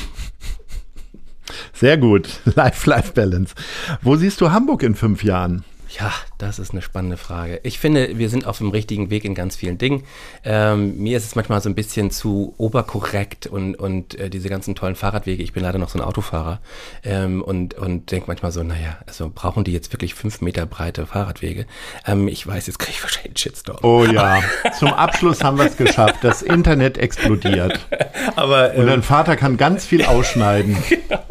Sehr 1.71 1.97
gut, 1.97 2.41
Life-Life-Balance. 2.55 3.55
Wo 4.01 4.17
siehst 4.17 4.41
du 4.41 4.51
Hamburg 4.51 4.83
in 4.83 4.93
fünf 4.93 5.23
Jahren? 5.23 5.63
Ja, 5.89 6.11
das 6.37 6.59
ist 6.59 6.71
eine 6.71 6.81
spannende 6.81 7.17
Frage. 7.17 7.59
Ich 7.63 7.79
finde, 7.79 8.17
wir 8.17 8.29
sind 8.29 8.45
auf 8.45 8.59
dem 8.59 8.69
richtigen 8.69 9.09
Weg 9.09 9.25
in 9.25 9.35
ganz 9.35 9.55
vielen 9.55 9.77
Dingen. 9.77 10.03
Ähm, 10.43 10.97
mir 10.97 11.17
ist 11.17 11.25
es 11.25 11.35
manchmal 11.35 11.61
so 11.61 11.69
ein 11.69 11.75
bisschen 11.75 12.11
zu 12.11 12.53
oberkorrekt 12.57 13.47
und, 13.47 13.75
und 13.75 14.15
äh, 14.19 14.29
diese 14.29 14.49
ganzen 14.49 14.75
tollen 14.75 14.95
Fahrradwege. 14.95 15.41
Ich 15.41 15.53
bin 15.53 15.63
leider 15.63 15.79
noch 15.79 15.89
so 15.89 15.99
ein 15.99 16.05
Autofahrer 16.05 16.59
ähm, 17.03 17.41
und, 17.41 17.73
und 17.73 18.11
denke 18.11 18.27
manchmal 18.27 18.51
so, 18.51 18.63
naja, 18.63 18.97
also 19.07 19.31
brauchen 19.33 19.63
die 19.63 19.73
jetzt 19.73 19.91
wirklich 19.93 20.13
fünf 20.13 20.41
Meter 20.41 20.65
breite 20.65 21.07
Fahrradwege? 21.07 21.65
Ähm, 22.05 22.27
ich 22.27 22.45
weiß, 22.45 22.67
jetzt 22.67 22.79
kriege 22.79 22.93
ich 22.93 23.03
wahrscheinlich 23.03 23.31
einen 23.31 23.37
Shitstorm. 23.37 23.79
Oh 23.81 24.05
ja, 24.05 24.41
zum 24.77 24.93
Abschluss 24.93 25.43
haben 25.43 25.57
wir 25.57 25.65
es 25.65 25.77
geschafft. 25.77 26.17
Das 26.21 26.41
Internet 26.41 26.97
explodiert. 26.97 27.79
Aber, 28.35 28.73
und 28.75 28.85
dein 28.85 28.95
ähm, 28.95 29.03
Vater 29.03 29.35
kann 29.35 29.57
ganz 29.57 29.85
viel 29.85 30.05
ausschneiden. 30.05 30.77
genau. 30.89 31.23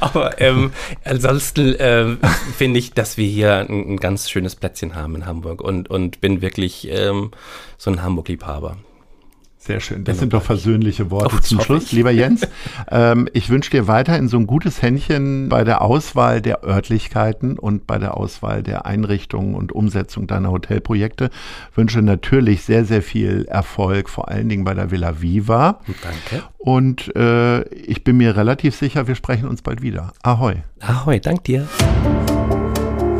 Aber 0.00 0.40
ähm, 0.40 0.72
ansonsten 1.04 1.74
ähm, 1.78 2.18
finde 2.56 2.78
ich, 2.78 2.92
dass 2.92 3.16
wir 3.16 3.26
hier 3.26 3.58
ein, 3.58 3.94
ein, 3.94 3.96
ganz 3.96 4.30
schönes 4.30 4.53
Plätzchen 4.56 4.94
haben 4.94 5.14
in 5.16 5.26
Hamburg 5.26 5.60
und, 5.60 5.90
und 5.90 6.20
bin 6.20 6.42
wirklich 6.42 6.88
ähm, 6.90 7.30
so 7.78 7.90
ein 7.90 8.02
Hamburg-Liebhaber. 8.02 8.76
Sehr 9.64 9.80
schön. 9.80 10.04
Das 10.04 10.18
sind 10.18 10.34
doch 10.34 10.42
versöhnliche 10.42 11.10
Worte 11.10 11.36
oh, 11.38 11.40
zum 11.40 11.58
Schluss. 11.62 11.90
Lieber 11.90 12.10
Jens, 12.10 12.46
ähm, 12.90 13.30
ich 13.32 13.48
wünsche 13.48 13.70
dir 13.70 13.88
weiterhin 13.88 14.28
so 14.28 14.36
ein 14.36 14.46
gutes 14.46 14.82
Händchen 14.82 15.48
bei 15.48 15.64
der 15.64 15.80
Auswahl 15.80 16.42
der 16.42 16.62
Örtlichkeiten 16.64 17.58
und 17.58 17.86
bei 17.86 17.98
der 17.98 18.14
Auswahl 18.14 18.62
der 18.62 18.84
Einrichtungen 18.84 19.54
und 19.54 19.72
Umsetzung 19.72 20.26
deiner 20.26 20.50
Hotelprojekte. 20.50 21.30
Wünsche 21.74 22.02
natürlich 22.02 22.62
sehr, 22.64 22.84
sehr 22.84 23.00
viel 23.00 23.46
Erfolg, 23.46 24.10
vor 24.10 24.28
allen 24.28 24.50
Dingen 24.50 24.64
bei 24.64 24.74
der 24.74 24.90
Villa 24.90 25.22
Viva. 25.22 25.80
Danke. 26.02 26.44
Und 26.58 27.16
äh, 27.16 27.62
ich 27.70 28.04
bin 28.04 28.18
mir 28.18 28.36
relativ 28.36 28.74
sicher, 28.76 29.08
wir 29.08 29.14
sprechen 29.14 29.48
uns 29.48 29.62
bald 29.62 29.80
wieder. 29.80 30.12
Ahoi. 30.22 30.56
Ahoi, 30.80 31.20
dank 31.20 31.44
dir. 31.44 31.66